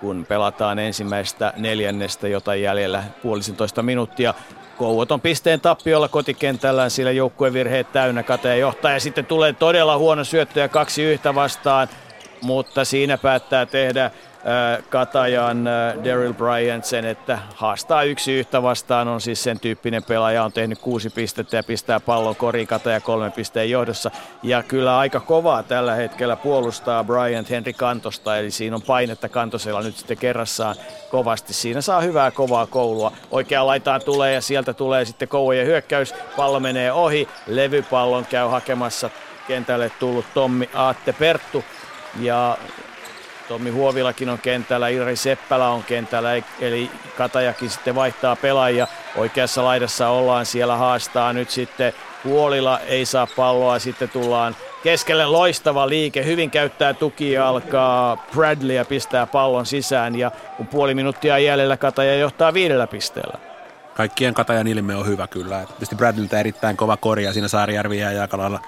[0.01, 4.35] kun pelataan ensimmäistä neljännestä, jota jäljellä puolisentoista minuuttia.
[4.79, 8.93] Kouot on pisteen tappiolla kotikentällään, sillä joukkuevirheet täynnä kateen johtaa.
[8.93, 11.89] Ja sitten tulee todella huono syöttö ja kaksi yhtä vastaan,
[12.43, 14.11] mutta siinä päättää tehdä
[14.91, 15.65] Katajan
[16.05, 20.79] Daryl Bryant sen, että haastaa yksi yhtä vastaan, on siis sen tyyppinen pelaaja, on tehnyt
[20.79, 24.11] kuusi pistettä ja pistää pallon koriin Kataja kolmen pisteen johdossa.
[24.43, 29.83] Ja kyllä aika kovaa tällä hetkellä puolustaa Bryant Henry Kantosta, eli siinä on painetta Kantosella
[29.83, 30.77] nyt sitten kerrassaan
[31.11, 31.53] kovasti.
[31.53, 33.13] Siinä saa hyvää kovaa koulua.
[33.31, 36.15] Oikeaan laitaan tulee ja sieltä tulee sitten kouvojen hyökkäys.
[36.37, 39.11] Pallo menee ohi, levypallon käy hakemassa
[39.49, 41.65] kentälle tullut Tommi Aatte Perttu.
[42.21, 42.59] Ja
[43.49, 48.87] Tommi Huovilakin on kentällä, Iri Seppälä on kentällä, eli Katajakin sitten vaihtaa pelaajia.
[49.17, 51.93] Oikeassa laidassa ollaan, siellä haastaa nyt sitten
[52.25, 58.85] Huolila, ei saa palloa, sitten tullaan keskelle loistava liike, hyvin käyttää tukia, alkaa Bradley ja
[58.85, 63.39] pistää pallon sisään ja kun puoli minuuttia jäljellä Kataja johtaa viidellä pisteellä.
[63.95, 65.65] Kaikkien Katajan ilme on hyvä kyllä.
[65.67, 68.61] Tietysti Bradleyltä erittäin kova korja siinä Saarijärvi ja Jaakalalla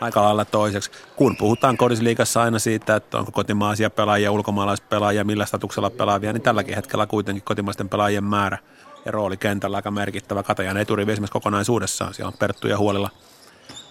[0.00, 0.90] aika lailla toiseksi.
[1.16, 6.74] Kun puhutaan kodisliikassa aina siitä, että onko kotimaisia pelaajia, ulkomaalaispelaajia, millä statuksella pelaavia, niin tälläkin
[6.74, 8.58] hetkellä kuitenkin kotimaisten pelaajien määrä
[9.04, 10.42] ja rooli kentällä aika merkittävä.
[10.42, 13.10] Katajan eturivi esimerkiksi kokonaisuudessaan, siellä on Perttu ja Huolilla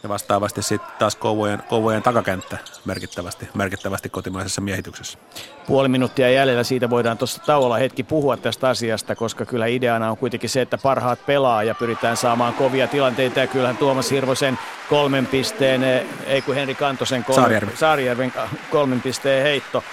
[0.04, 5.20] ja vastaavasti sitten taas Kouvojen, Kouvojen takakenttä merkittävästi, merkittävästi kotimaisessa miehityksessä.
[5.68, 10.18] Puoli minuuttia jäljellä siitä voidaan tuossa tauolla hetki puhua tästä asiasta, koska kyllä ideana on
[10.18, 13.40] kuitenkin se, että parhaat pelaa ja pyritään saamaan kovia tilanteita.
[13.40, 14.60] Ja kyllähän Tuomas Hirvosen
[14.90, 17.78] kolmen pisteen, eh, ei kun Henri Kantosen kolmen, Saarijärven.
[17.78, 18.34] Saarijärven
[18.72, 19.84] kolmen pisteen heitto,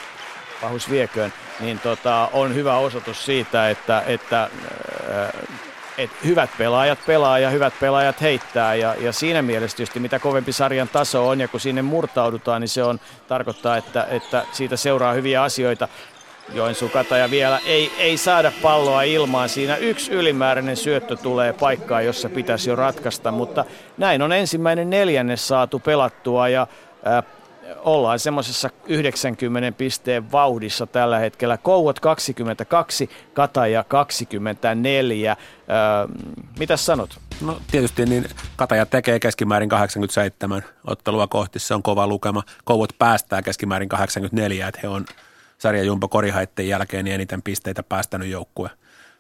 [0.61, 5.65] pahus vieköön, niin tota, on hyvä osoitus siitä, että, että äh,
[5.98, 10.52] et hyvät pelaajat pelaa ja hyvät pelaajat heittää ja, ja siinä mielessä tietysti mitä kovempi
[10.52, 15.12] sarjan taso on ja kun sinne murtaudutaan, niin se on tarkoittaa, että, että siitä seuraa
[15.12, 15.89] hyviä asioita.
[16.52, 19.48] Joensuun kataja vielä ei, ei saada palloa ilmaan.
[19.48, 23.64] Siinä yksi ylimääräinen syöttö tulee paikkaan, jossa pitäisi jo ratkaista, mutta
[23.98, 26.66] näin on ensimmäinen neljännes saatu pelattua ja
[27.76, 31.56] ollaan semmoisessa 90 pisteen vauhdissa tällä hetkellä.
[31.56, 35.36] Kouot 22, Kataja 24.
[35.70, 36.16] Öö,
[36.59, 37.20] mitä sanot?
[37.40, 42.43] No tietysti niin Kataja tekee keskimäärin 87 ottelua kohti, se on kova lukema.
[42.64, 45.05] Kouot päästää keskimäärin 84, että he on
[45.59, 48.70] sarjan jumpo korihaitten jälkeen niin eniten pisteitä päästänyt joukkue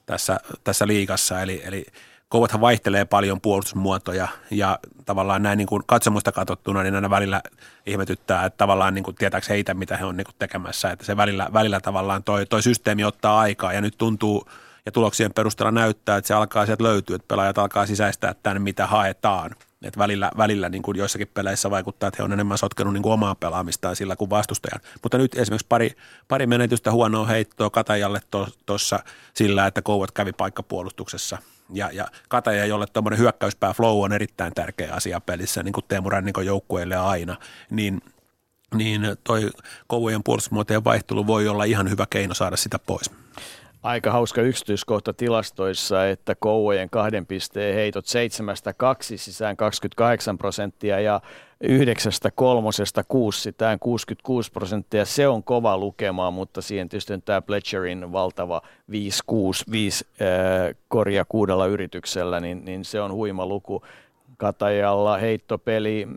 [0.06, 1.42] tässä, tässä liigassa.
[1.42, 1.86] Eli, eli
[2.28, 7.42] Kouvathan vaihtelee paljon puolustusmuotoja ja tavallaan näin niin kuin katsomusta katsottuna, niin aina välillä
[7.86, 10.90] ihmetyttää, että tavallaan niin kuin tietääkö heitä, mitä he on niin kuin tekemässä.
[10.90, 14.48] Että se välillä, välillä tavallaan toi, toi systeemi ottaa aikaa ja nyt tuntuu
[14.86, 18.86] ja tuloksien perusteella näyttää, että se alkaa sieltä löytyä, että pelaajat alkaa sisäistää tänne, mitä
[18.86, 19.50] haetaan.
[19.82, 23.12] Et välillä, välillä niin kuin joissakin peleissä vaikuttaa, että he on enemmän sotkenut niin kuin
[23.12, 24.80] omaa pelaamistaan sillä kuin vastustajan.
[25.02, 25.90] Mutta nyt esimerkiksi pari,
[26.28, 28.20] pari menetystä huonoa heittoa Katajalle
[28.66, 31.38] tuossa to, sillä, että Kouvat kävi paikkapuolustuksessa–
[31.72, 36.10] ja, ja Kataja, jolle tuommoinen hyökkäyspää flow on erittäin tärkeä asia pelissä, niin kuin Teemu
[36.10, 37.36] Rannikon joukkueelle aina,
[37.70, 38.02] niin
[38.74, 39.50] niin toi
[39.86, 43.10] kovujen puolustusmuotojen vaihtelu voi olla ihan hyvä keino saada sitä pois.
[43.82, 51.20] Aika hauska yksityiskohta tilastoissa, että Kouvojen kahden pisteen heitot seitsemästä kaksi sisään 28 prosenttia ja
[51.60, 55.04] yhdeksästä kolmosesta kuusi sitään 66 prosenttia.
[55.04, 58.94] Se on kova lukema, mutta siihen tietysti tämä Pletcherin valtava 5-6,
[59.70, 63.82] 5 äh, korja kuudella yrityksellä, niin, niin se on huima luku.
[64.36, 66.08] Katajalla heittopeli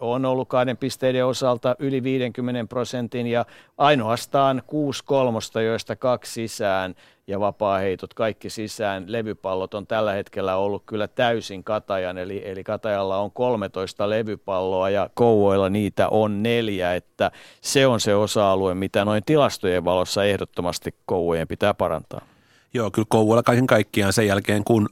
[0.00, 3.44] on ollut kahden pisteiden osalta yli 50 prosentin ja
[3.78, 6.94] ainoastaan 6 kolmosta, joista kaksi sisään
[7.26, 9.04] ja vapaa-heitot kaikki sisään.
[9.06, 15.10] Levypallot on tällä hetkellä ollut kyllä täysin Katajan, eli, eli Katajalla on 13 levypalloa ja
[15.14, 17.30] Kouvoilla niitä on neljä, että
[17.60, 22.20] se on se osa-alue, mitä noin tilastojen valossa ehdottomasti Kouvojen pitää parantaa.
[22.74, 24.88] Joo, kyllä Kouvoilla kaiken kaikkiaan sen jälkeen, kun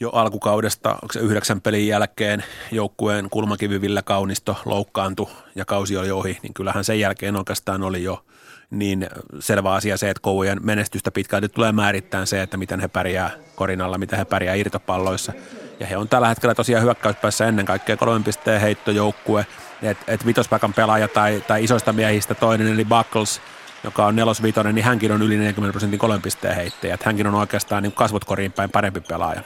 [0.00, 6.10] jo alkukaudesta, onko se yhdeksän pelin jälkeen joukkueen kulmakivi Ville Kaunisto loukkaantui ja kausi oli
[6.10, 8.24] ohi, niin kyllähän sen jälkeen oikeastaan oli jo
[8.70, 9.08] niin
[9.40, 13.98] selvä asia se, että koulujen menestystä pitkälti tulee määrittämään se, että miten he pärjää korinalla,
[13.98, 15.32] miten he pärjää irtopalloissa.
[15.80, 19.46] Ja he on tällä hetkellä tosiaan hyökkäyspäässä ennen kaikkea kolmen pisteen heittojoukkue,
[19.82, 23.40] että et vitospaikan pelaaja tai, tai isoista miehistä toinen, eli Buckles,
[23.84, 26.94] joka on nelosvitonen, niin hänkin on yli 40 prosentin kolmen pisteen heittäjä.
[26.94, 29.42] Että hänkin on oikeastaan niin kasvot koriin päin parempi pelaaja.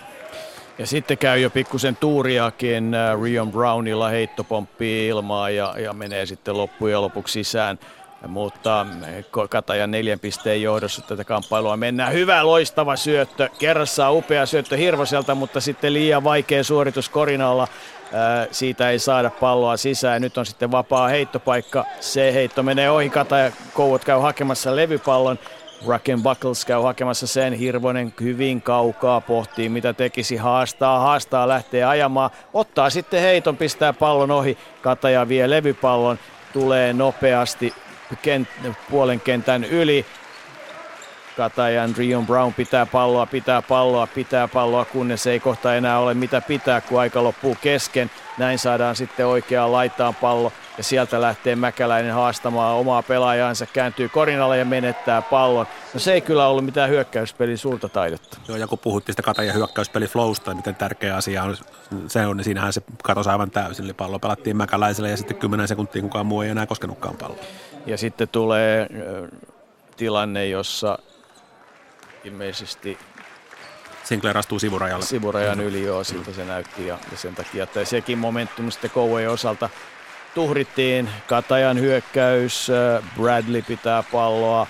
[0.79, 2.93] Ja sitten käy jo pikkusen tuuriakin
[3.23, 7.79] Rion Brownilla heittopomppi ilmaa ja, ja menee sitten loppujen lopuksi sisään.
[8.29, 12.13] Mutta eh, Katajan neljän pisteen johdossa tätä kamppailua mennään.
[12.13, 13.49] Hyvä loistava syöttö.
[13.59, 17.63] Kerrassa upea syöttö Hirvoselta, mutta sitten liian vaikea suoritus Korinalla.
[17.63, 20.23] Äh, siitä ei saada palloa sisään.
[20.23, 21.85] Nyt on sitten vapaa heittopaikka.
[22.01, 23.11] Se heitto menee ohi.
[23.11, 25.39] Kataja Kouvot käy hakemassa levypallon.
[25.87, 27.53] Raken Buckles käy hakemassa sen.
[27.53, 30.37] Hirvonen hyvin kaukaa pohtii, mitä tekisi.
[30.37, 32.31] Haastaa, haastaa, lähtee ajamaan.
[32.55, 34.59] Ottaa sitten heiton, pistää pallon ohi.
[34.83, 36.19] Kataja vie levypallon.
[36.53, 37.75] Tulee nopeasti
[38.17, 38.49] kent,
[38.91, 40.07] puolen kentän yli.
[41.37, 46.41] Katajan Rion Brown pitää palloa, pitää palloa, pitää palloa, kunnes ei kohta enää ole mitä
[46.41, 48.11] pitää, kun aika loppuu kesken.
[48.39, 54.59] Näin saadaan sitten oikeaan laitaan pallo ja sieltä lähtee Mäkäläinen haastamaan omaa pelaajansa, kääntyy korinalle
[54.59, 55.67] ja menettää pallon.
[55.95, 58.39] No se ei kyllä ollut mitään hyökkäyspelin suurta taidetta.
[58.49, 61.57] Joo, ja kun puhuttiin sitä Katajan hyökkäyspeli flowsta, miten tärkeä asia on,
[62.09, 63.85] se on, niin siinähän se katosi aivan täysin.
[63.85, 67.45] Eli pallo pelattiin Mäkäläiselle ja sitten 10 sekuntia kukaan muu ei enää koskenutkaan palloa.
[67.87, 68.89] Ja sitten tulee
[69.97, 70.99] tilanne, jossa
[72.25, 72.99] ilmeisesti
[74.05, 75.05] Sinclair astuu sivurajalle.
[75.05, 79.31] Sivurajan yli, joo, siltä se näytti ja, ja sen takia, että sekin momentum sitten Kouvojen
[79.31, 79.71] osalta
[80.35, 81.11] tuhrittiin.
[81.27, 82.69] Katajan hyökkäys,
[83.17, 84.67] Bradley pitää palloa,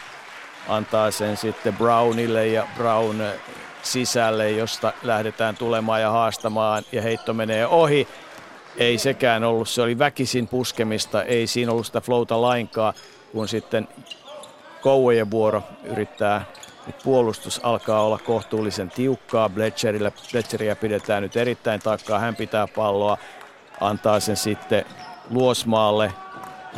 [0.68, 3.22] antaa sen sitten Brownille ja Brown
[3.82, 8.08] sisälle, josta lähdetään tulemaan ja haastamaan ja heitto menee ohi.
[8.76, 12.94] Ei sekään ollut, se oli väkisin puskemista, ei siinä ollut sitä flowta lainkaan,
[13.32, 13.88] kun sitten
[14.80, 16.44] Kouvojen vuoro yrittää
[16.86, 19.48] nyt puolustus alkaa olla kohtuullisen tiukkaa.
[19.48, 22.18] Bletcherillä, Bletcheriä pidetään nyt erittäin takkaa.
[22.18, 23.18] Hän pitää palloa,
[23.80, 24.84] antaa sen sitten
[25.30, 26.12] Luosmaalle.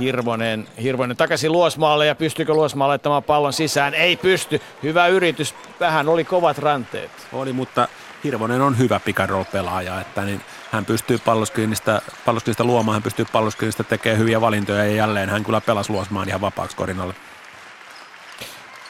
[0.00, 3.94] Hirvonen, Hirvonen takaisin Luosmaalle ja pystyykö Luosmaa laittamaan pallon sisään?
[3.94, 4.60] Ei pysty.
[4.82, 5.54] Hyvä yritys.
[5.80, 7.10] Vähän oli kovat ranteet.
[7.32, 7.88] Oli, mutta
[8.24, 9.18] Hirvonen on hyvä pick
[9.52, 10.40] pelaaja, että niin
[10.74, 15.60] hän pystyy palloskriinistä, palloskriinistä luomaan, hän pystyy palloskriinistä tekemään hyviä valintoja ja jälleen hän kyllä
[15.60, 17.14] pelasi Luosmaan ihan vapaaksi korinalle.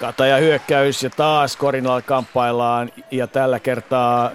[0.01, 4.31] Kataja hyökkäys ja taas korinalla kamppaillaan ja tällä kertaa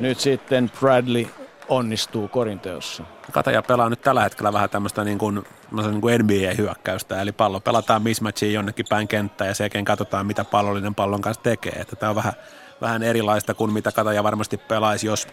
[0.00, 1.26] nyt sitten Bradley
[1.68, 3.04] onnistuu korinteossa.
[3.32, 8.02] Kataja pelaa nyt tällä hetkellä vähän tämmöistä niin kuin, niin kuin NBA-hyökkäystä, eli pallo pelataan
[8.02, 11.72] mismatchiin jonnekin päin kenttää ja sekin katsotaan, mitä pallollinen pallon kanssa tekee.
[11.72, 12.32] Että tämä on vähän,
[12.80, 15.28] vähän erilaista kuin mitä Kataja varmasti pelaisi, jos,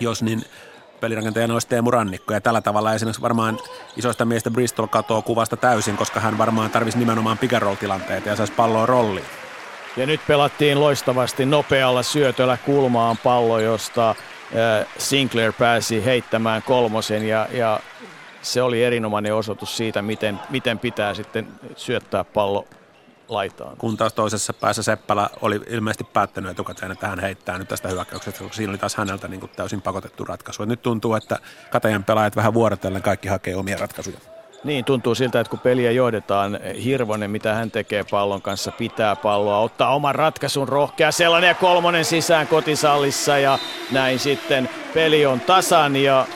[0.00, 0.44] jos niin
[1.00, 2.34] pelirakentajana olisi Teemu Rannikko.
[2.34, 3.58] Ja tällä tavalla esimerkiksi varmaan
[3.96, 8.52] isoista miestä Bristol katoo kuvasta täysin, koska hän varmaan tarvisi nimenomaan pick tilanteita ja saisi
[8.52, 9.26] palloa rolliin.
[9.96, 14.14] Ja nyt pelattiin loistavasti nopealla syötöllä kulmaan pallo, josta
[14.98, 17.80] Sinclair pääsi heittämään kolmosen ja, ja
[18.42, 22.66] se oli erinomainen osoitus siitä, miten, miten pitää sitten syöttää pallo
[23.28, 23.76] laitaan.
[23.76, 28.38] Kun taas toisessa päässä Seppälä oli ilmeisesti päättänyt etukäteen, että hän heittää nyt tästä hyökkäyksestä,
[28.38, 30.62] koska siinä oli taas häneltä niin kuin täysin pakotettu ratkaisu.
[30.62, 31.38] Ja nyt tuntuu, että
[31.70, 34.18] Katajan pelaajat vähän vuorotellen kaikki hakee omia ratkaisuja.
[34.64, 39.58] Niin, tuntuu siltä, että kun peliä johdetaan, Hirvonen, mitä hän tekee pallon kanssa, pitää palloa,
[39.58, 43.58] ottaa oman ratkaisun rohkea sellainen ja kolmonen sisään kotisallissa ja
[43.90, 46.26] näin sitten peli on tasan ja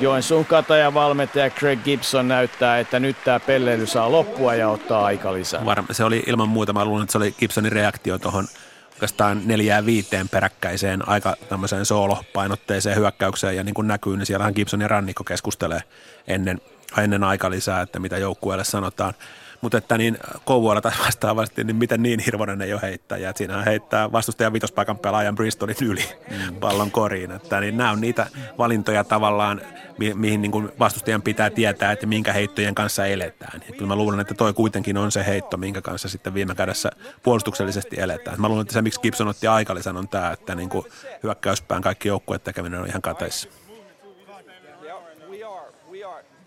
[0.00, 5.32] Joensuun kataja valmentaja Craig Gibson näyttää, että nyt tämä pelleily saa loppua ja ottaa aika
[5.32, 5.64] lisää.
[5.64, 8.46] Varma, se oli ilman muuta, mä luulen, että se oli Gibsonin reaktio tuohon
[8.92, 14.80] oikeastaan neljään viiteen peräkkäiseen aika tämmöiseen soolopainotteiseen hyökkäykseen ja niin kuin näkyy, niin siellähän Gibson
[14.80, 15.80] ja Rannikko keskustelee
[16.26, 16.60] ennen,
[16.98, 19.14] ennen lisää, että mitä joukkueelle sanotaan.
[19.60, 23.30] Mutta että niin Kouvoilla taas vastaavasti, niin miten niin Hirvonen ei ole heittäjä.
[23.30, 26.56] Että siinähän heittää vastustajan vitospaikan pelaajan Bristolin yli mm.
[26.56, 27.30] pallon koriin.
[27.30, 28.26] Että niin nämä on niitä
[28.58, 29.60] valintoja tavallaan,
[29.98, 33.62] mi- mihin niin kuin vastustajan pitää tietää, että minkä heittojen kanssa eletään.
[33.68, 36.90] Ja kyllä mä luulen, että toi kuitenkin on se heitto, minkä kanssa sitten viime kädessä
[37.22, 38.40] puolustuksellisesti eletään.
[38.40, 40.84] Mä luulen, että se miksi Gibson otti aikalisän on tämä, että niin kuin
[41.22, 43.48] hyökkäyspään kaikki joukkueet tekeminen on ihan kateissa.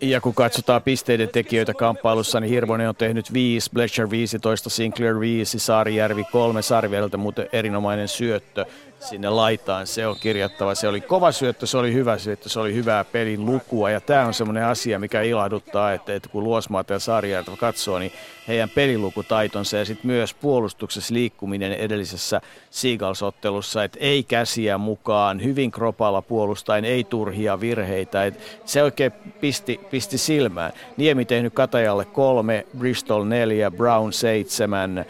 [0.02, 5.58] Ja kun katsotaan pisteiden tekijöitä kamppailussa, niin Hirvonen on tehnyt 5, Bletcher 15, Sinclair 5,
[5.58, 8.64] Saarijärvi 3, Sarviereltä muuten erinomainen syöttö
[9.02, 9.86] sinne laitaan.
[9.86, 10.74] Se on kirjattava.
[10.74, 13.90] Se oli kova syöttö, se oli hyvä syöttö, se oli hyvää pelin lukua.
[13.90, 18.12] Ja tämä on semmoinen asia, mikä ilahduttaa, että, että kun Luosmaat ja Saarijärvi katsoo, niin
[18.48, 26.22] heidän pelilukutaitonsa ja sitten myös puolustuksessa liikkuminen edellisessä Seagulls-ottelussa, että ei käsiä mukaan, hyvin kropalla
[26.22, 28.24] puolustaen, ei turhia virheitä.
[28.24, 30.72] Et se oikein pisti, pisti silmään.
[30.96, 35.04] Niemi tehnyt Katajalle kolme, Bristol neljä, Brown seitsemän,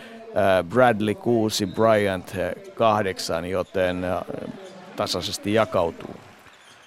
[0.69, 2.37] Bradley 6, Bryant
[2.75, 4.21] 8, joten äh,
[4.97, 6.15] tasaisesti jakautuu.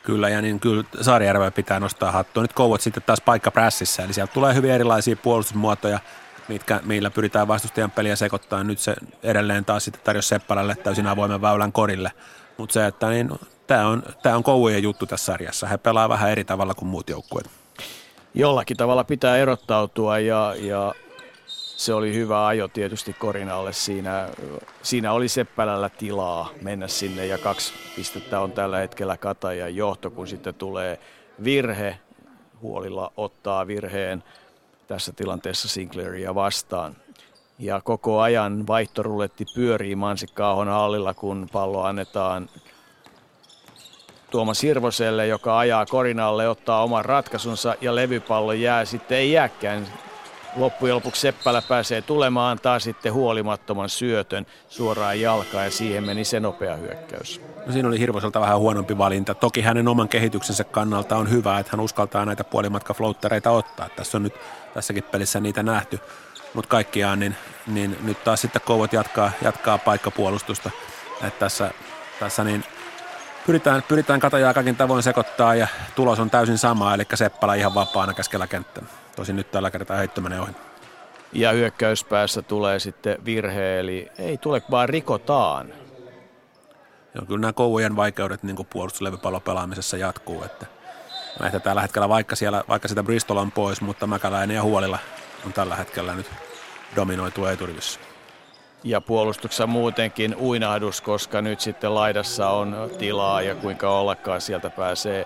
[0.03, 2.43] Kyllä, ja niin kyllä Saarijärveä pitää nostaa hattua.
[2.43, 5.99] Nyt Kouvot sitten taas paikka prässissä, eli sieltä tulee hyvin erilaisia puolustusmuotoja,
[6.47, 8.63] mitkä, millä pyritään vastustajan peliä sekoittaa.
[8.63, 12.11] Nyt se edelleen taas sitten tarjosi Seppälälle täysin avoimen väylän korille.
[12.57, 13.29] Mutta se, että niin,
[13.67, 15.67] tämä on, tää on Kouvojen juttu tässä sarjassa.
[15.67, 17.49] He pelaa vähän eri tavalla kuin muut joukkueet.
[18.33, 20.93] Jollakin tavalla pitää erottautua ja, ja
[21.75, 24.29] se oli hyvä ajo tietysti Korinalle siinä.
[24.83, 30.27] Siinä oli Seppälällä tilaa mennä sinne ja kaksi pistettä on tällä hetkellä Katajan johto, kun
[30.27, 30.99] sitten tulee
[31.43, 31.99] virhe.
[32.61, 34.23] Huolilla ottaa virheen
[34.87, 36.95] tässä tilanteessa Sinclairia vastaan.
[37.59, 42.49] Ja koko ajan vaihtorulletti pyörii Mansikkaahon hallilla, kun pallo annetaan
[44.31, 49.87] Tuomas Hirvoselle, joka ajaa Korinalle, ottaa oman ratkaisunsa ja levypallo jää sitten, ei jääkään
[50.55, 56.39] loppujen lopuksi Seppälä pääsee tulemaan, antaa sitten huolimattoman syötön suoraan jalkaan ja siihen meni se
[56.39, 57.41] nopea hyökkäys.
[57.65, 59.33] No siinä oli Hirvoselta vähän huonompi valinta.
[59.33, 63.89] Toki hänen oman kehityksensä kannalta on hyvä, että hän uskaltaa näitä puolimatkafloattereita ottaa.
[63.89, 64.33] Tässä on nyt
[64.73, 65.99] tässäkin pelissä niitä nähty.
[66.53, 67.35] Mutta kaikkiaan niin,
[67.67, 70.71] niin, nyt taas sitten Kouvot jatkaa, jatkaa paikkapuolustusta.
[71.23, 71.71] Että tässä,
[72.19, 72.65] tässä niin
[73.45, 78.13] pyritään, pyritään katajaa kaikin tavoin sekoittaa ja tulos on täysin sama, eli Seppälä ihan vapaana
[78.13, 78.83] keskellä kenttää.
[79.15, 80.51] Tosin nyt tällä kertaa heitto menee ohi.
[81.33, 85.73] Ja hyökkäyspäässä tulee sitten virhe, eli ei tule, vaan rikotaan.
[87.15, 90.43] Joo, kyllä nämä kouvojen vaikeudet niin puolustuslevypallon pelaamisessa jatkuu.
[90.43, 90.65] Että
[91.43, 94.99] että tällä hetkellä, vaikka, siellä, vaikka sitä Bristol on pois, mutta Mäkäläinen ja Huolilla
[95.45, 96.31] on tällä hetkellä nyt
[96.95, 97.99] dominoitu eturivissä.
[98.85, 105.25] Ja puolustuksessa muutenkin uinahdus, koska nyt sitten laidassa on tilaa ja kuinka ollakaan sieltä pääsee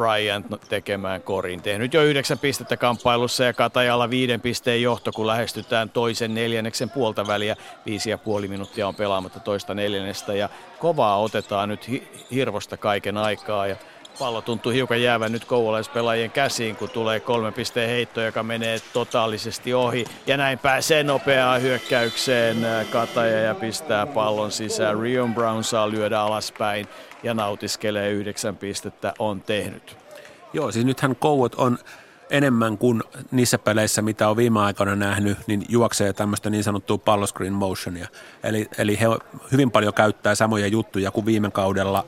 [0.00, 1.62] Ryan tekemään korin.
[1.62, 7.26] Tehnyt jo yhdeksän pistettä kamppailussa ja Katajalla viiden pisteen johto, kun lähestytään toisen neljänneksen puolta
[7.26, 7.56] väliä.
[7.86, 10.48] Viisi ja puoli minuuttia on pelaamatta toista neljännestä ja
[10.78, 11.90] kovaa otetaan nyt
[12.30, 13.66] hirvosta kaiken aikaa.
[13.66, 13.76] Ja
[14.18, 19.74] pallo tuntuu hiukan jäävän nyt kouvolaispelaajien käsiin, kun tulee kolme pisteen heitto, joka menee totaalisesti
[19.74, 20.04] ohi.
[20.26, 22.56] Ja näin pääsee nopeaan hyökkäykseen
[22.90, 25.00] Kataja ja pistää pallon sisään.
[25.00, 26.86] Rion Brown saa lyödä alaspäin
[27.22, 29.96] ja nautiskelee yhdeksän pistettä on tehnyt.
[30.52, 31.78] Joo, siis nythän Kouot on
[32.30, 37.52] enemmän kuin niissä peleissä, mitä on viime aikoina nähnyt, niin juoksee tämmöistä niin sanottua palloscreen
[37.52, 38.08] motionia.
[38.42, 39.06] Eli, eli he
[39.52, 42.04] hyvin paljon käyttää samoja juttuja kuin viime kaudella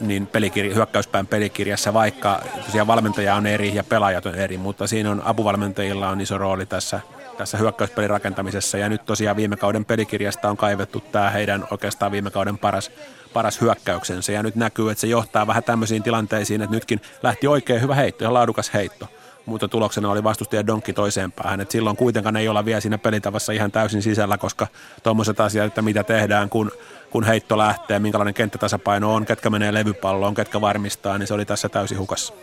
[0.00, 5.10] niin pelikirja, hyökkäyspään pelikirjassa, vaikka tosiaan valmentaja on eri ja pelaajat on eri, mutta siinä
[5.10, 7.00] on apuvalmentajilla on iso rooli tässä
[7.36, 8.78] tässä hyökkäyspelin rakentamisessa.
[8.78, 12.90] Ja nyt tosiaan viime kauden pelikirjasta on kaivettu tämä heidän oikeastaan viime kauden paras,
[13.32, 14.32] paras hyökkäyksensä.
[14.32, 18.24] Ja nyt näkyy, että se johtaa vähän tämmöisiin tilanteisiin, että nytkin lähti oikein hyvä heitto
[18.24, 19.08] ja laadukas heitto
[19.46, 21.60] mutta tuloksena oli vastustaja donkki toiseen päähän.
[21.60, 24.66] Et silloin kuitenkaan ei olla vielä siinä pelitavassa ihan täysin sisällä, koska
[25.02, 26.70] tuommoiset asiat, että mitä tehdään, kun,
[27.14, 31.68] kun heitto lähtee, minkälainen kenttätasapaino on, ketkä menee levypalloon, ketkä varmistaa, niin se oli tässä
[31.68, 32.34] täysin hukassa.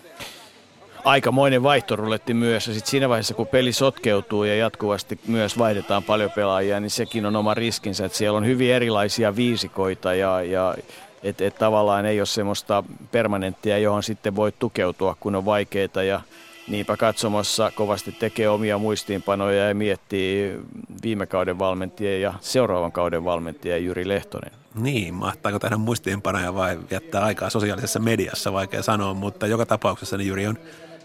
[1.04, 6.32] Aikamoinen vaihtoruletti myös ja sitten siinä vaiheessa kun peli sotkeutuu ja jatkuvasti myös vaihdetaan paljon
[6.32, 10.76] pelaajia, niin sekin on oma riskinsä, että siellä on hyvin erilaisia viisikoita ja, ja
[11.24, 16.22] että et tavallaan ei ole semmoista permanenttia, johon sitten voi tukeutua, kun on vaikeita ja
[16.68, 20.60] niinpä katsomossa kovasti tekee omia muistiinpanoja ja miettii
[21.04, 24.61] viime kauden valmentia ja seuraavan kauden valmentia Jyri Lehtonen.
[24.76, 30.28] Niin, mahtaako tehdä muistiinpanoja vai viettää aikaa sosiaalisessa mediassa, vaikea sanoa, mutta joka tapauksessa niin
[30.28, 30.58] Jyri on,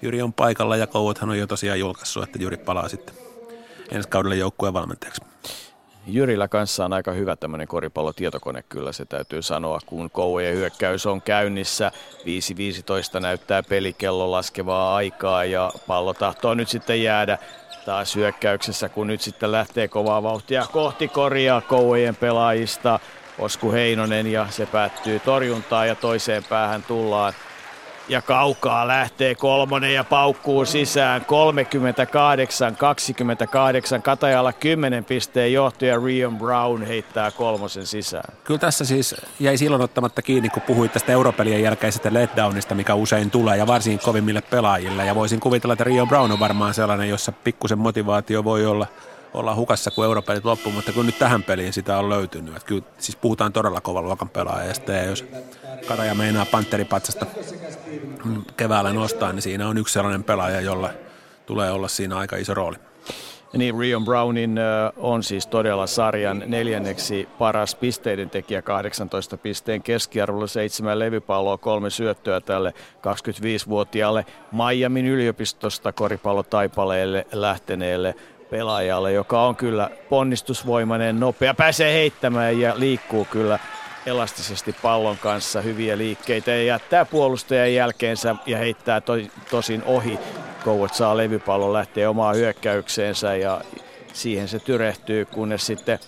[0.02, 3.14] Jyri on paikalla ja Kouvothan on jo tosiaan julkaissut, että Jyri palaa sitten
[3.92, 5.22] ensi kaudelle joukkueen valmentajaksi.
[6.06, 11.22] Jyrillä kanssa on aika hyvä tämmöinen koripallotietokone, kyllä se täytyy sanoa, kun kouvojen hyökkäys on
[11.22, 11.92] käynnissä.
[13.14, 17.38] 5.15 näyttää pelikello laskevaa aikaa ja pallo tahtoo nyt sitten jäädä
[17.86, 23.00] taas hyökkäyksessä, kun nyt sitten lähtee kovaa vauhtia kohti koria kouvojen pelaajista.
[23.38, 27.32] Osku Heinonen ja se päättyy torjuntaan ja toiseen päähän tullaan
[28.08, 31.26] ja kaukaa lähtee kolmonen ja paukkuu sisään
[33.98, 34.02] 38-28.
[34.02, 38.34] Katajalla 10 pisteen johtaja Rion Brown heittää kolmosen sisään.
[38.44, 43.30] Kyllä tässä siis jäi silloin ottamatta kiinni, kun puhuit tästä europelien jälkeisestä letdownista, mikä usein
[43.30, 45.06] tulee ja varsinkin kovimmille pelaajille.
[45.06, 48.86] Ja voisin kuvitella, että Rion Brown on varmaan sellainen, jossa pikkusen motivaatio voi olla
[49.36, 52.56] olla hukassa, kun europelit loppu, mutta kun nyt tähän peliin sitä on löytynyt.
[52.56, 55.24] Että kyllä siis puhutaan todella kovan luokan pelaajasta ja jos
[55.88, 57.26] Karaja meinaa Panteripatsasta
[58.56, 60.90] keväällä nostaa, niin siinä on yksi sellainen pelaaja, jolla
[61.46, 62.76] tulee olla siinä aika iso rooli.
[63.52, 64.58] Niin, Rion Brownin
[64.96, 72.40] on siis todella sarjan neljänneksi paras pisteiden tekijä 18 pisteen keskiarvolla, seitsemän levypalloa, kolme syöttöä
[72.40, 78.14] tälle 25-vuotiaalle Miamin yliopistosta koripallotaipaleelle lähteneelle
[78.50, 83.58] pelaajalle, joka on kyllä ponnistusvoimainen, nopea, pääsee heittämään ja liikkuu kyllä
[84.06, 85.60] elastisesti pallon kanssa.
[85.60, 89.12] Hyviä liikkeitä ja jättää puolustajan jälkeensä ja heittää to,
[89.50, 90.18] tosin ohi.
[90.64, 93.60] Kouvat saa levypallon, lähtee omaa hyökkäykseensä ja
[94.12, 95.98] siihen se tyrehtyy, kunnes sitten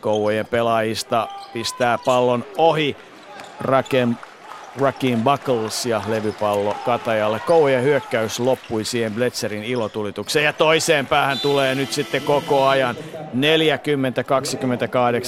[0.00, 2.96] Kouvojen pelaajista pistää pallon ohi.
[3.60, 4.18] Raken
[4.80, 7.40] Rakim Buckles ja levypallo Katajalle.
[7.46, 12.96] Kouvojen hyökkäys loppui siihen Bletzerin ilotulitukseen ja toiseen päähän tulee nyt sitten koko ajan.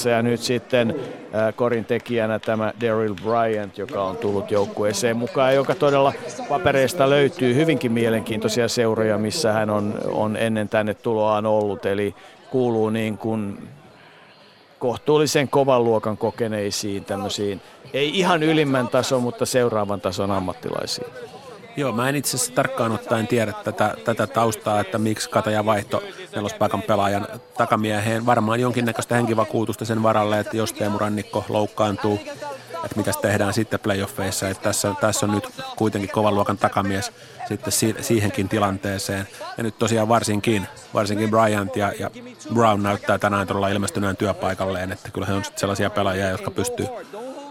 [0.07, 0.95] 40-28 ja nyt sitten
[1.35, 6.13] äh, korin tekijänä tämä Daryl Bryant, joka on tullut joukkueeseen mukaan, joka todella
[6.49, 12.15] papereista löytyy hyvinkin mielenkiintoisia seuroja, missä hän on, on ennen tänne tuloaan ollut, eli
[12.51, 13.69] kuuluu niin kuin
[14.85, 17.61] kohtuullisen kovan luokan kokeneisiin tämmöisiin,
[17.93, 21.07] ei ihan ylimmän tason, mutta seuraavan tason ammattilaisiin.
[21.77, 26.03] Joo, mä en itse asiassa tarkkaan ottaen tiedä tätä, tätä taustaa, että miksi Kataja vaihto
[26.35, 27.29] nelospaikan pelaajan
[27.59, 28.27] takamieheen.
[28.27, 32.21] Varmaan jonkinnäköistä henkivakuutusta sen varalle, että jos Teemu Rannikko loukkaantuu,
[32.85, 34.49] että mitä tehdään sitten playoffeissa.
[34.49, 37.13] Että tässä, tässä on nyt kuitenkin kovan luokan takamies
[37.49, 39.29] sitten si- siihenkin tilanteeseen.
[39.57, 42.11] Ja nyt tosiaan varsinkin, varsinkin Bryant ja, ja
[42.55, 46.87] Brown näyttää tänään todella ilmestyneen työpaikalleen, että kyllä he on sitten sellaisia pelaajia, jotka pystyy,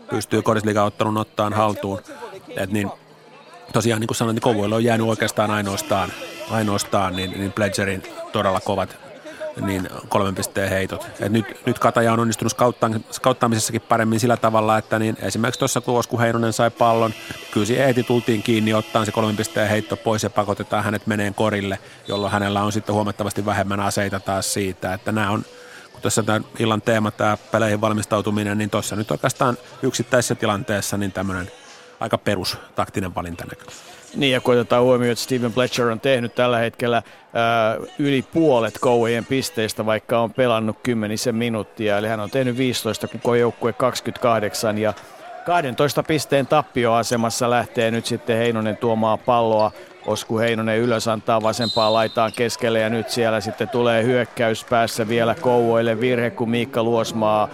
[0.09, 2.01] pystyy kodisliigan ottanut ottaan haltuun.
[2.57, 2.91] Et niin,
[3.73, 6.09] tosiaan niin kuin sanoin, niin on jäänyt oikeastaan ainoastaan,
[6.49, 9.12] ainoastaan niin, niin Pledgerin todella kovat
[9.61, 11.07] niin kolmen pisteen heitot.
[11.19, 12.53] Et nyt, nyt Kataja on onnistunut
[13.11, 17.13] skauttaamisessakin paremmin sillä tavalla, että niin esimerkiksi tuossa kun Osku Heinonen sai pallon,
[17.51, 21.80] kyllä Eeti tultiin kiinni ottaa se kolmen pisteen heitto pois ja pakotetaan hänet meneen korille,
[22.07, 25.45] jolloin hänellä on sitten huomattavasti vähemmän aseita taas siitä, että nämä on
[25.91, 31.11] kun tässä tämän illan teema, tämä peleihin valmistautuminen, niin tuossa nyt oikeastaan yksittäisessä tilanteessa niin
[31.11, 31.51] tämmöinen
[31.99, 33.92] aika perus taktinen valinta näkyy.
[34.15, 37.03] Niin ja kun otetaan huomioon, että Steven Fletcher on tehnyt tällä hetkellä
[37.34, 41.98] ää, yli puolet Kouvojen pisteistä, vaikka on pelannut kymmenisen minuuttia.
[41.98, 44.94] Eli hän on tehnyt 15, koko joukkue 28 ja
[45.45, 49.72] 12 pisteen tappioasemassa lähtee nyt sitten Heinonen tuomaan palloa.
[50.06, 55.35] Osku Heinonen ylös antaa vasempaa laitaan keskelle ja nyt siellä sitten tulee hyökkäys päässä vielä
[55.35, 57.49] Kouvoille virhe, kun Miikka Luosmaa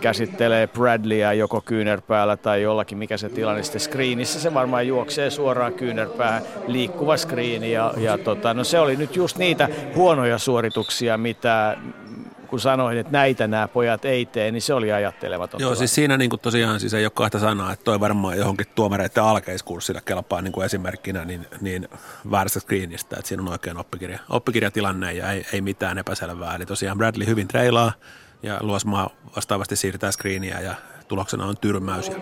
[0.00, 4.40] käsittelee Bradleyä joko kyynärpäällä tai jollakin, mikä se tilanne sitten screenissä.
[4.40, 9.38] Se varmaan juoksee suoraan kyynärpäähän, liikkuva screeni ja, ja tota, no se oli nyt just
[9.38, 11.76] niitä huonoja suorituksia, mitä
[12.54, 15.60] kun sanoin, että näitä nämä pojat ei tee, niin se oli ajattelematon.
[15.60, 19.22] Joo, siis siinä niin tosiaan siis ei ole kahta sanaa, että toi varmaan johonkin tuomareiden
[19.22, 21.88] alkeiskurssilla kelpaa niin kuin esimerkkinä niin, niin
[22.30, 26.54] väärästä screenistä, että siinä on oikein oppikirja, oppikirjatilanne ja ei, ei mitään epäselvää.
[26.54, 27.92] Eli tosiaan Bradley hyvin treilaa
[28.44, 30.74] ja Luosmaa vastaavasti siirtää screeniä ja
[31.08, 32.14] tuloksena on tyrmäys ja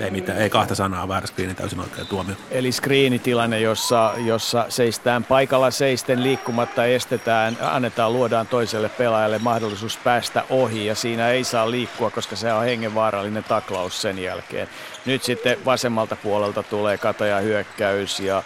[0.00, 2.34] ei, mitään, ei kahta sanaa väärä screeni täysin oikein tuomio.
[2.50, 10.44] Eli screenitilanne, jossa, jossa seistään paikalla seisten liikkumatta estetään, annetaan, luodaan toiselle pelaajalle mahdollisuus päästä
[10.50, 14.68] ohi ja siinä ei saa liikkua, koska se on hengenvaarallinen taklaus sen jälkeen.
[15.06, 18.42] Nyt sitten vasemmalta puolelta tulee kataja hyökkäys ja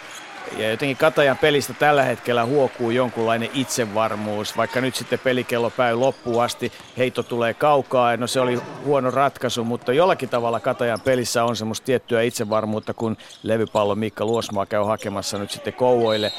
[0.57, 6.43] ja jotenkin Katajan pelistä tällä hetkellä huokuu jonkunlainen itsevarmuus, vaikka nyt sitten pelikello päy loppuun
[6.43, 11.55] asti, heitto tulee kaukaa, no se oli huono ratkaisu, mutta jollakin tavalla Katajan pelissä on
[11.55, 16.31] semmoista tiettyä itsevarmuutta, kun levypallo Mikka Luosmaa käy hakemassa nyt sitten Kouvoille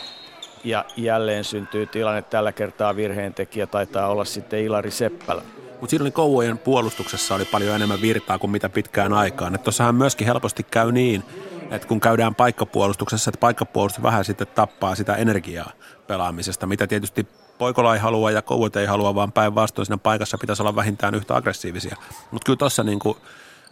[0.65, 5.43] ja jälleen syntyy tilanne, tällä kertaa virheentekijä taitaa olla sitten Ilari Seppälä.
[5.81, 9.59] Mutta siinä oli Kouvojen puolustuksessa oli paljon enemmän virtaa kuin mitä pitkään aikaan.
[9.59, 11.23] Tuossahan myöskin helposti käy niin,
[11.71, 15.71] että kun käydään paikkapuolustuksessa, että paikkapuolustus vähän sitten tappaa sitä energiaa
[16.07, 17.27] pelaamisesta, mitä tietysti
[17.59, 21.37] Poikola ei halua ja Kouvot ei halua, vaan päinvastoin siinä paikassa pitäisi olla vähintään yhtä
[21.37, 21.97] aggressiivisia.
[22.31, 23.17] Mutta kyllä tuossa niin kuin,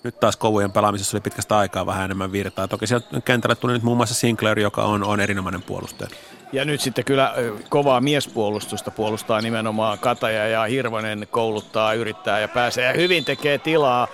[0.02, 2.68] nyt taas Kouvojen pelaamisessa oli pitkästä aikaa vähän enemmän virtaa.
[2.68, 6.10] Toki sieltä kentälle tuli nyt muun muassa Sinclair, joka on, on erinomainen puolustaja.
[6.52, 7.34] Ja nyt sitten kyllä
[7.68, 14.08] kovaa miespuolustusta puolustaa nimenomaan Kataja ja Hirvonen kouluttaa, yrittää ja pääsee ja hyvin tekee tilaa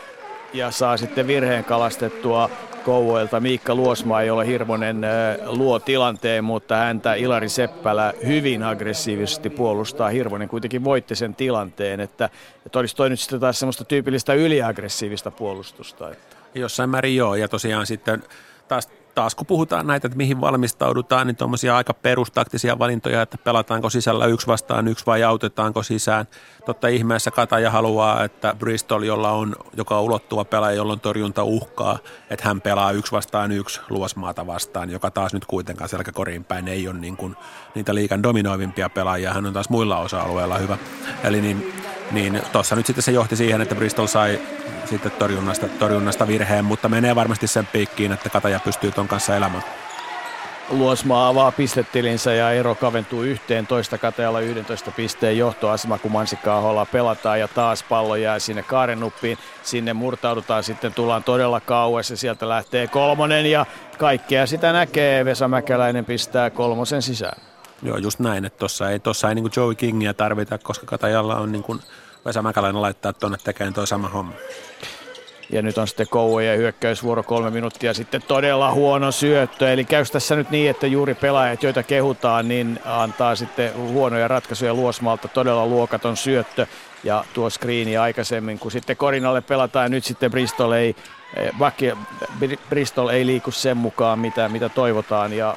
[0.53, 2.51] ja saa sitten virheen kalastettua
[2.87, 3.41] Kouvoilta.
[3.41, 5.03] Miikka Luosmaa, ole Hirvonen
[5.47, 10.09] luo tilanteen, mutta häntä Ilari Seppälä hyvin aggressiivisesti puolustaa.
[10.09, 12.31] Hirvonen kuitenkin voitti sen tilanteen, että,
[12.67, 16.11] että olisi toi nyt sitten taas semmoista tyypillistä yliaggressiivista puolustusta.
[16.55, 18.23] Jossain määrin joo, ja tosiaan sitten
[18.69, 23.91] taas taas kun puhutaan näitä, että mihin valmistaudutaan, niin tuommoisia aika perustaktisia valintoja, että pelataanko
[23.91, 26.27] sisällä yksi vastaan yksi vai autetaanko sisään.
[26.67, 31.45] Totta ihmeessä Kataja haluaa, että Bristol, jolla on, joka on ulottuva pelaaja, jolla on torjunta
[31.45, 31.99] uhkaa,
[32.31, 36.89] että hän pelaa yksi vastaan yksi luosmaata vastaan, joka taas nyt kuitenkaan selkäkoriin päin ei
[36.89, 37.37] ole niin kuin
[37.75, 40.79] niitä liikan dominoivimpia pelaajia, hän on taas muilla osa-alueilla hyvä.
[41.25, 41.73] Eli niin,
[42.11, 44.41] niin tuossa nyt sitten se johti siihen, että Bristol sai
[44.85, 49.65] sitten torjunnasta, torjunnasta virheen, mutta menee varmasti sen piikkiin, että Kataja pystyy ton kanssa elämään.
[50.71, 56.87] Luosmaa avaa pistetilinsä ja ero kaventuu yhteen toista katealla 11 pisteen johtoasema, kun Mansikkaa Aholla
[56.87, 59.39] pelataan ja taas pallo jää sinne Kaarenuppiin.
[59.63, 63.67] Sinne murtaudutaan sitten, tullaan todella kauas ja sieltä lähtee kolmonen ja
[63.99, 65.25] kaikkea sitä näkee.
[65.25, 67.43] Vesa Mäkäläinen pistää kolmosen sisään.
[67.83, 71.53] Joo, just näin, että tuossa ei, tossa ei niin Joey Kingia tarvita, koska Katajalla on
[71.53, 71.81] niin kuin
[72.25, 74.33] Vesa Mäkäläinen laittaa tuonne tekemään toi sama homma.
[75.51, 79.73] Ja nyt on sitten Kouvojen hyökkäysvuoro kolme minuuttia sitten todella huono syöttö.
[79.73, 84.75] Eli käy tässä nyt niin, että juuri pelaajat, joita kehutaan, niin antaa sitten huonoja ratkaisuja
[84.75, 85.29] Luosmalta.
[85.29, 86.67] Todella luokaton syöttö
[87.05, 89.91] ja tuo screeni aikaisemmin, kun sitten Korinalle pelataan.
[89.91, 90.97] Nyt sitten Bristol ei,
[91.37, 95.33] eh, Bristol ei liiku sen mukaan, mitä, mitä toivotaan.
[95.33, 95.57] Ja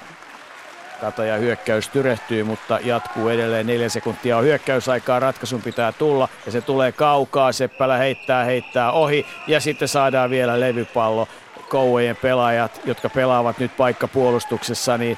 [1.02, 6.62] Kataja hyökkäys tyrehtyy, mutta jatkuu edelleen neljä sekuntia on hyökkäysaikaa, ratkaisun pitää tulla ja se
[6.62, 11.28] tulee kaukaa, Seppälä heittää, heittää ohi ja sitten saadaan vielä levypallo.
[11.70, 15.18] Kouvojen pelaajat, jotka pelaavat nyt paikkapuolustuksessa, niin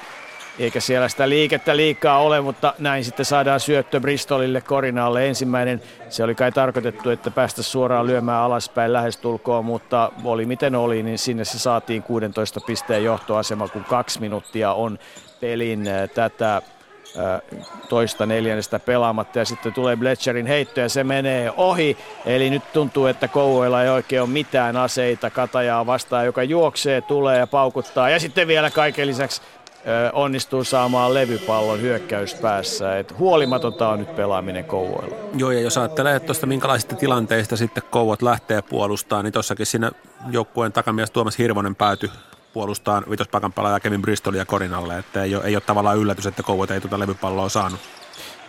[0.58, 5.82] eikä siellä sitä liikettä liikaa ole, mutta näin sitten saadaan syöttö Bristolille Korinaalle ensimmäinen.
[6.08, 11.18] Se oli kai tarkoitettu, että päästä suoraan lyömään alaspäin lähestulkoon, mutta oli miten oli, niin
[11.18, 14.98] sinne se saatiin 16 pisteen johtoasema, kun kaksi minuuttia on
[15.40, 16.62] pelin äh, tätä äh,
[17.88, 21.96] toista neljännestä pelaamatta ja sitten tulee Bletcherin heitto ja se menee ohi.
[22.26, 27.38] Eli nyt tuntuu, että Kouvoilla ei oikein ole mitään aseita Katajaa vastaan, joka juoksee, tulee
[27.38, 28.10] ja paukuttaa.
[28.10, 29.42] Ja sitten vielä kaiken lisäksi
[30.12, 32.98] onnistuu saamaan levypallon hyökkäyspäässä.
[32.98, 35.16] Et huolimatonta on nyt pelaaminen Kouvoilla.
[35.36, 39.90] Joo, ja jos ajattelee tuosta minkälaisista tilanteista sitten Kouvot lähtee puolustamaan, niin tuossakin siinä
[40.30, 42.10] joukkueen takamies Tuomas Hirvonen päätyi
[42.52, 46.70] puolustaa vitospaikan pelaaja Kevin Bristolia Korinalle, että ei ole, ei ole tavallaan yllätys, että Kouvot
[46.70, 47.80] ei tuota levypalloa saanut.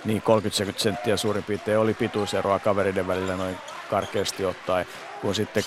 [0.06, 3.58] Niin, 30 senttiä suurin piirtein oli pituuseroa kaveriden välillä noin
[3.90, 4.86] karkeasti ottaen,
[5.22, 5.64] kun sitten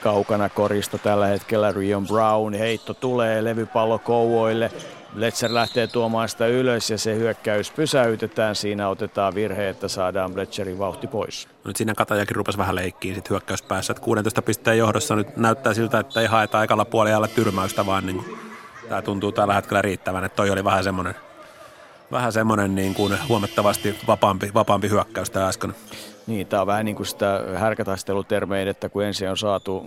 [0.00, 4.70] kaukana korista tällä hetkellä Rion Brown heitto tulee levypallo Kouvoille.
[5.16, 8.56] Bletcher lähtee tuomaan sitä ylös ja se hyökkäys pysäytetään.
[8.56, 11.48] Siinä otetaan virhe, että saadaan Bletcherin vauhti pois.
[11.64, 13.90] Nyt siinä Katajakin rupesi vähän leikkiin sit hyökkäyspäässä.
[13.90, 18.24] Että 16 pisteen johdossa nyt näyttää siltä, että ei haeta aikalla puolella tyrmäystä, vaan niin
[18.88, 20.24] tämä tuntuu tällä hetkellä riittävän.
[20.24, 21.14] Että toi oli vähän semmoinen
[22.12, 25.74] vähän semmoinen niin kuin huomattavasti vapaampi, vapaampi hyökkäys tämä äsken.
[26.26, 29.86] Niin, tämä on vähän niin kuin sitä härkätaistelutermein, että kun ensin on saatu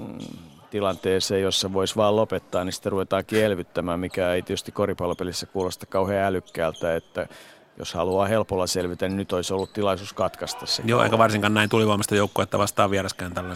[0.70, 6.26] tilanteeseen, jossa voisi vaan lopettaa, niin sitten ruvetaan elvyttämään, mikä ei tietysti koripallopelissä kuulosta kauhean
[6.26, 7.28] älykkäältä, että
[7.78, 10.84] jos haluaa helpolla selvitä, niin nyt olisi ollut tilaisuus katkaista se.
[10.86, 13.56] Joo, eikä varsinkaan näin tulivoimasta joukkuetta vastaan vieraskentällä.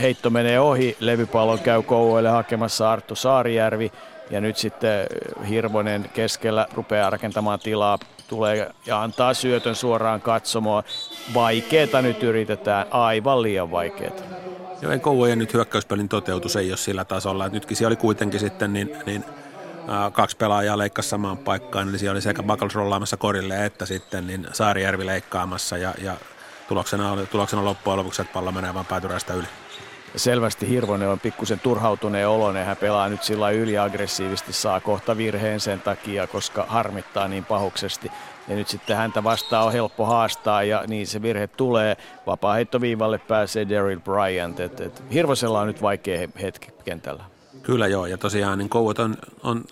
[0.00, 3.92] Heitto menee ohi, levypallon käy Kouvoille hakemassa Arttu Saarijärvi
[4.30, 5.06] ja nyt sitten
[5.48, 10.84] Hirvonen keskellä rupeaa rakentamaan tilaa, tulee ja antaa syötön suoraan katsomaan.
[11.34, 14.22] Vaikeeta nyt yritetään, aivan liian vaikeeta.
[14.82, 17.48] Joo, Kouvojen nyt hyökkäyspelin toteutus ei ole sillä tasolla.
[17.48, 19.24] Nytkin siellä oli kuitenkin sitten niin, niin
[20.12, 24.46] kaksi pelaajaa leikkasi samaan paikkaan, eli siellä oli sekä Buckles rollaamassa korille että sitten niin
[24.52, 26.16] Saarijärvi leikkaamassa ja, ja
[26.68, 29.46] tuloksena, oli, tuloksena loppujen lopuksi, että pallo menee vain päätyräistä yli.
[30.16, 32.66] Selvästi Hirvonen on pikkusen turhautuneen oloinen.
[32.66, 38.10] Hän pelaa nyt sillä yliaggressiivisesti, saa kohta virheen sen takia, koska harmittaa niin pahuksesti.
[38.50, 41.96] Ja nyt sitten häntä vastaan on helppo haastaa ja niin se virhe tulee.
[42.26, 44.60] Vapaa heittoviivalle pääsee Daryl Bryant.
[44.60, 47.24] Et, et Hirvosella on nyt vaikea hetki kentällä.
[47.62, 49.64] Kyllä joo, ja tosiaan niin Kouot on, on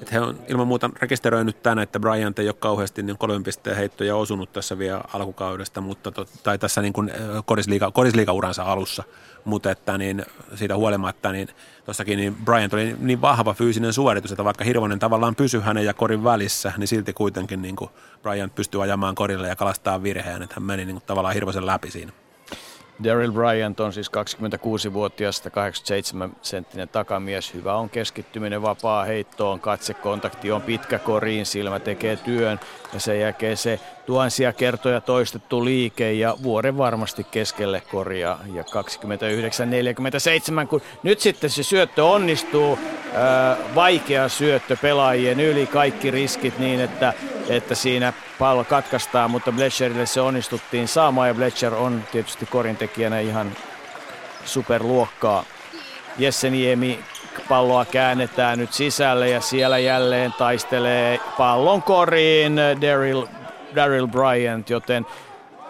[0.00, 3.76] että he on ilman muuta rekisteröinyt tänne, että Bryant ei ole kauheasti niin kolmen pisteen
[3.76, 7.10] heittoja osunut tässä vielä alkukaudesta, mutta to, tai tässä niin kuin
[7.44, 9.04] korisliiga, korisliigauransa alussa,
[9.44, 11.48] mutta että niin siitä huolimatta, niin
[11.84, 15.94] tuossakin niin Bryant oli niin vahva fyysinen suoritus, että vaikka Hirvonen tavallaan pysyi hänen ja
[15.94, 17.90] korin välissä, niin silti kuitenkin niin kuin
[18.22, 21.90] Bryant pystyi ajamaan korille ja kalastaa virheen, että hän meni niin kuin tavallaan Hirvosen läpi
[21.90, 22.12] siinä.
[23.04, 27.54] Daryl Bryant on siis 26-vuotias, 87-senttinen takamies.
[27.54, 32.60] Hyvä on keskittyminen vapaa heittoon, katsekontakti on pitkä koriin, silmä tekee työn
[32.92, 38.62] ja sen jälkeen se tuhansia kertoja toistettu liike ja vuoden varmasti keskelle koria ja
[40.64, 42.78] 29-47, kun nyt sitten se syöttö onnistuu,
[43.14, 47.12] ää, vaikea syöttö pelaajien yli, kaikki riskit niin, että,
[47.48, 53.52] että siinä pallo katkaistaan, mutta Blecherille se onnistuttiin saamaan ja Blecher on tietysti korintekijänä ihan
[54.44, 55.44] superluokkaa.
[56.18, 56.98] Jesse Niemi
[57.48, 63.26] palloa käännetään nyt sisälle ja siellä jälleen taistelee pallon koriin Daryl,
[63.74, 65.06] Daryl Bryant, joten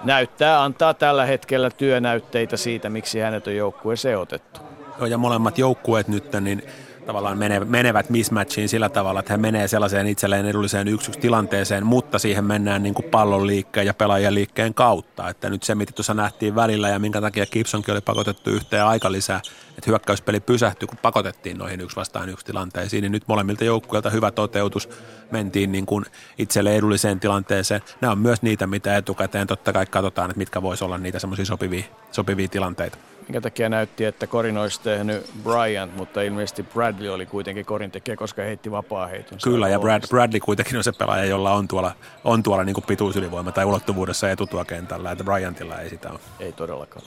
[0.04, 4.60] näyttää, antaa tällä hetkellä työnäytteitä siitä, miksi hänet on joukkueeseen otettu.
[4.98, 6.62] Joo, ja molemmat joukkueet nyt, niin
[7.06, 12.44] tavallaan menevät mismatchiin sillä tavalla, että he menee sellaiseen itselleen edulliseen yksi tilanteeseen, mutta siihen
[12.44, 15.28] mennään niin kuin pallon liikkeen ja pelaajan liikkeen kautta.
[15.28, 19.12] Että nyt se, mitä tuossa nähtiin välillä ja minkä takia Gibsonkin oli pakotettu yhteen aika
[19.12, 24.10] lisää, että hyökkäyspeli pysähtyi, kun pakotettiin noihin yksi vastaan yksi tilanteisiin, niin nyt molemmilta joukkueilta
[24.10, 24.88] hyvä toteutus,
[25.30, 26.04] mentiin niin kuin
[26.38, 27.80] itselle edulliseen tilanteeseen.
[28.00, 31.44] Nämä on myös niitä, mitä etukäteen totta kai katsotaan, että mitkä voisi olla niitä semmoisia
[31.44, 32.98] sopivia, sopivia tilanteita
[33.28, 38.16] minkä takia näytti, että korin olisi tehnyt Bryant, mutta ilmeisesti Bradley oli kuitenkin korin tekijä,
[38.16, 39.38] koska heitti vapaa heiton.
[39.44, 41.92] Kyllä, ja Brad, Bradley kuitenkin on se pelaaja, jolla on tuolla,
[42.24, 46.20] on tuolla niin kuin pituusylivoima tai ulottuvuudessa etutuokentällä, että Bryantilla ei sitä ole.
[46.40, 47.06] Ei todellakaan.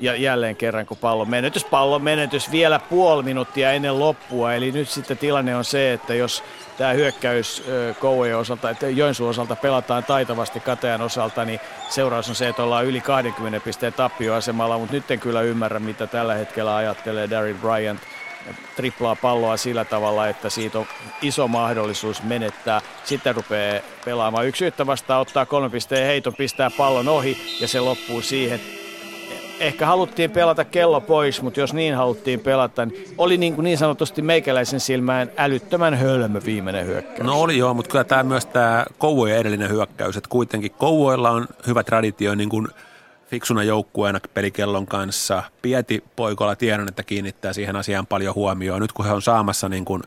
[0.00, 4.54] Ja jälleen kerran, kun pallon menetys, pallon menetys vielä puoli minuuttia ennen loppua.
[4.54, 6.42] Eli nyt sitten tilanne on se, että jos
[6.82, 7.62] tämä hyökkäys
[7.98, 12.86] Kouvojen osalta, että Joensuun osalta pelataan taitavasti Katean osalta, niin seuraus on se, että ollaan
[12.86, 18.00] yli 20 pisteen tappioasemalla, mutta nyt en kyllä ymmärrä, mitä tällä hetkellä ajattelee Daryl Bryant.
[18.76, 20.86] Triplaa palloa sillä tavalla, että siitä on
[21.22, 22.80] iso mahdollisuus menettää.
[23.04, 24.46] Sitten rupeaa pelaamaan.
[24.46, 28.60] Yksi yhtä vastaan, ottaa kolme pisteen heiton, pistää pallon ohi ja se loppuu siihen
[29.62, 33.78] ehkä haluttiin pelata kello pois, mutta jos niin haluttiin pelata, niin oli niin, kuin niin
[33.78, 37.26] sanotusti meikäläisen silmään älyttömän hölmö viimeinen hyökkäys.
[37.26, 41.46] No oli joo, mutta kyllä tämä myös tämä Kouvojen edellinen hyökkäys, että kuitenkin Kouvoilla on
[41.66, 42.68] hyvä traditio niin kuin
[43.26, 45.42] fiksuna joukkueena pelikellon kanssa.
[45.62, 48.82] Pieti poikolla tiedän, että kiinnittää siihen asiaan paljon huomioon.
[48.82, 50.02] Nyt kun he on saamassa niin kuin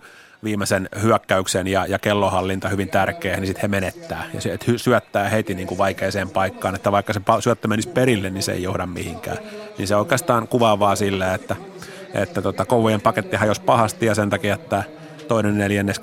[0.46, 4.24] viimeisen hyökkäyksen ja, ja kellohallinta hyvin tärkeä, niin sitten he menettää.
[4.34, 8.30] Ja se, että syöttää heti niin kuin vaikeaseen paikkaan, että vaikka se syöttö menisi perille,
[8.30, 9.38] niin se ei johda mihinkään.
[9.78, 11.56] Niin se oikeastaan kuvaavaa sillä, että,
[12.14, 14.84] että tota, Kouvojen paketti hajosi pahasti ja sen takia, että
[15.28, 16.02] toinen neljännes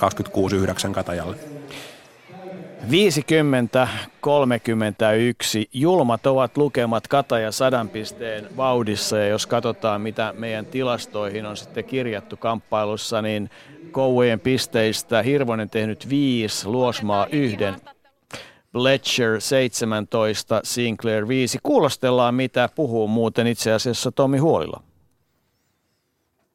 [0.88, 1.51] 26-9 Katajalle.
[2.82, 2.86] 50-31.
[5.72, 11.84] Julmat ovat lukemat Kataja sadan pisteen vauhdissa ja jos katsotaan mitä meidän tilastoihin on sitten
[11.84, 13.50] kirjattu kamppailussa, niin
[13.90, 17.76] Kouvojen pisteistä Hirvonen tehnyt viisi, Luosmaa yhden,
[18.72, 21.58] Bletcher 17, Sinclair 5.
[21.62, 24.82] Kuulostellaan mitä puhuu muuten itse asiassa Tomi Huolila.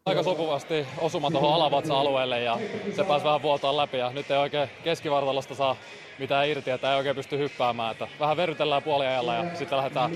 [0.07, 2.57] Aika sopuvasti osuma tuohon alavatsa-alueelle ja
[2.95, 5.75] se pääsi vähän vuotaa läpi ja nyt ei oikein keskivartalosta saa
[6.19, 7.91] mitään irti, että ei oikein pysty hyppäämään.
[7.91, 10.11] Että vähän verrytellään puoliajalla ja sitten lähdetään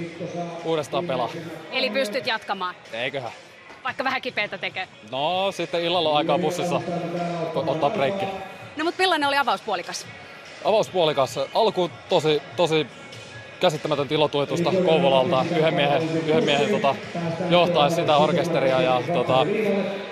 [0.65, 1.39] uudestaan pelaamaan.
[1.71, 2.75] Eli pystyt jatkamaan?
[2.93, 3.31] Eiköhän.
[3.83, 4.87] Vaikka vähän kipeätä tekee?
[5.11, 6.81] No sitten illalla on aikaa bussissa
[7.55, 8.25] ottaa breikki.
[8.77, 10.07] No mutta millainen oli avauspuolikas?
[10.65, 11.39] Avauspuolikas.
[11.53, 12.87] Alku tosi, tosi
[13.61, 16.95] käsittämätön ilotuitusta Kouvolalta yhden miehen, yhden miehen tota,
[17.49, 18.81] johtaa sitä orkesteria.
[18.81, 19.45] Ja, tota,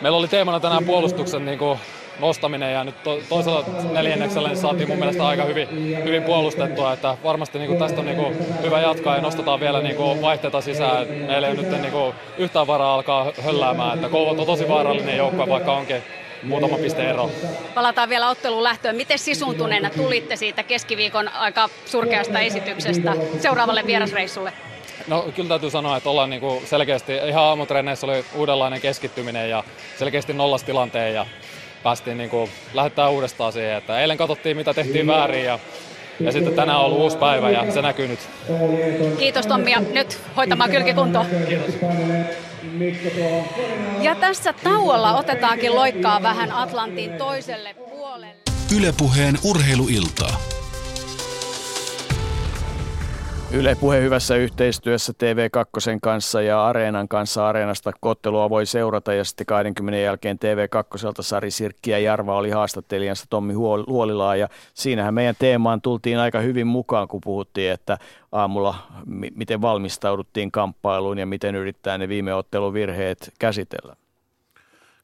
[0.02, 1.80] meillä oli teemana tänään puolustuksen niin kuin,
[2.20, 5.68] nostaminen ja nyt to, toisella neljänneksellä niin saatiin mun mielestä aika hyvin,
[6.04, 9.82] hyvin puolustettua, että varmasti niin kuin tästä on niin kuin hyvä jatkaa ja nostetaan vielä
[9.82, 11.08] niin kuin vaihteita sisään.
[11.08, 15.50] Meillä ei nyt niin kuin yhtään varaa alkaa hölläämään, että Kouvat on tosi vaarallinen joukko,
[15.50, 16.04] vaikka onkin
[16.44, 17.32] muutama piste ero.
[17.74, 18.96] Palataan vielä otteluun lähtöön.
[18.96, 24.54] Miten sisuntuneena tulitte siitä keskiviikon aika surkeasta esityksestä seuraavalle vierasreissulle?
[25.08, 29.64] No kyllä täytyy sanoa, että ollaan niinku selkeästi, ihan aamutreeneissä oli uudenlainen keskittyminen ja
[29.98, 31.26] selkeästi nollas tilanteen ja
[31.84, 35.60] päästiin niinku, lähettää uudestaan siihen, että eilen katsottiin mitä tehtiin väärin ja
[36.20, 38.20] ja sitten tänään on ollut uusi päivä ja se näkyy nyt.
[39.18, 41.26] Kiitos Tommi ja nyt hoitamaan kylkikuntoa.
[41.48, 41.76] Kiitos.
[44.02, 48.36] Ja tässä tauolla otetaankin loikkaa vähän Atlantin toiselle puolelle.
[48.78, 50.59] Ylepuheen urheiluiltaa.
[53.54, 57.48] Yle Puhe hyvässä yhteistyössä TV2 kanssa ja Areenan kanssa.
[57.48, 63.26] Areenasta kottelua voi seurata ja sitten 20 jälkeen TV2 Sari Sirkki ja Jarva oli haastattelijansa
[63.30, 63.54] Tommi
[63.88, 67.98] Huolilaa ja siinähän meidän teemaan tultiin aika hyvin mukaan, kun puhuttiin, että
[68.32, 68.76] aamulla
[69.36, 73.96] miten valmistauduttiin kamppailuun ja miten yrittää ne viime ottelun virheet käsitellä.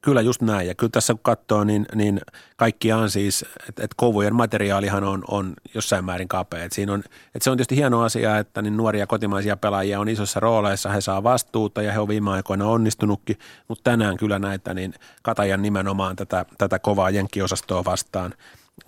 [0.05, 0.67] Kyllä just näin.
[0.67, 2.21] Ja kyllä tässä kun katsoo, niin, niin
[2.55, 6.63] kaikkiaan siis, että et kovujen materiaalihan on, on jossain määrin kapea.
[6.63, 7.03] Et siinä on,
[7.35, 11.01] et se on tietysti hieno asia, että niin nuoria kotimaisia pelaajia on isossa rooleissa, he
[11.01, 16.15] saa vastuuta ja he on viime aikoina onnistunutkin, mutta tänään kyllä näitä, niin Katajan nimenomaan
[16.15, 18.33] tätä, tätä kovaa jenkkiosastoa vastaan,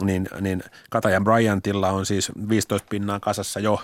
[0.02, 3.82] niin, niin Katajan Bryantilla on siis 15 pinnaa kasassa jo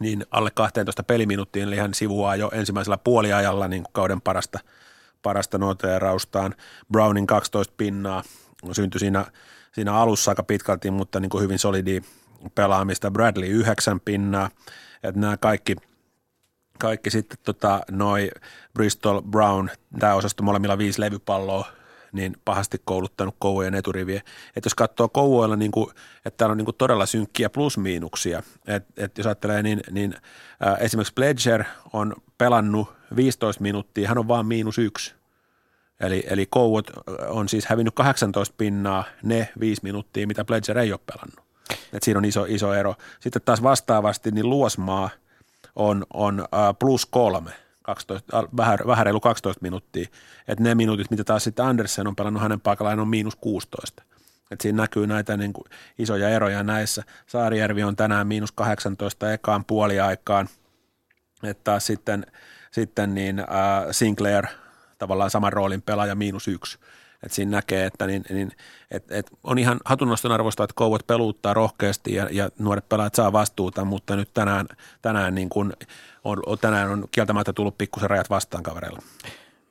[0.00, 4.58] niin alle 12 peliminuuttiin, eli hän sivuaa jo ensimmäisellä puoliajalla niin kauden parasta–
[5.22, 6.54] parasta noteeraustaan.
[6.92, 8.22] Brownin 12 pinnaa
[8.72, 9.26] syntyi siinä,
[9.72, 12.00] siinä alussa aika pitkälti, mutta niin kuin hyvin solidi
[12.54, 13.10] pelaamista.
[13.10, 14.50] Bradley 9 pinnaa.
[15.02, 15.76] Että nämä kaikki,
[16.78, 18.30] kaikki sitten tota, noi
[18.74, 19.68] Bristol Brown,
[19.98, 21.66] tämä osasto molemmilla viisi levypalloa,
[22.12, 24.22] niin pahasti kouluttanut kouvojen eturiviä.
[24.56, 25.90] Että jos katsoo kouvoilla, niin kuin,
[26.24, 28.42] että täällä on niin kuin todella synkkiä plusmiinuksia.
[28.66, 30.14] Että et jos ajattelee, niin, niin
[30.66, 35.14] äh, esimerkiksi Pledger on pelannut 15 minuuttia, hän on vaan miinus yksi.
[36.00, 36.90] Eli, eli Kouot
[37.28, 41.44] on siis hävinnyt 18 pinnaa ne viisi minuuttia, mitä Pledger ei ole pelannut.
[41.92, 42.94] Et siinä on iso, iso ero.
[43.20, 45.10] Sitten taas vastaavasti niin Luosmaa
[45.76, 47.50] on, on uh, plus kolme,
[47.82, 50.08] 12, vähän, vähän reilu 12 minuuttia.
[50.48, 54.02] Et ne minuutit, mitä taas sitten Andersen on pelannut hänen paikallaan, on miinus 16.
[54.50, 55.64] Et siinä näkyy näitä niin kuin
[55.98, 57.02] isoja eroja näissä.
[57.26, 60.48] Saarijärvi on tänään miinus 18 ekaan puoliaikaan.
[61.42, 62.26] Että sitten–
[62.70, 63.46] sitten niin äh,
[63.90, 64.46] Sinclair
[64.98, 66.78] tavallaan saman roolin pelaaja miinus yksi.
[67.22, 68.52] Et siinä näkee, että niin, niin,
[68.90, 73.32] et, et on ihan hatunnoston arvosta, että kouvot peluuttaa rohkeasti ja, ja nuoret pelaajat saa
[73.32, 74.66] vastuuta, mutta nyt tänään,
[75.02, 75.72] tänään, niin kun
[76.24, 79.02] on, tänään on kieltämättä tullut pikkusen rajat vastaan kavereilla.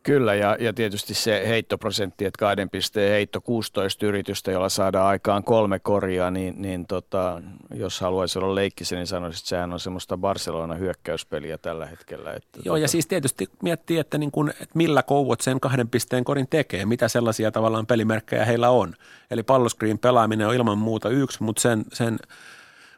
[0.03, 5.43] Kyllä, ja, ja tietysti se heittoprosentti, että kahden pisteen heitto 16 yritystä, jolla saadaan aikaan
[5.43, 7.41] kolme korjaa, niin, niin tota,
[7.73, 12.33] jos haluaisi olla leikkisen, niin sanoisin, että sehän on semmoista Barcelona hyökkäyspeliä tällä hetkellä.
[12.33, 12.77] Että Joo, tota...
[12.77, 16.85] ja siis tietysti miettii, että, niin kun, että millä kouvot sen kahden pisteen korin tekee,
[16.85, 18.93] mitä sellaisia tavallaan pelimerkkejä heillä on.
[19.31, 22.19] Eli palloskriin pelaaminen on ilman muuta yksi, mutta sen, sen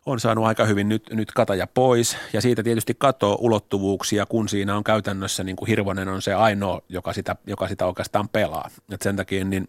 [0.06, 4.78] on saanut aika hyvin nyt, nyt kataja pois ja siitä tietysti katoo ulottuvuuksia, kun siinä
[4.78, 8.70] on käytännössä niin kuin Hirvonen on se ainoa, joka sitä, joka sitä oikeastaan pelaa.
[8.92, 9.68] Et sen takia niin,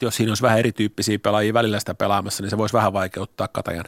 [0.00, 3.84] jos siinä olisi vähän erityyppisiä pelaajia välillä sitä pelaamassa, niin se voisi vähän vaikeuttaa katajan,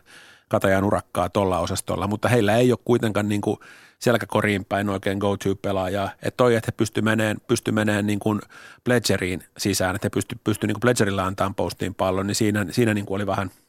[0.49, 3.59] katajan urakkaa tuolla osastolla, mutta heillä ei ole kuitenkaan niin kuin
[3.99, 6.11] selkäkoriin päin oikein go-to-pelaajaa.
[6.23, 8.41] Että toi, että he pysty meneen, pysty meneen niin kuin
[8.85, 12.95] Pledgeriin sisään, että he pysty, pysty niin kuin Pledgerilla antamaan postiin pallon, niin siinä, siinä
[12.95, 13.51] niin kuin oli vähän–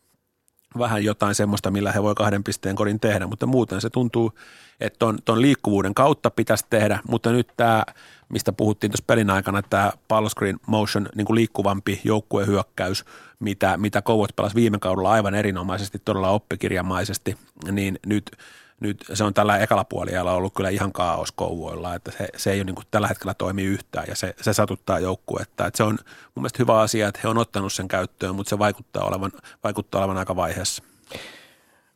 [0.77, 4.33] vähän jotain semmoista, millä he voi kahden pisteen korin tehdä, mutta muuten se tuntuu,
[4.79, 7.83] että ton, ton liikkuvuuden kautta pitäisi tehdä, mutta nyt tämä,
[8.29, 9.91] mistä puhuttiin tuossa pelin aikana, tämä
[10.29, 13.05] screen motion niin kuin liikkuvampi joukkuehyökkäys,
[13.39, 17.37] mitä, mitä Kouot pelasi viime kaudella aivan erinomaisesti, todella oppikirjamaisesti,
[17.71, 18.31] niin nyt–
[18.79, 22.59] nyt se on tällä ekalla puolella ollut kyllä ihan kaos kouvoilla, että se, se ei
[22.59, 25.65] ole niin kuin tällä hetkellä toimi yhtään ja se, se satuttaa joukkuetta.
[25.65, 25.97] Että se on
[26.35, 29.31] mun mielestä hyvä asia, että he on ottanut sen käyttöön, mutta se vaikuttaa olevan,
[29.63, 30.83] vaikuttaa olevan aika vaiheessa.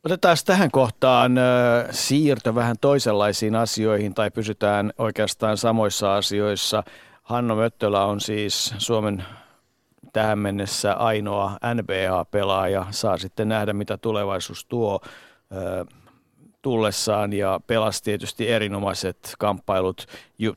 [0.03, 1.35] Otetaan tähän kohtaan
[1.91, 6.83] siirto vähän toisenlaisiin asioihin tai pysytään oikeastaan samoissa asioissa.
[7.23, 9.25] Hanno Möttölä on siis Suomen
[10.13, 12.85] tähän mennessä ainoa NBA-pelaaja.
[12.91, 15.01] Saa sitten nähdä, mitä tulevaisuus tuo
[16.63, 20.05] tullessaan ja pelasi tietysti erinomaiset kamppailut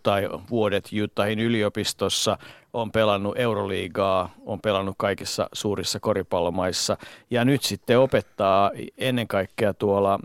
[0.03, 2.39] tai vuodet Juttahin yliopistossa,
[2.73, 6.97] on pelannut Euroliigaa, on pelannut kaikissa suurissa koripallomaissa.
[7.31, 10.19] Ja nyt sitten opettaa ennen kaikkea tuolla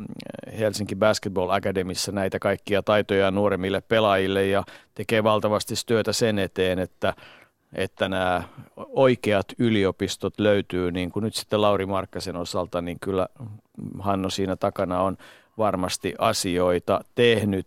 [0.60, 4.64] Helsinki Basketball Academissa näitä kaikkia taitoja nuoremmille pelaajille ja
[4.95, 7.14] tekee valtavasti työtä sen eteen, että
[7.74, 8.44] että nämä
[8.78, 13.28] oikeat yliopistot löytyy, niin kuin nyt sitten Lauri Markkasen osalta, niin kyllä
[13.99, 15.18] Hanno siinä takana on
[15.62, 17.66] varmasti asioita tehnyt.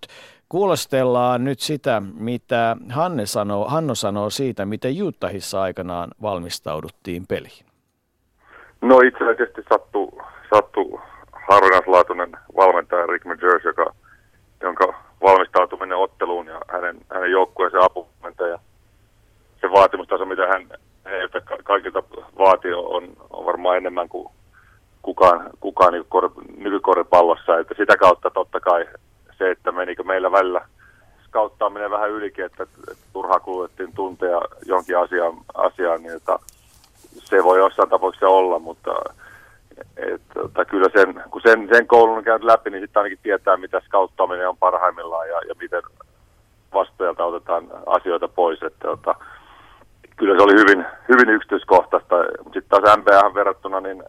[0.49, 7.67] Kuulostellaan nyt sitä, mitä Hanne sanoo, Hanno sanoo siitä, miten Jutahissa aikanaan valmistauduttiin peliin.
[8.81, 10.23] No itse asiassa sattuu,
[10.55, 11.01] sattuu
[11.49, 13.95] harvinaislaatuinen valmentaja Rick McGers, joka,
[14.61, 18.59] jonka valmistautuminen otteluun ja hänen, hänen joukkueensa apumentaja,
[19.61, 20.69] se vaatimustaso, mitä hän
[21.05, 22.03] heiltä kaikilta
[22.39, 24.29] vaatii, on, on varmaan enemmän kuin
[25.05, 27.59] kukaan, kukaan niin kor, nykykoripallossa.
[27.59, 28.87] Että sitä kautta totta kai
[29.39, 30.61] se, että menikö meillä välillä
[31.25, 36.39] skauttaaminen vähän ylikin, että, että turhaa kulutettiin tunteja jonkin asiaan, asiaan niin että
[37.15, 38.95] se voi jossain tapauksessa olla, mutta
[39.97, 43.57] että, että kyllä sen, kun sen, sen koulun on käynyt läpi, niin sitten ainakin tietää,
[43.57, 45.83] mitä skauttaaminen on parhaimmillaan ja, ja miten
[46.75, 48.63] vastajalta otetaan asioita pois.
[48.63, 49.15] Että, että,
[50.17, 54.03] kyllä se oli hyvin, hyvin yksityiskohtaista, mutta sitten taas NBA verrattuna, niin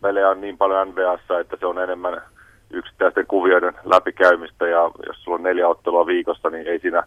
[0.00, 2.22] pelejä on niin paljon NBAssa, että se on enemmän
[2.70, 7.02] yksittäisten kuvioiden läpikäymistä ja jos sulla on neljä ottelua viikossa, niin ei siinä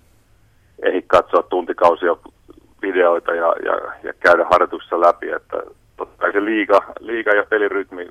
[0.83, 2.15] ehdi katsoa tuntikausia
[2.81, 5.57] videoita ja, ja, ja käydä harjoituksessa läpi, että
[5.97, 8.07] totta kai se liiga, liiga ja pelirytmi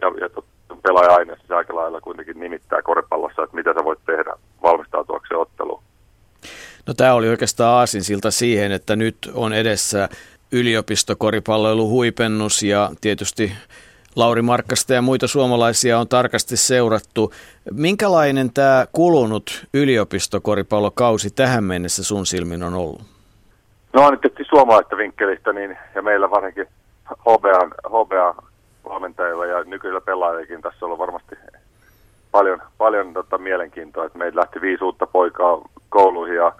[0.00, 0.42] ja, ja
[0.82, 4.32] pelaaja-aine siis aika lailla kuitenkin nimittää koripallossa, että mitä sä voit tehdä
[4.62, 5.82] valmistautuakseen otteluun.
[6.86, 10.08] No tämä oli oikeastaan aasinsilta siihen, että nyt on edessä
[10.52, 13.52] yliopistokoripalloilu huipennus ja tietysti
[14.16, 17.32] Lauri Markkasta ja muita suomalaisia on tarkasti seurattu.
[17.72, 23.02] Minkälainen tämä kulunut yliopistokoripallokausi tähän mennessä sun silmin on ollut?
[23.92, 26.66] No on tietysti suomalaista vinkkelistä niin, ja meillä varsinkin
[27.04, 28.44] HBA, HBA
[28.88, 31.36] valmentajilla ja nykyisillä pelaajillakin tässä on ollut varmasti
[32.32, 36.52] paljon, paljon tota, mielenkiintoa, että meillä lähti viisi uutta poikaa kouluihin ja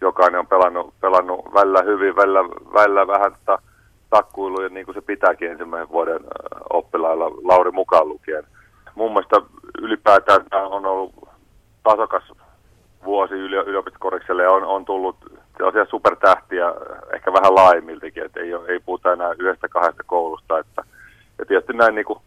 [0.00, 2.40] jokainen on pelannut, pelannut välillä hyvin, välillä,
[2.74, 3.62] välillä vähän tota,
[4.10, 6.20] takkuiluja niin kuin se pitääkin ensimmäisen vuoden
[6.70, 8.44] oppilailla, Lauri mukaan lukien.
[8.94, 9.36] Mun mielestä
[9.82, 11.12] ylipäätään tämä on ollut
[11.82, 12.32] tasokas
[13.04, 15.16] vuosi yliopistokorikselle ja on, on tullut
[15.56, 16.74] sellaisia supertähtiä
[17.14, 20.58] ehkä vähän laajemmiltakin, että ei, ei puhuta enää yhdestä kahdesta koulusta.
[20.58, 20.82] Että,
[21.38, 22.18] ja tietysti näin niin kuin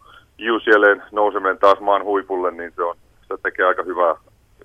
[0.52, 2.96] UCLAn nouseminen taas maan huipulle, niin se, on,
[3.28, 4.16] se tekee aika hyvää,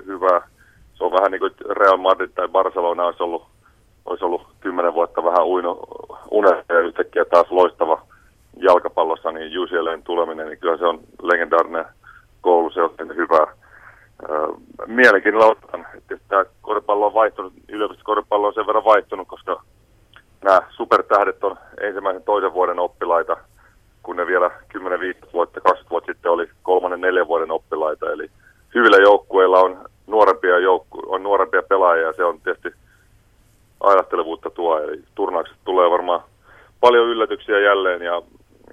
[0.07, 0.49] hyvää.
[0.95, 3.47] Se on vähän niin kuin Real Madrid tai Barcelona olisi ollut,
[4.09, 5.79] olisi ollut kymmenen vuotta vähän uino,
[6.31, 8.03] unelma ja yhtäkkiä taas loistava
[8.57, 11.85] jalkapallossa, niin UCLAn tuleminen, niin kyllä se on legendaarinen
[12.41, 13.47] koulu, se on hyvää
[14.87, 19.63] mielenkiinnolla otan, että tämä koripallo on vaihtunut, yliopistokoripallo on sen verran vaihtunut, koska
[20.45, 23.37] nämä supertähdet on ensimmäisen toisen vuoden oppilaita,
[24.03, 28.13] kun ne vielä 10, 15 vuotta, 20 vuotta sitten oli kolmannen, neljän vuoden oppilaita.
[28.13, 28.31] Eli
[28.75, 32.79] hyvillä joukkueilla on nuorempia, joukku, on nuorempia pelaajia ja se on tietysti
[33.81, 34.79] ajattelevuutta tuo.
[34.79, 36.21] Eli turnaukset tulee varmaan
[36.81, 38.23] paljon yllätyksiä jälleen ja,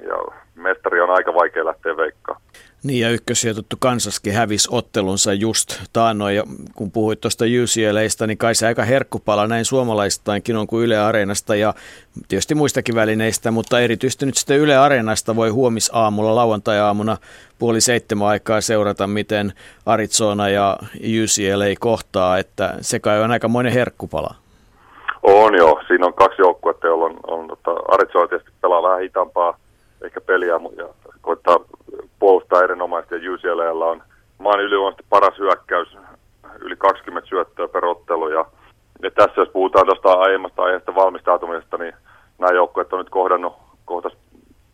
[0.07, 0.18] ja
[0.56, 2.41] mestari on aika vaikea lähteä veikkaan.
[2.84, 6.44] Niin ja ykkössijoitettu Kansaskin hävisi ottelunsa just taannoin ja
[6.76, 11.56] kun puhuit tuosta UCLAista, niin kai se aika herkkupala näin suomalaistainkin on kuin Yle Areenasta
[11.56, 11.73] ja
[12.27, 17.18] tietysti muistakin välineistä, mutta erityisesti nyt sitten Yle Areenasta voi huomisaamulla, lauantai-aamuna
[17.60, 19.53] puoli seitsemän aikaa seurata, miten
[19.86, 24.36] Arizona ja UCLA kohtaa, että se kai on aikamoinen herkkupala.
[25.27, 29.57] On joo, siinä on kaksi joukkuetta, joilla on, on tota, Arizona tietysti pelaa vähän hitaampaa
[30.02, 30.88] ehkä peliä ja
[31.22, 31.60] koittaa
[32.19, 34.03] puolustaa erinomaisesti ja UCLAlla on
[34.38, 35.97] maan ylivoimaisesti paras hyökkäys,
[36.60, 38.45] yli 20 syöttöä per ottelu ja,
[39.03, 41.93] ja tässä jos puhutaan tuosta aiemmasta aiheesta valmistautumisesta, niin
[42.39, 43.53] nämä joukkueet on nyt kohdannut
[43.85, 44.14] kohtas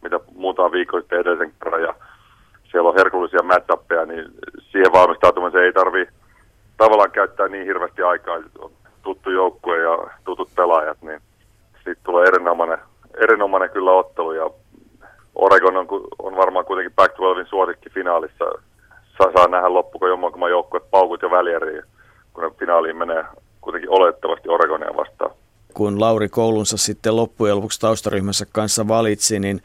[0.01, 1.93] mitä muutama viikko sitten edellisen kerran ja
[2.71, 4.25] siellä on herkullisia matchappeja, niin
[4.71, 6.07] siihen valmistautumiseen ei tarvi
[6.77, 8.35] tavallaan käyttää niin hirveästi aikaa.
[8.59, 8.71] On
[9.03, 11.21] tuttu joukkue ja tutut pelaajat, niin
[11.75, 12.77] sitten tulee erinomainen,
[13.23, 14.49] erinomainen kyllä ottelu ja
[15.35, 15.87] Oregon on,
[16.19, 18.45] on varmaan kuitenkin Pac-12 suosikki finaalissa.
[19.17, 21.83] Saa, saa nähdä loppuko jommankumman joukkue paukut jo välieriin,
[22.33, 23.23] kun ne finaaliin menee
[23.61, 25.31] kuitenkin olettavasti Oregonia vastaan.
[25.73, 29.61] Kun Lauri koulunsa sitten loppujen lopuksi taustaryhmässä kanssa valitsi, niin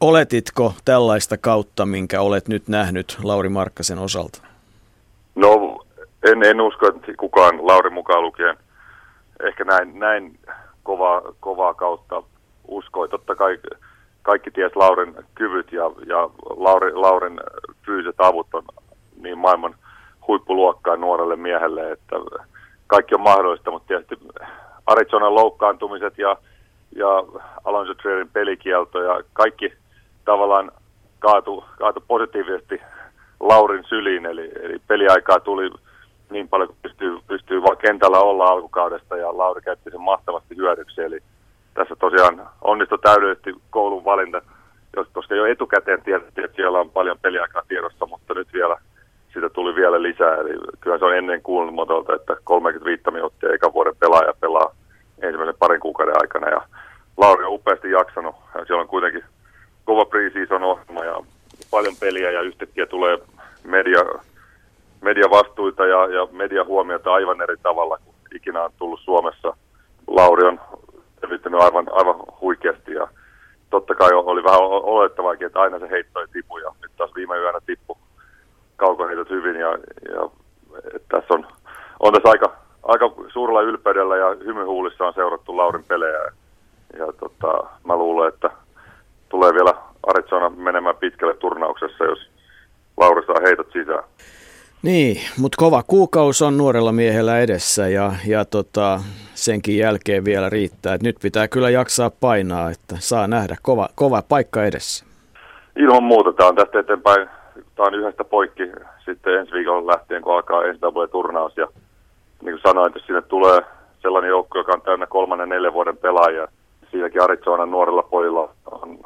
[0.00, 4.42] oletitko tällaista kautta, minkä olet nyt nähnyt Lauri Markkasen osalta?
[5.34, 5.81] No
[6.22, 8.56] en, en usko, että kukaan Lauri mukaan lukien
[9.42, 10.38] ehkä näin, näin
[10.82, 12.22] kovaa, kovaa kautta
[12.68, 13.08] uskoi.
[13.08, 13.58] Totta kai
[14.22, 17.40] kaikki ties Laurin kyvyt ja, ja Lauri, Laurin
[17.86, 18.62] fyysiset avut on
[19.22, 19.74] niin maailman
[20.28, 22.16] huippuluokkaan nuorelle miehelle, että
[22.86, 24.28] kaikki on mahdollista, mutta tietysti
[24.86, 26.36] Arizonan loukkaantumiset ja,
[26.96, 27.08] ja
[27.64, 29.72] Alonso Trierin pelikielto ja kaikki
[30.24, 30.72] tavallaan
[31.18, 32.80] kaatu, kaatu positiivisesti
[33.40, 35.70] Laurin syliin, eli, eli peliaikaa tuli
[36.32, 41.02] niin paljon kuin pystyy, pystyy vaan kentällä olla alkukaudesta ja Lauri käytti sen mahtavasti hyödyksi,
[41.02, 41.18] eli
[41.74, 44.42] tässä tosiaan onnistui täydellisesti koulun valinta,
[45.12, 48.76] koska jo etukäteen tiedettiin, että siellä on paljon peliaikaa tiedossa, mutta nyt vielä
[49.32, 50.34] sitä tuli vielä lisää.
[50.34, 51.42] Eli kyllä se on ennen
[51.72, 54.74] modolta, että 35 minuuttia eikä vuoden pelaaja pelaa
[55.22, 56.48] ensimmäisen parin kuukauden aikana.
[56.48, 56.62] Ja
[57.16, 58.34] Lauri on upeasti jaksanut.
[58.54, 59.24] Ja siellä on kuitenkin
[59.84, 61.20] kova pre-season ohjelma ja
[61.70, 63.18] paljon peliä ja yhtäkkiä tulee
[63.64, 63.98] media,
[65.02, 69.56] mediavastuita ja, ja mediahuomiota aivan eri tavalla kuin ikinä on tullut Suomessa.
[70.06, 70.60] Lauri on
[71.22, 73.08] levittänyt aivan, aivan huikeasti ja
[73.70, 77.36] totta kai oli vähän olettavaakin, että aina se heitto ei tipu ja nyt taas viime
[77.36, 77.98] yönä tippu
[78.76, 79.70] kaukoheitot hyvin ja,
[80.14, 80.30] ja
[81.08, 81.46] tässä on,
[82.00, 82.52] on tässä aika,
[82.82, 86.30] aika suurella ylpeydellä ja hymyhuulissa on seurattu Laurin pelejä ja,
[86.98, 88.50] ja tota, mä luulen, että
[89.28, 89.74] tulee vielä
[90.06, 92.30] Arizona menemään pitkälle turnauksessa, jos
[92.96, 94.04] Lauri saa heitot sisään.
[94.82, 99.00] Niin, mutta kova kuukausi on nuorella miehellä edessä ja, ja tota,
[99.34, 100.94] senkin jälkeen vielä riittää.
[100.94, 105.04] Et nyt pitää kyllä jaksaa painaa, että saa nähdä kova, kova paikka edessä.
[105.76, 106.32] Ilman muuta.
[106.32, 107.28] Tämä on tästä eteenpäin.
[107.76, 108.62] Tämä on yhdestä poikki
[109.04, 111.56] sitten ensi viikolla lähtien, kun alkaa NCAA-turnaus.
[111.56, 111.66] Ja
[112.42, 113.60] niin kuin sanoin, että sinne tulee
[114.02, 116.48] sellainen joukko, joka on täynnä kolmannen neljän vuoden pelaajia.
[116.90, 118.98] Siinäkin Arizonan nuorella pojilla on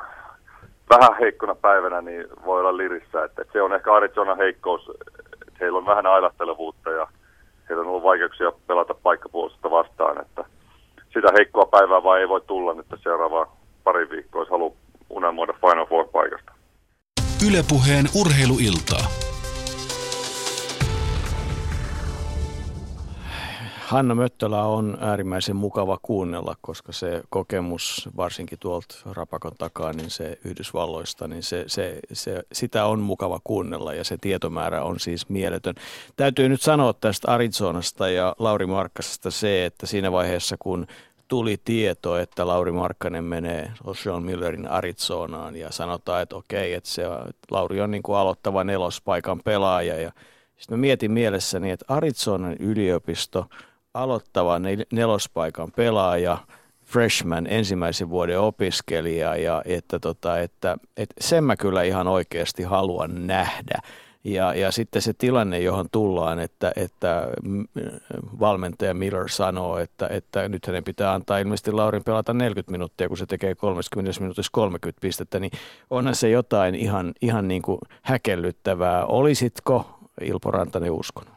[0.91, 3.25] vähän heikkona päivänä, niin voi olla lirissä.
[3.25, 4.91] Että, että se on ehkä Arizonan heikkous,
[5.57, 7.07] että heillä on vähän ailahtelevuutta ja
[7.69, 10.21] heillä on ollut vaikeuksia pelata paikkapuolustusta vastaan.
[10.21, 10.45] Että
[11.15, 13.47] sitä heikkoa päivää vaan ei voi tulla nyt seuraavaan
[13.85, 14.77] pari viikkoa, jos haluaa
[15.11, 16.53] unelmoida Final Four paikasta.
[17.49, 19.05] Ylepuheen urheiluiltaa.
[23.87, 30.39] Hanna Möttölä on äärimmäisen mukava kuunnella, koska se kokemus, varsinkin tuolta Rapakon takaa, niin se
[30.45, 35.75] Yhdysvalloista, niin se, se, se, sitä on mukava kuunnella ja se tietomäärä on siis mieletön.
[36.17, 40.87] Täytyy nyt sanoa tästä Arizonasta ja Lauri Markkasesta se, että siinä vaiheessa kun
[41.29, 43.73] tuli tieto, että Lauri Markkanen menee
[44.03, 47.03] Sean Millerin Arizonaan ja sanotaan, että okei, että se,
[47.51, 50.13] Lauri on niin kuin aloittava nelospaikan pelaaja ja
[50.57, 53.47] sitten mä mietin mielessäni, että Arizonan yliopisto–
[54.03, 54.61] aloittava
[54.93, 56.39] nelospaikan pelaaja,
[56.85, 63.27] freshman, ensimmäisen vuoden opiskelija ja että, tota, että, että sen mä kyllä ihan oikeasti haluan
[63.27, 63.81] nähdä.
[64.25, 67.29] Ja, ja sitten se tilanne, johon tullaan, että, että
[68.41, 73.17] valmentaja Miller sanoo, että, että nyt hänen pitää antaa ilmeisesti Laurin pelata 40 minuuttia, kun
[73.17, 75.51] se tekee 30 minuutissa 30 pistettä, niin
[75.91, 79.07] onhan se jotain ihan, ihan niin kuin häkellyttävää.
[79.07, 81.36] Olisitko Ilpo Rantanen uskonut?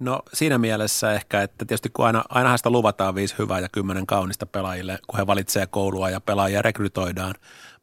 [0.00, 4.06] No siinä mielessä ehkä, että tietysti kun aina, ainahan sitä luvataan viisi hyvää ja kymmenen
[4.06, 7.34] kaunista pelaajille, kun he valitsee koulua ja pelaajia rekrytoidaan,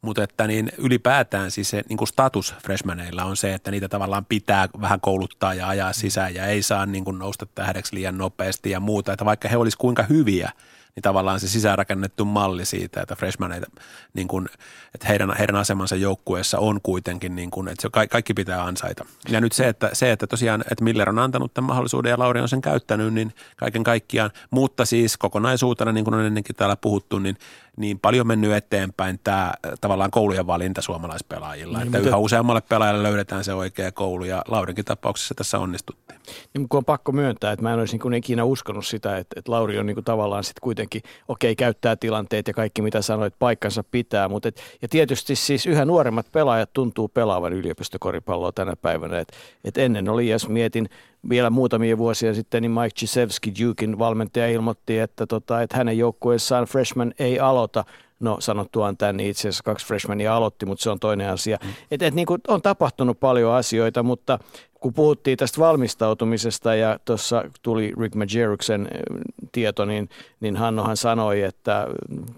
[0.02, 4.24] mutta että niin ylipäätään siis se niin kuin status freshmaneilla on se, että niitä tavallaan
[4.24, 8.70] pitää vähän kouluttaa ja ajaa sisään ja ei saa niin kuin nousta tähdeksi liian nopeasti
[8.70, 10.52] ja muuta, että vaikka he olisivat kuinka hyviä–
[10.96, 13.66] niin tavallaan se sisäänrakennettu malli siitä, että freshmaneita,
[14.14, 14.48] niin kuin,
[14.94, 19.04] että heidän, heidän asemansa joukkueessa on kuitenkin, niin kuin, että se kaikki pitää ansaita.
[19.28, 22.40] Ja nyt se, että, se, että tosiaan, että Miller on antanut tämän mahdollisuuden ja Lauri
[22.40, 27.18] on sen käyttänyt, niin kaiken kaikkiaan, mutta siis kokonaisuutena, niin kuin on ennenkin täällä puhuttu,
[27.18, 27.36] niin
[27.76, 31.78] niin paljon mennyt eteenpäin tämä äh, tavallaan koulujen valinta suomalaispelaajilla.
[31.78, 32.08] Niin, että mutta...
[32.08, 36.20] yhä useammalle pelaajalle löydetään se oikea koulu ja Laurinkin tapauksessa tässä onnistuttiin.
[36.54, 39.52] Niin, kun on pakko myöntää, että mä en olisi niin ikinä uskonut sitä, että, että
[39.52, 43.34] Lauri on niin kuin tavallaan sitten kuitenkin, okei, okay, käyttää tilanteet ja kaikki mitä sanoit,
[43.38, 49.18] paikkansa pitää, mutta et, ja tietysti siis yhä nuoremmat pelaajat tuntuu pelaavan yliopistokoripalloa tänä päivänä,
[49.18, 50.88] että et ennen oli, jos mietin
[51.28, 56.64] vielä muutamia vuosia sitten, niin Mike Cisevski, Dukein valmentaja, ilmoitti, että, tota, että hänen joukkueessaan
[56.64, 57.84] freshman ei aloita.
[58.20, 61.58] No sanottuaan tämän, niin itse asiassa kaksi freshmania aloitti, mutta se on toinen asia.
[61.64, 61.70] Mm.
[61.90, 64.38] Et, et, niin kuin on tapahtunut paljon asioita, mutta
[64.80, 68.88] kun puhuttiin tästä valmistautumisesta ja tuossa tuli Rick Majeruksen
[69.52, 70.08] tieto, niin,
[70.40, 71.86] niin Hannohan sanoi, että,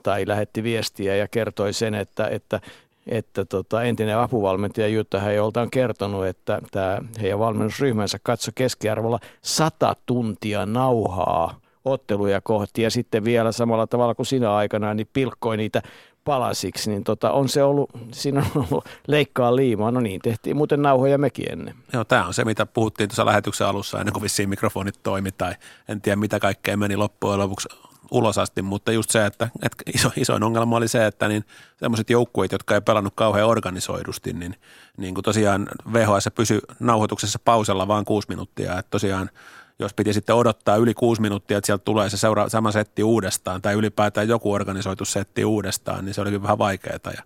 [0.02, 2.60] tai lähetti viestiä ja kertoi sen, että, että
[3.06, 9.96] että tota, entinen apuvalmentaja Jutta Heijolta on kertonut, että tämä heidän valmennusryhmänsä katsoi keskiarvolla 100
[10.06, 12.82] tuntia nauhaa otteluja kohti.
[12.82, 15.82] Ja sitten vielä samalla tavalla kuin sinä aikana niin pilkkoi niitä
[16.24, 20.82] palasiksi, niin tota, on se ollut, siinä on ollut leikkaa liimaa, no niin, tehtiin muuten
[20.82, 21.74] nauhoja mekin ennen.
[21.92, 25.54] Joo, tämä on se, mitä puhuttiin tuossa lähetyksen alussa ennen kuin vissiin mikrofonit toimi tai
[25.88, 27.68] en tiedä mitä kaikkea meni loppujen lopuksi
[28.10, 31.44] ulos asti, mutta just se, että, että iso, isoin ongelma oli se, että niin
[31.76, 34.56] sellaiset joukkueet, jotka ei pelannut kauhean organisoidusti, niin,
[34.96, 39.30] niin kuin tosiaan VHS pysyi nauhoituksessa pausella vain kuusi minuuttia, että tosiaan
[39.78, 43.62] jos piti sitten odottaa yli kuusi minuuttia, että sieltä tulee se seura- sama setti uudestaan
[43.62, 47.22] tai ylipäätään joku organisoitu setti uudestaan, niin se oli vähän vaikeaa ja,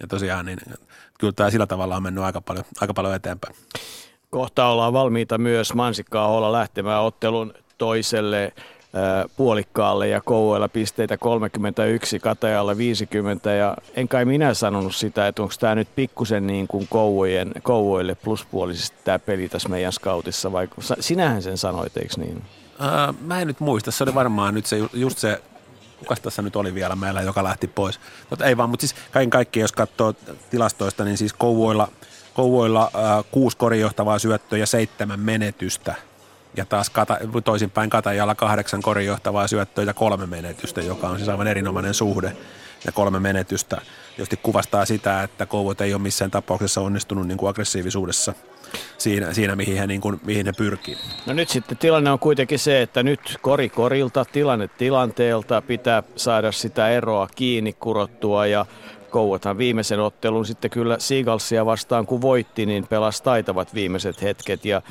[0.00, 0.58] ja tosiaan niin
[1.18, 3.54] kyllä tämä sillä tavalla on mennyt aika paljon, aika paljon eteenpäin.
[4.30, 8.52] Kohta ollaan valmiita myös Mansikkaa olla lähtemään ottelun toiselle
[9.36, 15.54] puolikkaalle ja Kouvoilla pisteitä 31, Katajalla 50 ja en kai minä sanonut sitä, että onko
[15.60, 20.68] tämä nyt pikkusen niin kuin Kouvojen, Kouvoille pluspuolisesti tämä peli tässä meidän skautissa vai
[21.00, 22.42] sinähän sen sanoit, eikö niin?
[22.78, 25.42] Ää, mä en nyt muista, se oli varmaan nyt se, just se
[25.98, 28.00] kuka tässä nyt oli vielä meillä, joka lähti pois.
[28.30, 30.14] Mutta ei vaan, mutta siis kaiken kaikkiaan, jos katsoo
[30.50, 31.88] tilastoista, niin siis Kouvoilla,
[32.34, 35.94] Kouvoilla äh, kuusi korijohtavaa syöttöä ja seitsemän menetystä.
[36.56, 41.46] Ja taas kata, toisinpäin Katajalla kahdeksan korijohtavaa syöttöä ja kolme menetystä, joka on siis aivan
[41.46, 42.36] erinomainen suhde.
[42.84, 43.80] Ja kolme menetystä,
[44.18, 48.34] josti kuvastaa sitä, että Kouvot ei ole missään tapauksessa onnistunut niin kuin aggressiivisuudessa–
[48.98, 50.96] siinä, siinä mihin, he, niin kuin, mihin he pyrkii.
[51.26, 56.52] No nyt sitten tilanne on kuitenkin se, että nyt kori korilta, tilanne tilanteelta pitää saada
[56.52, 58.66] sitä eroa kiinni kurottua ja
[59.10, 64.82] Kouvathan viimeisen ottelun sitten kyllä Seagalsia vastaan kun voitti, niin pelasi taitavat viimeiset hetket ja,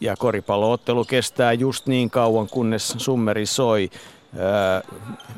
[0.00, 3.90] ja koripalloottelu kestää just niin kauan, kunnes summeri soi.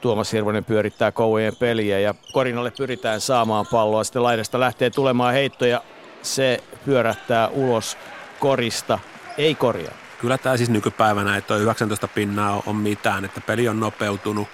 [0.00, 4.04] Tuomas Hirvonen pyörittää Kouvojen peliä ja Korinalle pyritään saamaan palloa.
[4.04, 5.82] Sitten laidasta lähtee tulemaan heittoja
[6.22, 7.96] se pyörättää ulos
[8.40, 8.98] korista,
[9.38, 9.94] ei korjaa.
[10.20, 14.48] Kyllä tämä siis nykypäivänä, että 19 pinnaa on mitään, että peli on nopeutunut.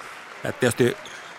[0.44, 0.96] Et tietysti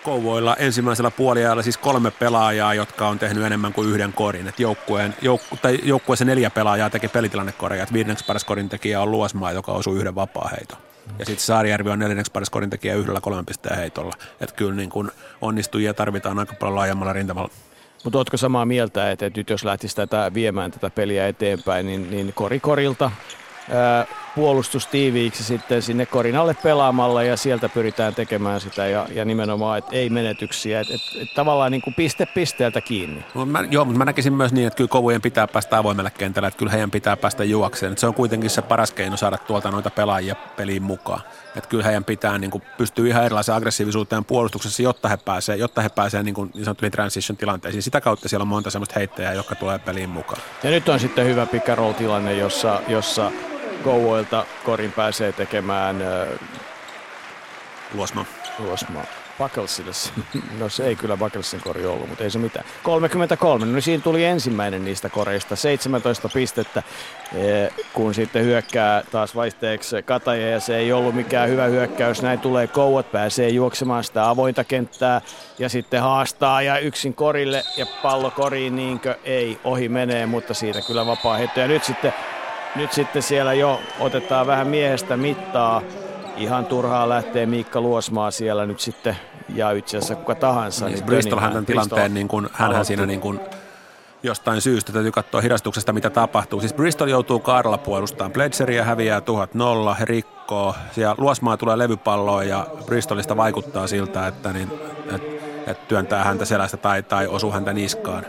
[0.08, 4.48] Kouvoilla ensimmäisellä puoliajalla siis kolme pelaajaa, jotka on tehnyt enemmän kuin yhden korin.
[4.48, 7.84] Et joukkueen, joukku, tai joukkueessa neljä pelaajaa teki pelitilannekoreja.
[7.84, 10.78] Et viidenneksi paras korin tekijä on Luosmaa, joka osuu yhden vapaa-heiton.
[11.20, 14.14] Ja sitten Saarijärvi on neljänneksi paras korin tekijä yhdellä kolmen pisteen heitolla.
[14.42, 15.12] Että kyllä niin kun
[15.42, 17.52] onnistujia tarvitaan aika paljon laajemmalla rintamalla.
[18.04, 22.12] Mutta oletko samaa mieltä, että, että nyt jos lähtisi tätä viemään tätä peliä eteenpäin, niin,
[22.12, 23.12] niin kori korilta
[23.72, 24.06] ää,
[24.36, 29.78] puolustus tiiviiksi sitten sinne korin alle pelaamalla ja sieltä pyritään tekemään sitä ja, ja nimenomaan,
[29.78, 33.26] että ei menetyksiä, että et, et tavallaan niin kuin piste pisteeltä kiinni.
[33.36, 36.48] No, mä, joo, mutta mä näkisin myös niin, että kyllä kovujen pitää päästä avoimelle kentälle,
[36.48, 37.92] että kyllä heidän pitää päästä juokseen.
[37.92, 41.22] Että se on kuitenkin se paras keino saada tuolta noita pelaajia peliin mukaan.
[41.56, 45.82] Että kyllä heidän pitää niin kuin, pystyä ihan erilaisen aggressiivisuuteen puolustuksessa, jotta he pääsee, jotta
[45.82, 47.84] he pääsee niin, kuin, niin sanottuihin transition tilanteisiin.
[47.84, 50.42] Sitä kautta siellä on monta sellaista heittäjää, jotka tulee peliin mukaan.
[50.64, 51.66] Ja nyt on sitten hyvä pick
[51.98, 53.32] tilanne, jossa, jossa
[53.88, 56.28] Kouvoilta korin pääsee tekemään äh,
[57.94, 58.26] Luosma.
[58.60, 59.04] Luosma.
[59.38, 59.92] Bucklesille.
[60.60, 62.66] No se ei kyllä Bucklesin kori ollut, mutta ei se mitään.
[62.84, 66.84] 33, no siinä tuli ensimmäinen niistä koreista, 17 pistettä,
[67.94, 72.22] kun sitten hyökkää taas vaihteeksi Kataja ja se ei ollut mikään hyvä hyökkäys.
[72.22, 75.22] Näin tulee Kouot, pääsee juoksemaan sitä avointa kenttää
[75.60, 80.82] ja sitten haastaa ja yksin korille ja pallo koriin niinkö ei, ohi menee, mutta siitä
[80.82, 81.60] kyllä vapaa heitto.
[81.60, 82.14] Ja nyt sitten
[82.76, 85.82] nyt sitten siellä jo otetaan vähän miehestä mittaa.
[86.38, 89.18] Ihan turhaa lähtee Miikka Luosmaa siellä nyt sitten,
[89.56, 90.86] ja itse asiassa kuka tahansa.
[90.86, 93.40] Niin, niin Bristol hän tämän tilanteen, niin kuin, hänhän siinä niin kuin,
[94.24, 96.60] jostain syystä täytyy katsoa hidastuksesta, mitä tapahtuu.
[96.60, 98.32] Siis Bristol joutuu kaarella puolustamaan.
[98.32, 99.52] Pledgeria häviää 1000
[100.00, 100.76] he rikkoo.
[100.92, 104.72] Siellä Luosmaa tulee levypalloon ja Bristolista vaikuttaa siltä, että, niin,
[105.16, 105.24] et,
[105.68, 108.26] et työntää häntä selästä tai, tai osuu häntä niskaan.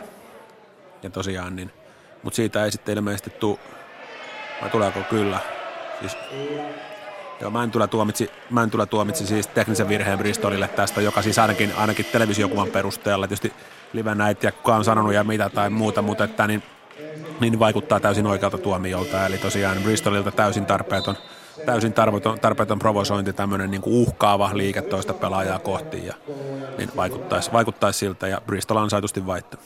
[1.03, 1.71] Ja tosiaan, niin,
[2.23, 3.59] mutta siitä ei sitten ilmeisesti tule
[4.63, 5.39] vai tuleeko kyllä?
[6.01, 6.17] Siis,
[7.41, 11.23] joo, mä en tule tuomitsi, mä en tule tuomitsi siis teknisen virheen Bristolille tästä, joka
[11.23, 13.53] siis ainakin, ainakin televisiokuvan perusteella, tietysti
[13.93, 16.63] live näit ja kuka on sanonut ja mitä tai muuta, mutta että niin,
[17.41, 19.27] niin vaikuttaa täysin oikealta tuomiolta.
[19.27, 21.17] Eli tosiaan Bristolilta täysin tarpeeton,
[21.67, 26.15] täysin tarpeeton, tarpeeton provosointi, tämmöinen niin uhkaava liike toista pelaajaa kohti ja
[26.79, 29.57] niin vaikuttaisi, vaikuttaisi siltä ja Bristol ansaitusti vaihto.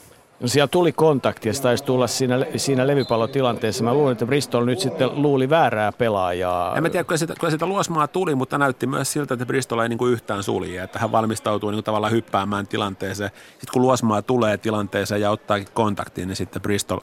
[0.43, 3.83] No siellä tuli kontakti ja se taisi tulla siinä, siinä levypallotilanteessa.
[3.83, 6.77] Mä luulen, että Bristol nyt sitten luuli väärää pelaajaa.
[6.77, 9.79] En mä tiedä, kyllä sitä, kyllä sitä luosmaa tuli, mutta näytti myös siltä, että Bristol
[9.79, 13.31] ei niin kuin yhtään sulje, että hän valmistautuu niin kuin tavallaan hyppäämään tilanteeseen.
[13.49, 16.99] Sitten kun luosmaa tulee tilanteeseen ja ottaakin kontaktiin, niin sitten Bristol,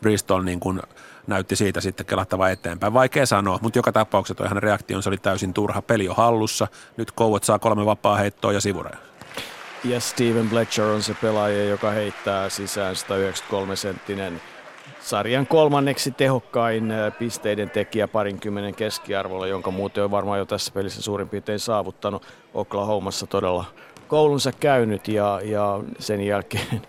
[0.00, 0.82] Bristol niin kuin
[1.26, 2.94] näytti siitä sitten kelattava eteenpäin.
[2.94, 5.82] Vaikea sanoa, mutta joka tapauksessa toi hänen reaktionsa oli täysin turha.
[5.82, 9.08] Peli on hallussa, nyt Kouot saa kolme vapaa heittoa ja sivureja.
[9.84, 14.40] Ja Steven Bletcher on se pelaaja, joka heittää sisään 193 senttinen
[15.00, 21.28] sarjan kolmanneksi tehokkain pisteiden tekijä parinkymmenen keskiarvolla, jonka muuten on varmaan jo tässä pelissä suurin
[21.28, 22.26] piirtein saavuttanut.
[22.54, 23.64] Oklahomassa todella
[24.08, 26.82] koulunsa käynyt ja, ja sen jälkeen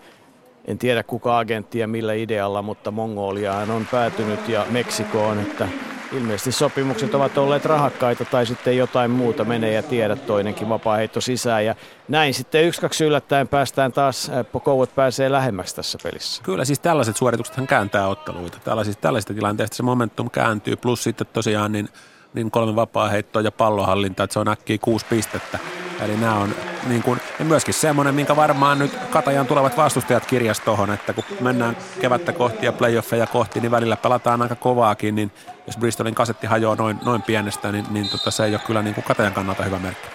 [0.64, 5.68] en tiedä kuka agentti ja millä idealla, mutta Mongoliaan on päätynyt ja Meksikoon, että
[6.12, 11.64] ilmeisesti sopimukset ovat olleet rahakkaita tai sitten jotain muuta menee ja tiedä toinenkin vapaa-heitto sisään.
[11.64, 11.74] Ja
[12.08, 16.42] näin sitten yksi kaksi yllättäen päästään taas, äh, Pokouvot pääsee lähemmäksi tässä pelissä.
[16.42, 18.58] Kyllä siis tällaiset suoritukset kääntää otteluita.
[18.64, 21.88] Tällaisista, tällaisista tilanteista se momentum kääntyy, plus sitten tosiaan niin,
[22.34, 25.58] niin kolme vapaa-heittoa ja pallohallinta, että se on äkkiä kuusi pistettä.
[26.00, 26.54] Eli nämä on,
[26.88, 31.24] niin kuin, ja myöskin semmoinen, minkä varmaan nyt Katajan tulevat vastustajat kirjas tohon, että kun
[31.40, 35.32] mennään kevättä kohti ja playoffeja kohti, niin välillä pelataan aika kovaakin, niin
[35.66, 38.94] jos Bristolin kasetti hajoaa noin, noin pienestä, niin, niin tota, se ei ole kyllä niin
[38.94, 40.08] kuin Katajan kannalta hyvä merkki.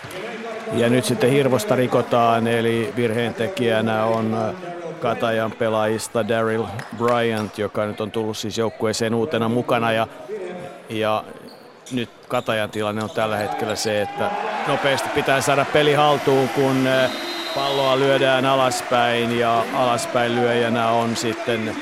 [0.74, 4.56] Ja nyt sitten Hirvosta rikotaan, eli virheentekijänä on
[5.00, 6.66] Katajan pelaajista Daryl
[6.98, 9.92] Bryant, joka nyt on tullut siis joukkueeseen uutena mukana.
[9.92, 10.08] Ja,
[10.90, 11.24] ja
[11.92, 14.32] nyt Katajan tilanne on tällä hetkellä se, että
[14.68, 16.88] nopeasti pitää saada peli haltuun, kun
[17.56, 21.76] palloa lyödään alaspäin ja alaspäin lyöjänä on sitten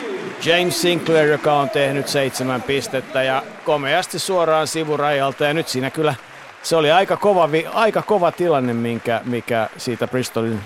[0.46, 6.16] James Sinclair, joka on tehnyt seitsemän pistettä ja komeasti suoraan sivurajalta ja nyt siinä kyllä
[6.64, 10.62] se oli aika kova, aika kova tilanne, minkä, mikä siitä Bristolin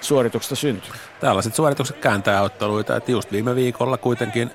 [0.00, 0.92] suorituksesta syntyi.
[1.20, 4.50] Tällaiset suoritukset kääntää otteluita, että just viime viikolla kuitenkin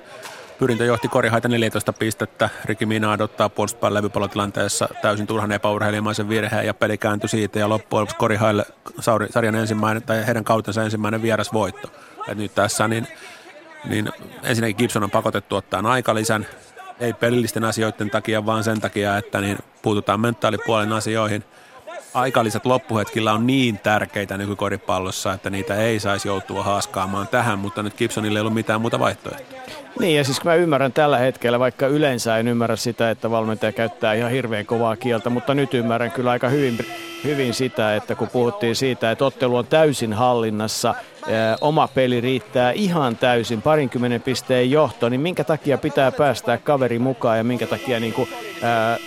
[0.58, 2.48] Pyrintö johti korihaita 14 pistettä.
[2.64, 8.00] Riki Mina odottaa puolustuspään levypallotilanteessa täysin turhan epäurheilijamaisen virheen ja peli kääntyi siitä ja loppujen
[8.00, 8.64] lopuksi korihaille
[9.30, 11.88] sarjan ensimmäinen tai heidän kautensa ensimmäinen vieras voitto.
[12.28, 13.08] Et nyt tässä niin,
[13.84, 14.10] niin
[14.42, 16.46] ensinnäkin Gibson on pakotettu ottaa aikalisän,
[17.00, 21.44] ei pelillisten asioiden takia, vaan sen takia, että niin puututaan mentaalipuolen asioihin–
[22.16, 27.96] aikalisät loppuhetkillä on niin tärkeitä nykykoripallossa, että niitä ei saisi joutua haaskaamaan tähän, mutta nyt
[27.96, 29.58] Gibsonille ei ollut mitään muuta vaihtoehtoa.
[30.00, 34.14] Niin ja siis mä ymmärrän tällä hetkellä, vaikka yleensä en ymmärrä sitä, että valmentaja käyttää
[34.14, 36.78] ihan hirveän kovaa kieltä, mutta nyt ymmärrän kyllä aika hyvin,
[37.24, 40.94] hyvin sitä, että kun puhuttiin siitä, että ottelu on täysin hallinnassa,
[41.30, 46.98] ää, oma peli riittää ihan täysin, parinkymmenen pisteen johto, niin minkä takia pitää päästää kaveri
[46.98, 48.28] mukaan ja minkä takia niin kuin,
[48.62, 48.98] ää,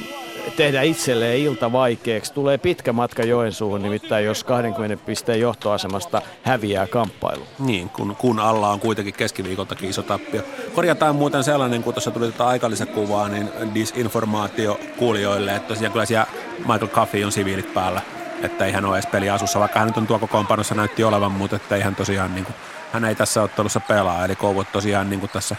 [0.51, 2.34] tehdä itselleen ilta vaikeaksi.
[2.34, 7.47] Tulee pitkä matka Joensuuhun nimittäin, jos 20 pisteen johtoasemasta häviää kamppailu.
[7.59, 10.41] Niin, kun, kun alla on kuitenkin keskiviikoltakin iso tappio.
[10.76, 15.91] Korjataan muuten sellainen, kun tuossa tuli tätä tota aikallisen kuvaa, niin disinformaatio kuulijoille, että tosiaan
[15.91, 16.27] kyllä siellä
[16.59, 18.01] Michael Coffey on siviilit päällä.
[18.43, 21.55] Että ei hän ole edes peliasussa, vaikka hän nyt on tuo kokoonpanossa näytti olevan, mutta
[21.55, 22.55] että ei hän tosiaan, niin kuin,
[22.93, 24.26] hän ei tässä ottelussa pelaa.
[24.26, 25.55] Eli Kouvot tosiaan niin kuin tässä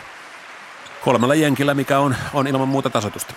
[1.05, 3.35] kolmella jenkillä, mikä on, on ilman muuta tasotusta.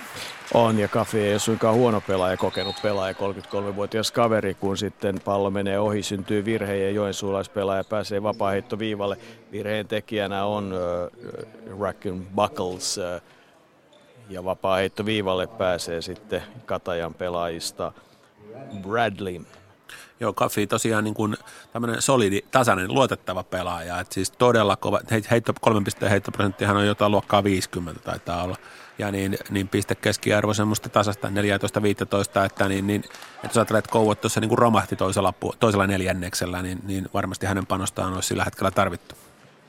[0.53, 5.51] On, ja Kafi ei ole suinkaan huono pelaaja, kokenut pelaaja, 33-vuotias kaveri, kun sitten pallo
[5.51, 9.17] menee ohi, syntyy virhe ja joensuulaispelaaja pääsee vapaaheittoviivalle.
[9.51, 13.21] Virheen tekijänä on äh, Racken Buckles, äh,
[14.29, 17.91] ja vapaaheittoviivalle pääsee sitten Katajan pelaajista
[18.81, 19.41] Bradley.
[20.19, 21.35] Joo, Kaffi tosiaan niin kuin
[21.73, 23.99] tämmöinen solidi, tasainen, luotettava pelaaja.
[23.99, 24.99] Et siis todella kova,
[25.31, 28.57] heitto, kolmen pisteen heittoprosenttihan on jotain luokkaa 50 taitaa olla.
[28.97, 33.03] Ja niin, niin piste keskiarvo semmoista tasasta 14-15, että, niin, niin,
[33.35, 37.45] että jos ajattelee, että Kouot tuossa niin kuin romahti toisella, toisella neljänneksellä, niin, niin varmasti
[37.45, 39.15] hänen panostaan olisi sillä hetkellä tarvittu.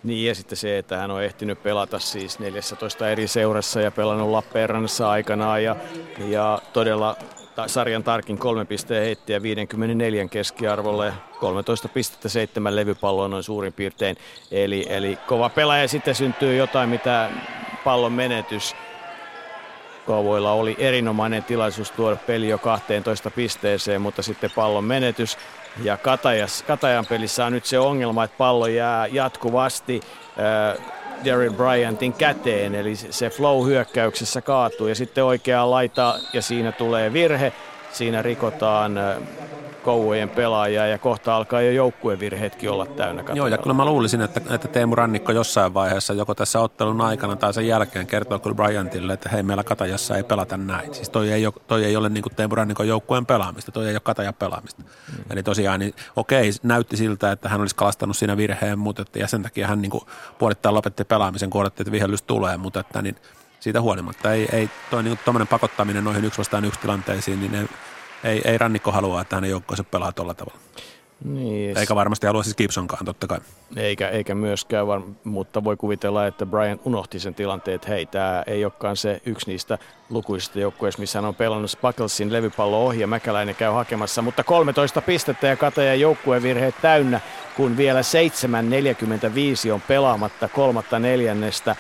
[0.05, 4.31] Niin ja sitten se, että hän on ehtinyt pelata siis 14 eri seurassa ja pelannut
[4.31, 5.77] Lappeenrannassa aikanaan ja,
[6.29, 7.17] ja todella
[7.67, 14.17] sarjan tarkin kolme pisteen heittiä 54 keskiarvolle, 13 pistettä seitsemän levypalloa noin suurin piirtein.
[14.51, 17.31] Eli, eli kova pelaaja sitten syntyy jotain, mitä
[17.85, 18.77] pallon menetys.
[20.07, 25.39] Kouvoilla oli erinomainen tilaisuus tuoda peli jo 12 pisteeseen, mutta sitten pallon menetys.
[25.83, 30.01] Ja Katajas, Katajan pelissä on nyt se ongelma, että pallo jää jatkuvasti
[31.25, 37.13] Darren Bryantin käteen, eli se flow hyökkäyksessä kaatuu ja sitten oikea laita ja siinä tulee
[37.13, 37.53] virhe,
[37.93, 38.99] siinä rikotaan
[39.85, 43.49] kouvojen pelaajaa ja kohta alkaa jo joukkuevirheetkin olla täynnä katajalla.
[43.49, 47.37] Joo, ja kyllä mä luulisin, että, että Teemu Rannikko jossain vaiheessa, joko tässä ottelun aikana
[47.37, 50.95] tai sen jälkeen kertoo kyllä Bryantille, että hei, meillä Katajassa ei pelata näin.
[50.95, 53.95] Siis toi ei ole, toi ei ole niin kuin Teemu Rannikon joukkueen pelaamista, toi ei
[53.95, 54.83] ole Katajan pelaamista.
[54.83, 55.25] Mm.
[55.31, 59.29] Eli tosiaan, niin, okei, näytti siltä, että hän olisi kalastanut siinä virheen, mutta että, ja
[59.29, 60.05] sen takia hän niin kuin
[60.39, 63.17] puolittain lopetti pelaamisen, kun odotti, että vihellys tulee, mutta että niin,
[63.61, 65.19] siitä huolimatta ei, ei toi niin
[65.51, 67.69] pakottaminen noihin yksi vastaan yksi tilanteisiin, niin ne,
[68.25, 70.61] ei, ei Rannikko halua, että hänen joukkoensa pelaa tuolla tavalla.
[71.25, 73.39] Niin, eikä varmasti halua siis Gibsonkaan, totta kai.
[73.77, 78.43] Eikä, eikä myöskään, var, mutta voi kuvitella, että Brian unohti sen tilanteen, että hei, tämä
[78.47, 79.79] ei olekaan se yksi niistä
[80.11, 85.01] lukuisista joukkueista, missä hän on pelannut Spucklesin levypallo ohi ja Mäkäläinen käy hakemassa, mutta 13
[85.01, 87.21] pistettä ja katajan joukkuevirheet täynnä,
[87.57, 88.01] kun vielä
[89.67, 91.77] 7.45 on pelaamatta kolmatta neljännestä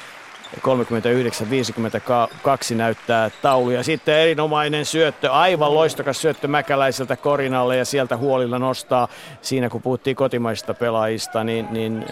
[0.59, 3.71] 39-52 näyttää taulu.
[3.71, 9.09] Ja sitten erinomainen syöttö, aivan loistokas syöttö Mäkäläiseltä Korinalle ja sieltä huolilla nostaa.
[9.43, 12.05] Siinä kun puhuttiin kotimaisista pelaajista, niin, niin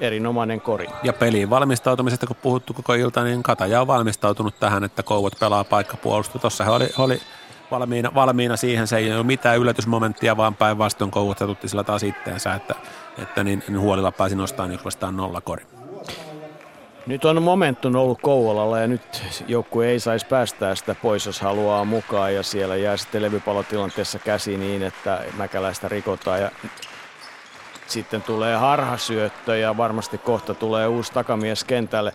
[0.00, 0.86] erinomainen kori.
[1.02, 5.64] Ja peliin valmistautumisesta, kun puhuttu koko ilta, niin Kataja on valmistautunut tähän, että Kouvot pelaa
[5.64, 6.38] paikkapuolustu.
[6.38, 7.20] Tuossa he oli, oli
[7.70, 12.54] valmiina, valmiina siihen, se ei ole mitään yllätysmomenttia, vaan päinvastoin Kouvot tutti sillä taas itteensä,
[12.54, 12.74] että,
[13.18, 15.79] että niin, niin huolilla pääsi nostamaan yksi vastaan nolla kori.
[17.06, 21.84] Nyt on momentum ollut Kouvolalla ja nyt joukkue ei saisi päästää sitä pois, jos haluaa
[21.84, 22.34] mukaan.
[22.34, 26.40] Ja siellä jää sitten levypallotilanteessa käsi niin, että Mäkäläistä rikotaan.
[26.40, 26.50] Ja
[27.86, 32.12] sitten tulee harhasyöttö ja varmasti kohta tulee uusi takamies kentälle.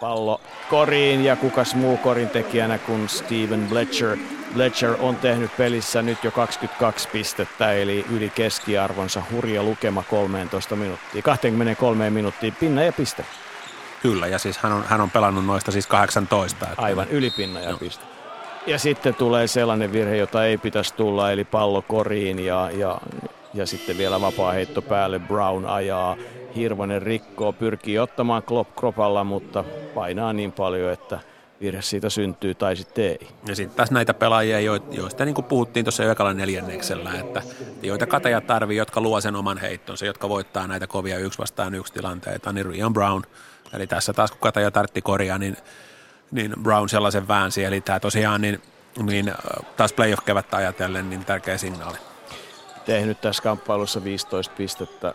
[0.00, 4.16] Pallo koriin ja kukas muu korin tekijänä kuin Steven Bletcher.
[4.54, 11.22] Bletcher on tehnyt pelissä nyt jo 22 pistettä, eli yli keskiarvonsa hurja lukema 13 minuuttia,
[11.22, 13.24] 23 minuuttia, pinna ja piste.
[14.02, 16.66] Kyllä, ja siis hän on, hän on pelannut noista siis 18.
[16.70, 18.04] Että Aivan, ylipinna ja piste.
[18.66, 23.00] Ja sitten tulee sellainen virhe, jota ei pitäisi tulla, eli pallo koriin ja, ja,
[23.54, 25.18] ja sitten vielä vapaa heitto päälle.
[25.18, 26.16] Brown ajaa,
[26.56, 29.64] Hirvonen rikkoo, pyrkii ottamaan Klopp kropalla, mutta
[29.94, 31.20] painaa niin paljon, että
[31.60, 33.28] virhe siitä syntyy tai sitten ei.
[33.46, 37.42] Ja sitten taas näitä pelaajia, jo- joista niin kuin puhuttiin tuossa ekalla neljänneksellä, että
[37.82, 41.92] joita Kataja tarvii, jotka luo sen oman heittonsa, jotka voittaa näitä kovia yksi vastaan yksi
[41.92, 43.22] tilanteita, niin Rian Brown.
[43.72, 45.56] Eli tässä taas kun Kataja tartti korjaa, niin,
[46.30, 47.64] niin Brown sellaisen väänsi.
[47.64, 48.62] Eli tämä tosiaan niin,
[49.02, 49.34] niin äh,
[49.76, 51.98] taas playoff-kevättä ajatellen niin tärkeä signaali.
[52.86, 55.14] Tehnyt tässä kamppailussa 15 pistettä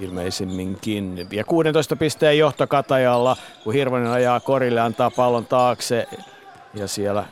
[0.00, 1.28] ilmeisimminkin.
[1.30, 6.08] Ja 16 pisteen johto Katajalla, kun Hirvonen ajaa korille, antaa pallon taakse.
[6.74, 7.24] Ja siellä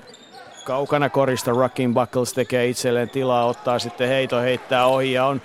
[0.64, 5.40] kaukana korista Rocking Buckles tekee itselleen tilaa, ottaa sitten heito, heittää ohi ja on